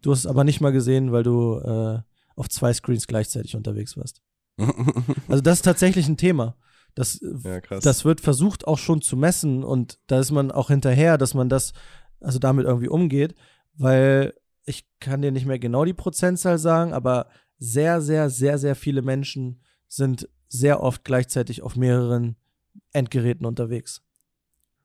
Du 0.02 0.10
hast 0.10 0.20
es 0.20 0.26
aber 0.26 0.44
nicht 0.44 0.60
mal 0.60 0.72
gesehen, 0.72 1.12
weil 1.12 1.22
du 1.22 1.58
äh, 1.58 1.98
auf 2.34 2.48
zwei 2.48 2.72
Screens 2.72 3.06
gleichzeitig 3.06 3.54
unterwegs 3.54 3.96
warst. 3.96 4.22
Also 5.28 5.42
das 5.42 5.58
ist 5.58 5.64
tatsächlich 5.64 6.08
ein 6.08 6.16
Thema. 6.16 6.56
Das, 6.94 7.20
ja, 7.22 7.60
das 7.60 8.04
wird 8.04 8.20
versucht 8.20 8.66
auch 8.66 8.78
schon 8.78 9.00
zu 9.00 9.16
messen 9.16 9.62
und 9.62 9.98
da 10.08 10.20
ist 10.20 10.32
man 10.32 10.50
auch 10.50 10.68
hinterher, 10.68 11.18
dass 11.18 11.34
man 11.34 11.48
das, 11.48 11.72
also 12.20 12.38
damit 12.38 12.66
irgendwie 12.66 12.88
umgeht, 12.88 13.34
weil 13.74 14.34
ich 14.64 14.86
kann 14.98 15.22
dir 15.22 15.30
nicht 15.30 15.46
mehr 15.46 15.58
genau 15.58 15.84
die 15.84 15.94
Prozentzahl 15.94 16.58
sagen, 16.58 16.92
aber 16.92 17.28
sehr, 17.58 18.00
sehr, 18.00 18.28
sehr, 18.28 18.58
sehr 18.58 18.74
viele 18.74 19.02
Menschen 19.02 19.62
sind 19.86 20.28
sehr 20.48 20.82
oft 20.82 21.04
gleichzeitig 21.04 21.62
auf 21.62 21.76
mehreren 21.76 22.36
Endgeräten 22.92 23.46
unterwegs. 23.46 24.02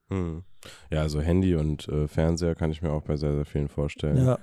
Hm. 0.09 0.43
Ja, 0.91 1.01
also 1.01 1.21
Handy 1.21 1.55
und 1.55 1.87
äh, 1.87 2.07
Fernseher 2.07 2.55
kann 2.55 2.71
ich 2.71 2.81
mir 2.81 2.91
auch 2.91 3.03
bei 3.03 3.17
sehr, 3.17 3.33
sehr 3.35 3.45
vielen 3.45 3.67
vorstellen. 3.67 4.17
Ja, 4.17 4.39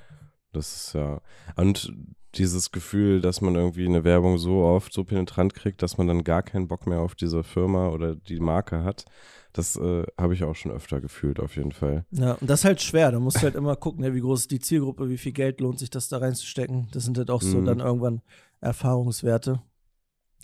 Das 0.53 0.75
ist 0.89 0.93
ja. 0.95 1.21
Und 1.57 1.93
dieses 2.35 2.73
Gefühl, 2.73 3.21
dass 3.21 3.41
man 3.43 3.55
irgendwie 3.55 3.87
eine 3.87 4.05
Werbung 4.05 4.39
so 4.39 4.63
oft, 4.63 4.93
so 4.93 5.05
penetrant 5.05 5.55
kriegt, 5.55 5.83
dass 5.83 5.99
man 5.99 6.07
dann 6.07 6.25
gar 6.25 6.43
keinen 6.43 6.67
Bock 6.69 6.87
mehr 6.87 7.01
auf 7.01 7.15
diese 7.15 7.43
Firma 7.43 7.89
oder 7.91 8.15
die 8.17 8.41
Marke 8.41 8.85
hat, 8.85 9.05
das 9.53 9.77
äh, 9.77 10.05
habe 10.19 10.33
ich 10.33 10.45
auch 10.45 10.55
schon 10.55 10.73
öfter 10.73 11.03
gefühlt, 11.03 11.39
auf 11.41 11.57
jeden 11.57 11.73
Fall. 11.73 12.07
ja, 12.11 12.33
und 12.33 12.49
das 12.49 12.61
ist 12.61 12.65
halt 12.65 12.81
schwer. 12.81 13.13
Da 13.13 13.21
musst 13.21 13.37
du 13.39 13.43
halt 13.43 13.55
immer 13.55 13.77
gucken, 13.77 14.03
ja, 14.03 14.15
wie 14.15 14.21
groß 14.21 14.41
ist 14.41 14.51
die 14.51 14.61
Zielgruppe, 14.61 15.11
wie 15.11 15.19
viel 15.19 15.33
Geld 15.33 15.61
lohnt 15.61 15.79
sich 15.79 15.91
das 15.91 16.09
da 16.09 16.19
reinzustecken. 16.19 16.89
Das 16.93 17.05
sind 17.05 17.19
halt 17.19 17.31
auch 17.31 17.43
so 17.43 17.59
Mhm. 17.59 17.67
dann 17.67 17.81
irgendwann 17.81 18.23
Erfahrungswerte. 18.63 19.61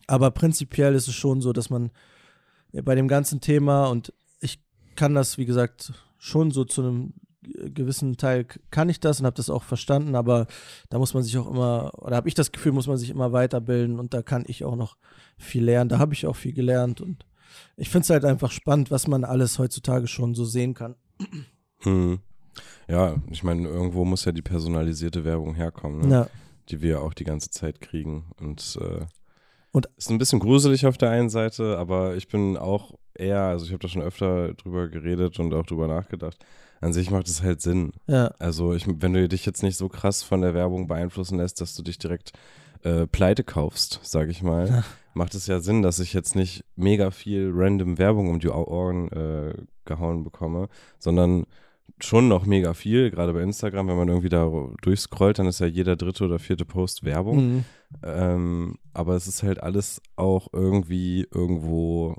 Aber 0.06 0.30
prinzipiell 0.30 0.94
ist 0.94 1.08
es 1.08 1.14
schon 1.14 1.40
so, 1.40 1.52
dass 1.54 1.70
man 1.70 1.90
bei 2.72 2.94
dem 2.94 3.08
ganzen 3.08 3.40
Thema 3.40 3.86
und 3.86 4.12
ich 4.40 4.60
kann 4.94 5.14
das, 5.14 5.38
wie 5.38 5.46
gesagt, 5.46 5.92
schon 6.18 6.50
so 6.50 6.64
zu 6.64 6.82
einem 6.82 7.14
gewissen 7.74 8.16
Teil 8.16 8.44
kann 8.70 8.88
ich 8.88 9.00
das 9.00 9.20
und 9.20 9.26
habe 9.26 9.36
das 9.36 9.50
auch 9.50 9.62
verstanden, 9.62 10.14
aber 10.14 10.46
da 10.90 10.98
muss 10.98 11.14
man 11.14 11.22
sich 11.22 11.36
auch 11.38 11.50
immer, 11.50 11.92
oder 11.98 12.16
habe 12.16 12.28
ich 12.28 12.34
das 12.34 12.52
Gefühl, 12.52 12.72
muss 12.72 12.86
man 12.86 12.96
sich 12.98 13.10
immer 13.10 13.32
weiterbilden 13.32 13.98
und 13.98 14.14
da 14.14 14.22
kann 14.22 14.44
ich 14.46 14.64
auch 14.64 14.76
noch 14.76 14.96
viel 15.36 15.64
lernen. 15.64 15.88
Da 15.88 15.98
habe 15.98 16.14
ich 16.14 16.26
auch 16.26 16.36
viel 16.36 16.52
gelernt 16.52 17.00
und 17.00 17.24
ich 17.76 17.88
finde 17.88 18.04
es 18.04 18.10
halt 18.10 18.24
einfach 18.24 18.50
spannend, 18.50 18.90
was 18.90 19.06
man 19.08 19.24
alles 19.24 19.58
heutzutage 19.58 20.06
schon 20.06 20.34
so 20.34 20.44
sehen 20.44 20.74
kann. 20.74 20.94
Hm. 21.80 22.18
Ja, 22.88 23.16
ich 23.30 23.42
meine, 23.42 23.68
irgendwo 23.68 24.04
muss 24.04 24.24
ja 24.24 24.32
die 24.32 24.42
personalisierte 24.42 25.24
Werbung 25.24 25.54
herkommen, 25.54 26.08
ne? 26.08 26.14
Ja. 26.14 26.26
die 26.70 26.82
wir 26.82 27.02
auch 27.02 27.14
die 27.14 27.24
ganze 27.24 27.50
Zeit 27.50 27.80
kriegen. 27.80 28.24
Und, 28.40 28.78
äh, 28.80 29.06
Und- 29.72 29.88
ist 29.96 30.10
ein 30.10 30.18
bisschen 30.18 30.40
gruselig 30.40 30.86
auf 30.86 30.98
der 30.98 31.10
einen 31.10 31.30
Seite, 31.30 31.78
aber 31.78 32.16
ich 32.16 32.28
bin 32.28 32.56
auch 32.56 32.94
eher, 33.14 33.42
also 33.42 33.64
ich 33.64 33.72
habe 33.72 33.80
da 33.80 33.88
schon 33.88 34.02
öfter 34.02 34.54
drüber 34.54 34.88
geredet 34.88 35.38
und 35.38 35.52
auch 35.54 35.66
drüber 35.66 35.88
nachgedacht. 35.88 36.44
An 36.80 36.92
sich 36.92 37.10
macht 37.10 37.28
es 37.28 37.42
halt 37.42 37.60
Sinn. 37.60 37.92
Ja, 38.06 38.28
Also 38.38 38.72
ich, 38.74 38.86
wenn 38.86 39.12
du 39.12 39.28
dich 39.28 39.44
jetzt 39.46 39.62
nicht 39.62 39.76
so 39.76 39.88
krass 39.88 40.22
von 40.22 40.40
der 40.42 40.54
Werbung 40.54 40.86
beeinflussen 40.86 41.38
lässt, 41.38 41.60
dass 41.60 41.74
du 41.74 41.82
dich 41.82 41.98
direkt 41.98 42.32
äh, 42.84 43.06
pleite 43.06 43.42
kaufst, 43.44 44.00
sage 44.04 44.30
ich 44.30 44.42
mal, 44.42 44.68
Ja. 44.68 44.84
macht 45.14 45.34
es 45.34 45.46
ja 45.48 45.58
Sinn, 45.60 45.82
dass 45.82 45.98
ich 45.98 46.12
jetzt 46.12 46.36
nicht 46.36 46.64
mega 46.76 47.10
viel 47.10 47.50
random 47.52 47.98
Werbung 47.98 48.28
um 48.30 48.38
die 48.38 48.48
Ohren 48.48 49.10
äh, 49.10 49.54
gehauen 49.84 50.22
bekomme, 50.22 50.68
sondern 50.98 51.44
schon 52.00 52.28
noch 52.28 52.46
mega 52.46 52.74
viel, 52.74 53.10
gerade 53.10 53.32
bei 53.32 53.42
Instagram, 53.42 53.88
wenn 53.88 53.96
man 53.96 54.06
irgendwie 54.08 54.28
da 54.28 54.48
durchscrollt, 54.82 55.40
dann 55.40 55.48
ist 55.48 55.58
ja 55.58 55.66
jeder 55.66 55.96
dritte 55.96 56.24
oder 56.24 56.38
vierte 56.38 56.64
Post 56.64 57.02
Werbung. 57.04 57.36
Mhm. 57.56 57.64
Ähm, 58.04 58.74
aber 58.92 59.16
es 59.16 59.26
ist 59.26 59.42
halt 59.42 59.60
alles 59.60 60.00
auch 60.14 60.46
irgendwie 60.52 61.26
irgendwo 61.34 62.14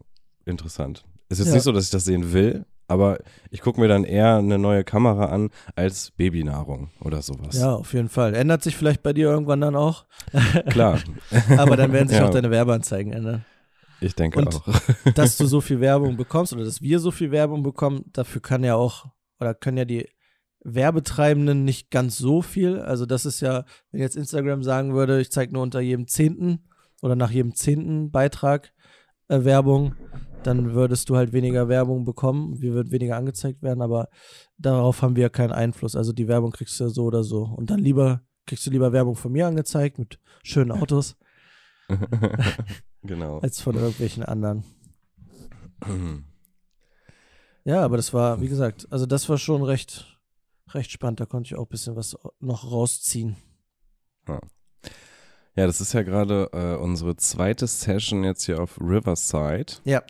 interessant. 0.45 1.05
Es 1.29 1.39
ist 1.39 1.45
jetzt 1.45 1.51
Ja. 1.51 1.53
nicht 1.55 1.63
so, 1.63 1.71
dass 1.71 1.85
ich 1.85 1.91
das 1.91 2.03
sehen 2.03 2.33
will, 2.33 2.65
aber 2.89 3.19
ich 3.51 3.61
gucke 3.61 3.79
mir 3.79 3.87
dann 3.87 4.03
eher 4.03 4.35
eine 4.37 4.57
neue 4.59 4.83
Kamera 4.83 5.25
an 5.27 5.49
als 5.75 6.11
Babynahrung 6.11 6.89
oder 7.01 7.21
sowas. 7.21 7.57
ja, 7.57 7.73
auf 7.73 7.93
jeden 7.93 8.09
Fall. 8.09 8.33
Ändert 8.35 8.63
sich 8.63 8.75
vielleicht 8.75 9.03
bei 9.03 9.13
dir 9.13 9.29
irgendwann 9.29 9.61
dann 9.61 9.75
auch, 9.75 10.05
Klar. 10.69 10.99
aber 11.57 11.77
dann 11.77 11.93
werden 11.93 12.07
sich 12.09 12.17
Ja. 12.17 12.27
auch 12.27 12.31
deine 12.31 12.51
Werbeanzeigen 12.51 13.13
ändern. 13.13 13.45
Ich 14.01 14.15
denke 14.15 14.39
Und- 14.39 14.55
auch. 14.55 14.65
dass 15.15 15.37
du 15.37 15.45
so 15.45 15.61
viel 15.61 15.79
Werbung 15.81 16.17
bekommst 16.17 16.53
oder 16.53 16.63
dass 16.65 16.81
wir 16.81 16.99
so 16.99 17.11
viel 17.11 17.31
Werbung 17.31 17.63
bekommen, 17.63 18.03
dafür 18.13 18.41
kann 18.41 18.63
ja 18.63 18.75
auch 18.75 19.05
oder 19.39 19.53
können 19.53 19.77
ja 19.77 19.85
die 19.85 20.07
Werbetreibenden 20.73 21.63
nicht 21.65 21.89
ganz 21.91 22.17
so 22.17 22.41
viel. 22.41 22.79
Also 22.79 23.05
das 23.05 23.25
ist 23.25 23.41
ja, 23.41 23.65
wenn 23.91 24.01
jetzt 24.01 24.15
Instagram 24.15 24.63
sagen 24.63 24.93
würde, 24.93 25.19
ich 25.21 25.31
zeige 25.31 25.53
nur 25.53 25.63
unter 25.63 25.79
jedem 25.79 26.07
zehnten 26.07 26.67
oder 27.01 27.15
nach 27.15 27.31
jedem 27.31 27.55
zehnten 27.55 28.11
Beitrag 28.11 28.71
äh, 29.29 29.45
Werbung, 29.45 29.95
dann 30.43 30.73
würdest 30.73 31.09
du 31.09 31.15
halt 31.15 31.33
weniger 31.33 31.69
Werbung 31.69 32.05
bekommen, 32.05 32.61
wir 32.61 32.73
würden 32.73 32.91
weniger 32.91 33.15
angezeigt 33.15 33.61
werden, 33.61 33.81
aber 33.81 34.09
darauf 34.57 35.01
haben 35.01 35.15
wir 35.15 35.23
ja 35.23 35.29
keinen 35.29 35.51
Einfluss. 35.51 35.95
Also 35.95 36.11
die 36.13 36.27
Werbung 36.27 36.51
kriegst 36.51 36.79
du 36.79 36.85
ja 36.85 36.89
so 36.89 37.05
oder 37.05 37.23
so. 37.23 37.43
Und 37.43 37.69
dann 37.69 37.79
lieber, 37.79 38.21
kriegst 38.45 38.65
du 38.65 38.71
lieber 38.71 38.91
Werbung 38.91 39.15
von 39.15 39.31
mir 39.31 39.47
angezeigt 39.47 39.99
mit 39.99 40.19
schönen 40.43 40.71
Autos, 40.71 41.15
genau. 43.03 43.39
als 43.39 43.61
von 43.61 43.75
irgendwelchen 43.75 44.23
anderen. 44.23 44.63
Ja, 47.63 47.83
aber 47.83 47.97
das 47.97 48.13
war, 48.13 48.41
wie 48.41 48.47
gesagt, 48.47 48.87
also 48.89 49.05
das 49.05 49.29
war 49.29 49.37
schon 49.37 49.63
recht, 49.63 50.19
recht 50.69 50.91
spannend. 50.91 51.19
Da 51.19 51.25
konnte 51.25 51.47
ich 51.47 51.55
auch 51.55 51.65
ein 51.65 51.69
bisschen 51.69 51.95
was 51.95 52.17
noch 52.39 52.71
rausziehen. 52.71 53.37
Ja, 54.27 54.41
das 55.65 55.81
ist 55.81 55.93
ja 55.93 56.03
gerade 56.03 56.49
äh, 56.53 56.81
unsere 56.81 57.15
zweite 57.15 57.67
Session 57.67 58.23
jetzt 58.23 58.45
hier 58.45 58.61
auf 58.61 58.79
Riverside. 58.79 59.73
Ja. 59.83 60.01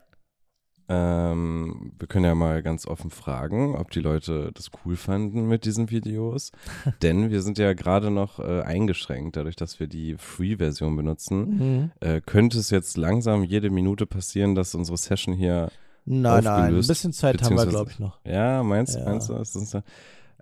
Ähm, 0.92 1.94
wir 2.00 2.08
können 2.08 2.26
ja 2.26 2.34
mal 2.34 2.64
ganz 2.64 2.88
offen 2.88 3.12
fragen, 3.12 3.76
ob 3.76 3.92
die 3.92 4.00
Leute 4.00 4.52
das 4.56 4.72
cool 4.84 4.96
fanden 4.96 5.48
mit 5.48 5.66
diesen 5.66 5.92
Videos. 5.92 6.52
Denn 7.04 7.30
wir 7.30 7.44
sind 7.44 7.60
ja 7.60 7.74
gerade 7.74 8.10
noch 8.10 8.40
äh, 8.40 8.62
eingeschränkt, 8.62 9.38
dadurch, 9.38 9.56
dass 9.56 9.80
wir 9.80 9.86
die 9.88 10.16
Free-Version 10.18 10.96
benutzen. 10.96 11.40
Mhm. 11.58 11.92
Äh, 12.00 12.22
könnte 12.22 12.58
es 12.58 12.72
jetzt 12.72 12.98
langsam 12.98 13.44
jede 13.44 13.70
Minute 13.70 14.08
passieren, 14.08 14.56
dass 14.56 14.74
unsere 14.74 14.98
Session 14.98 15.36
hier, 15.36 15.72
Nein, 16.06 16.44
nein, 16.44 16.74
ein 16.74 16.88
bisschen 16.88 17.14
Zeit 17.14 17.44
haben 17.44 17.56
wir, 17.56 17.68
glaube 17.68 17.92
ich, 17.92 18.00
noch. 18.00 18.20
ja, 18.26 18.64
meinst, 18.64 18.98
Ja. 18.98 19.06
meinst 19.06 19.30
du? 19.30 19.36
Ist 19.36 19.56
das 19.56 19.70
so? 19.70 19.84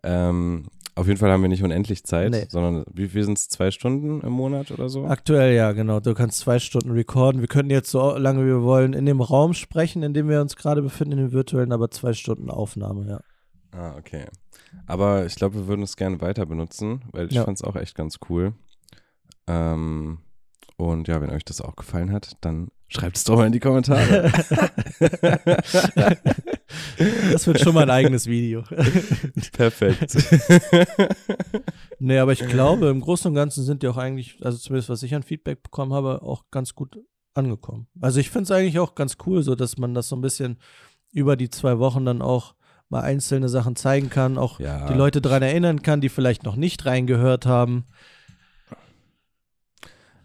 Ähm, 0.08 0.66
auf 0.96 1.06
jeden 1.08 1.20
Fall 1.20 1.32
haben 1.32 1.42
wir 1.44 1.50
nicht 1.50 1.64
unendlich 1.64 2.04
Zeit, 2.06 2.32
Nee. 2.32 2.46
sondern 2.50 2.84
wie 2.92 3.08
viel 3.08 3.24
sind 3.24 3.38
es? 3.38 3.50
Zwei 3.50 3.70
Stunden 3.70 4.22
im 4.22 4.32
Monat 4.32 4.72
oder 4.72 4.90
so? 4.90 5.06
Aktuell 5.06 5.54
ja, 5.56 5.72
genau. 5.74 6.00
Du 6.00 6.14
kannst 6.16 6.40
zwei 6.40 6.58
Stunden 6.58 6.90
recorden. 6.92 7.40
Wir 7.42 7.48
können 7.48 7.70
jetzt 7.70 7.92
so 7.92 8.18
lange 8.18 8.42
wie 8.44 8.48
wir 8.48 8.64
wollen 8.64 8.94
in 8.94 9.06
dem 9.06 9.22
Raum 9.22 9.54
sprechen, 9.54 10.02
in 10.02 10.14
dem 10.16 10.28
wir 10.28 10.42
uns 10.42 10.56
gerade 10.56 10.82
befinden, 10.82 11.12
in 11.14 11.18
dem 11.20 11.32
virtuellen, 11.34 11.72
aber 11.72 11.92
zwei 11.92 12.14
Stunden 12.14 12.50
Aufnahme, 12.50 13.08
ja. 13.08 13.20
Ah, 13.78 13.96
okay. 13.98 14.26
Aber 14.88 15.26
ich 15.26 15.36
glaube, 15.36 15.56
wir 15.56 15.68
würden 15.68 15.84
es 15.84 15.98
gerne 15.98 16.20
weiter 16.22 16.46
benutzen, 16.48 17.02
weil 17.12 17.28
ich 17.28 17.34
Ja. 17.34 17.44
fand 17.44 17.58
es 17.60 17.64
auch 17.64 17.76
echt 17.76 17.94
ganz 17.94 18.18
cool. 18.30 18.54
Ähm, 19.46 20.18
und 20.78 21.08
ja, 21.08 21.22
wenn 21.22 21.30
euch 21.30 21.46
das 21.46 21.62
auch 21.62 21.76
gefallen 21.76 22.12
hat, 22.12 22.38
dann 22.42 22.70
schreibt 22.88 23.18
es 23.18 23.24
doch 23.24 23.36
mal 23.36 23.48
in 23.48 23.52
die 23.52 23.60
Kommentare. 23.60 24.32
Das 27.32 27.48
wird 27.48 27.60
schon 27.60 27.74
mal 27.74 27.84
ein 27.84 27.90
eigenes 27.90 28.28
Video. 28.28 28.64
Perfekt. 29.54 30.18
Nee, 32.00 32.20
aber 32.20 32.32
ich 32.32 32.48
glaube, 32.48 32.90
im 32.90 33.02
Großen 33.02 33.30
und 33.30 33.34
Ganzen 33.34 33.64
sind 33.64 33.82
die 33.82 33.88
auch 33.88 33.98
eigentlich, 33.98 34.38
also 34.44 34.56
zumindest 34.60 34.90
was 34.90 35.02
ich 35.02 35.16
an 35.16 35.24
Feedback 35.24 35.64
bekommen 35.64 35.94
habe, 35.94 36.22
auch 36.22 36.44
ganz 36.52 36.76
gut 36.76 37.00
angekommen. 37.34 37.88
Also 38.00 38.20
ich 38.20 38.30
finde 38.30 38.44
es 38.44 38.52
eigentlich 38.52 38.78
auch 38.78 38.94
ganz 38.94 39.18
cool, 39.26 39.42
so 39.42 39.56
dass 39.56 39.78
man 39.78 39.96
das 39.96 40.08
so 40.08 40.16
ein 40.16 40.22
bisschen 40.22 40.60
über 41.12 41.36
die 41.36 41.50
zwei 41.50 41.80
Wochen 41.80 42.06
dann 42.06 42.22
auch 42.22 42.54
mal 42.90 43.02
einzelne 43.02 43.50
Sachen 43.50 43.76
zeigen 43.76 44.12
kann, 44.12 44.38
auch 44.38 44.60
ja. 44.60 44.86
die 44.86 44.94
Leute 44.94 45.22
daran 45.22 45.42
erinnern 45.42 45.82
kann, 45.82 46.02
die 46.02 46.10
vielleicht 46.10 46.44
noch 46.44 46.56
nicht 46.56 46.86
reingehört 46.86 47.48
haben. 47.48 47.86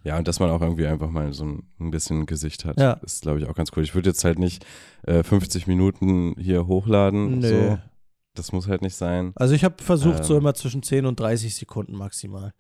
Ja, 0.05 0.19
und 0.19 0.27
dass 0.27 0.41
man 0.41 0.51
auch 0.51 0.61
irgendwie 0.61 0.87
einfach 0.87 1.11
mal 1.11 1.33
so 1.33 1.45
ein, 1.45 1.91
bisschen 1.91 2.27
Gesicht 2.27 2.65
hat. 2.65 2.79
Ja. 2.81 2.95
Ist, 2.95 3.23
glaube 3.23 3.39
ich, 3.39 3.49
auch 3.49 3.55
ganz 3.55 3.71
cool. 3.77 3.83
Ich 3.83 3.95
würde 3.95 4.11
jetzt 4.11 4.25
halt 4.25 4.39
nicht 4.39 4.67
äh, 5.07 5.23
50 5.23 5.67
Minuten 5.67 6.35
hier 6.39 6.67
hochladen. 6.67 7.39
Nö. 7.39 7.49
So. 7.49 7.79
Das 8.35 8.51
muss 8.53 8.67
halt 8.67 8.83
nicht 8.83 8.95
sein. 8.95 9.33
Also 9.35 9.55
ich 9.55 9.63
habe 9.63 9.83
versucht, 9.83 10.25
so 10.25 10.35
Ähm. 10.35 10.41
immer 10.41 10.55
zwischen 10.55 10.83
10 10.83 11.07
und 11.07 11.21
30 11.21 11.55
Sekunden 11.55 11.95
maximal. 11.97 12.53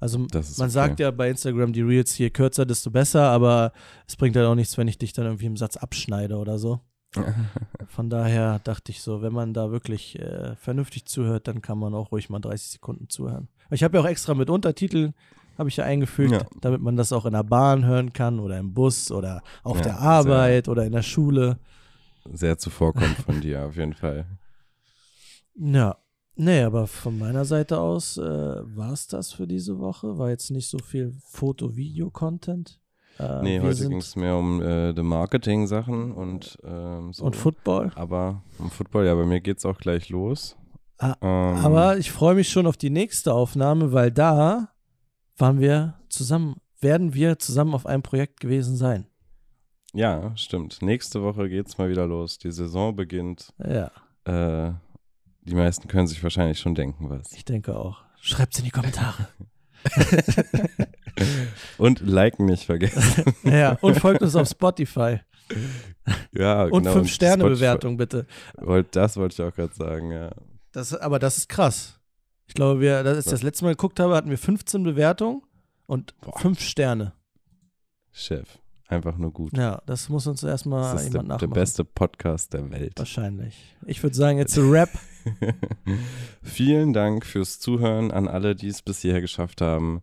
Also 0.00 0.18
man 0.18 0.28
okay. 0.34 0.68
sagt 0.68 0.98
ja 0.98 1.12
bei 1.12 1.30
Instagram, 1.30 1.72
die 1.72 1.82
Reels, 1.82 2.18
je 2.18 2.30
kürzer, 2.30 2.66
desto 2.66 2.90
besser, 2.90 3.28
aber 3.28 3.72
es 4.08 4.16
bringt 4.16 4.34
halt 4.34 4.46
auch 4.46 4.56
nichts, 4.56 4.76
wenn 4.76 4.88
ich 4.88 4.98
dich 4.98 5.12
dann 5.12 5.26
irgendwie 5.26 5.46
im 5.46 5.56
Satz 5.56 5.76
abschneide 5.76 6.38
oder 6.38 6.58
so. 6.58 6.80
Von 7.86 8.10
daher 8.10 8.58
dachte 8.58 8.90
ich 8.90 9.00
so, 9.00 9.22
wenn 9.22 9.32
man 9.32 9.54
da 9.54 9.70
wirklich 9.70 10.18
äh, 10.18 10.56
vernünftig 10.56 11.04
zuhört, 11.04 11.46
dann 11.46 11.62
kann 11.62 11.78
man 11.78 11.94
auch 11.94 12.10
ruhig 12.10 12.30
mal 12.30 12.40
30 12.40 12.72
Sekunden 12.72 13.08
zuhören. 13.08 13.48
Ich 13.70 13.84
habe 13.84 13.96
ja 13.96 14.02
auch 14.02 14.08
extra 14.08 14.34
mit 14.34 14.50
Untertiteln, 14.50 15.14
habe 15.58 15.68
ich 15.68 15.76
ja 15.76 15.84
eingefügt, 15.84 16.32
Ja. 16.32 16.42
damit 16.60 16.80
man 16.80 16.96
das 16.96 17.12
auch 17.12 17.26
in 17.26 17.32
der 17.32 17.42
Bahn 17.44 17.84
hören 17.84 18.12
kann 18.12 18.40
oder 18.40 18.58
im 18.58 18.72
Bus 18.74 19.10
oder 19.10 19.42
auf 19.62 19.76
Ja, 19.78 19.82
der 19.84 19.98
Arbeit 20.00 20.68
oder 20.68 20.84
in 20.84 20.92
der 20.92 21.02
Schule. 21.02 21.58
Sehr 22.32 22.56
zuvorkommt 22.58 23.16
von 23.26 23.40
dir, 23.40 23.64
auf 23.66 23.76
jeden 23.76 23.94
Fall. 23.94 24.26
Ja. 25.54 25.96
Nee, 26.34 26.62
aber 26.62 26.86
von 26.86 27.18
meiner 27.18 27.44
Seite 27.44 27.78
aus 27.78 28.16
äh, 28.16 28.22
war 28.22 28.92
es 28.92 29.06
das 29.06 29.32
für 29.34 29.46
diese 29.46 29.78
Woche. 29.78 30.16
War 30.16 30.30
jetzt 30.30 30.50
nicht 30.50 30.66
so 30.66 30.78
viel 30.78 31.12
Foto-Video-Content. 31.28 32.80
Äh, 33.18 33.42
Nee, 33.42 33.60
heute 33.60 33.86
ging 33.86 33.98
es 33.98 34.16
mehr 34.16 34.36
um 34.36 34.62
äh, 34.62 34.94
die 34.94 35.02
Marketing-Sachen 35.02 36.12
und 36.12 36.58
ähm, 36.64 37.12
so. 37.12 37.24
Und 37.24 37.36
Football. 37.36 37.92
Aber 37.96 38.42
um 38.58 38.70
Football, 38.70 39.04
ja, 39.04 39.14
bei 39.14 39.26
mir 39.26 39.40
geht's 39.42 39.66
auch 39.66 39.76
gleich 39.76 40.08
los. 40.08 40.56
Ah, 40.98 41.16
Ähm, 41.20 41.56
Aber 41.66 41.98
ich 41.98 42.10
freue 42.10 42.34
mich 42.34 42.48
schon 42.48 42.66
auf 42.66 42.78
die 42.78 42.90
nächste 42.90 43.34
Aufnahme, 43.34 43.92
weil 43.92 44.10
da 44.10 44.70
waren 45.42 45.60
wir 45.60 45.94
zusammen, 46.08 46.56
werden 46.80 47.14
wir 47.14 47.36
zusammen 47.36 47.74
auf 47.74 47.84
einem 47.84 48.04
Projekt 48.04 48.38
gewesen 48.38 48.76
sein. 48.76 49.08
Ja, 49.92 50.34
stimmt. 50.36 50.80
Nächste 50.82 51.22
Woche 51.24 51.48
geht's 51.48 51.76
mal 51.78 51.90
wieder 51.90 52.06
los. 52.06 52.38
Die 52.38 52.52
Saison 52.52 52.94
beginnt. 52.94 53.52
Ja, 53.58 53.90
Äh, 54.24 54.72
die 55.42 55.56
meisten 55.56 55.88
können 55.88 56.06
sich 56.06 56.22
wahrscheinlich 56.22 56.60
schon 56.60 56.76
denken, 56.76 57.10
was. 57.10 57.32
ich 57.32 57.44
denke 57.44 57.76
auch. 57.76 58.04
Schreibt's 58.20 58.60
in 58.60 58.64
die 58.66 58.70
Kommentare. 58.70 59.26
Und 61.76 61.98
liken 62.00 62.44
nicht 62.46 62.64
vergessen. 62.64 63.34
ja, 63.42 63.76
und 63.80 63.98
folgt 63.98 64.22
uns 64.22 64.36
auf 64.36 64.48
Spotify. 64.48 65.18
ja, 66.32 66.62
Und 66.66 66.84
genau. 66.84 66.92
fünf 66.92 67.10
Sterne 67.10 67.42
Bewertung 67.44 67.96
bitte. 67.96 68.26
Wollt, 68.58 68.94
das 68.94 69.16
wollte 69.16 69.42
ich 69.42 69.48
auch 69.48 69.54
gerade 69.54 69.74
sagen, 69.74 70.12
ja. 70.12 70.30
Das, 70.70 70.94
aber 70.94 71.18
das 71.18 71.36
ist 71.38 71.48
krass. 71.48 71.98
Ich 72.52 72.54
glaube, 72.54 72.82
wir, 72.82 73.02
das 73.02 73.16
ist 73.16 73.32
das 73.32 73.42
letzte 73.42 73.64
Mal 73.64 73.70
geguckt 73.70 73.98
habe, 73.98 74.14
hatten 74.14 74.28
wir 74.28 74.36
15 74.36 74.82
Bewertungen 74.82 75.40
und 75.86 76.14
Boah. 76.20 76.38
fünf 76.38 76.60
Sterne. 76.60 77.14
Chef. 78.10 78.58
Einfach 78.88 79.16
nur 79.16 79.32
gut. 79.32 79.56
Ja, 79.56 79.80
das 79.86 80.10
muss 80.10 80.26
uns 80.26 80.42
erstmal 80.42 80.92
das 80.92 81.04
ist 81.06 81.12
jemand 81.14 81.30
der, 81.30 81.38
der 81.38 81.48
nachmachen. 81.48 81.54
beste 81.54 81.84
Podcast 81.86 82.52
der 82.52 82.70
Welt. 82.70 82.92
Wahrscheinlich. 82.98 83.74
Ich 83.86 84.02
würde 84.02 84.14
sagen, 84.14 84.36
jetzt 84.36 84.58
Rap. 84.58 84.90
Vielen 86.42 86.92
Dank 86.92 87.24
fürs 87.24 87.58
Zuhören 87.58 88.10
an 88.10 88.28
alle, 88.28 88.54
die 88.54 88.68
es 88.68 88.82
bis 88.82 89.00
hierher 89.00 89.22
geschafft 89.22 89.62
haben. 89.62 90.02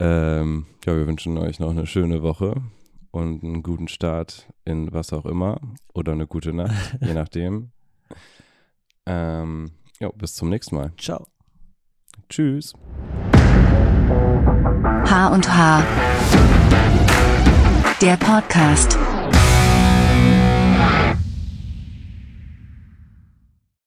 Ähm, 0.00 0.66
ja, 0.84 0.96
wir 0.96 1.06
wünschen 1.06 1.38
euch 1.38 1.60
noch 1.60 1.70
eine 1.70 1.86
schöne 1.86 2.24
Woche 2.24 2.60
und 3.12 3.44
einen 3.44 3.62
guten 3.62 3.86
Start 3.86 4.48
in 4.64 4.92
was 4.92 5.12
auch 5.12 5.26
immer 5.26 5.60
oder 5.94 6.10
eine 6.10 6.26
gute 6.26 6.52
Nacht, 6.52 6.98
je 7.00 7.14
nachdem. 7.14 7.70
Ähm, 9.06 9.70
ja, 10.00 10.10
bis 10.10 10.34
zum 10.34 10.48
nächsten 10.48 10.74
Mal. 10.74 10.92
Ciao. 10.98 11.28
Tschüss. 12.28 12.74
H 15.04 15.28
und 15.28 15.54
H. 15.54 15.82
Der 18.00 18.16
Podcast. 18.16 18.98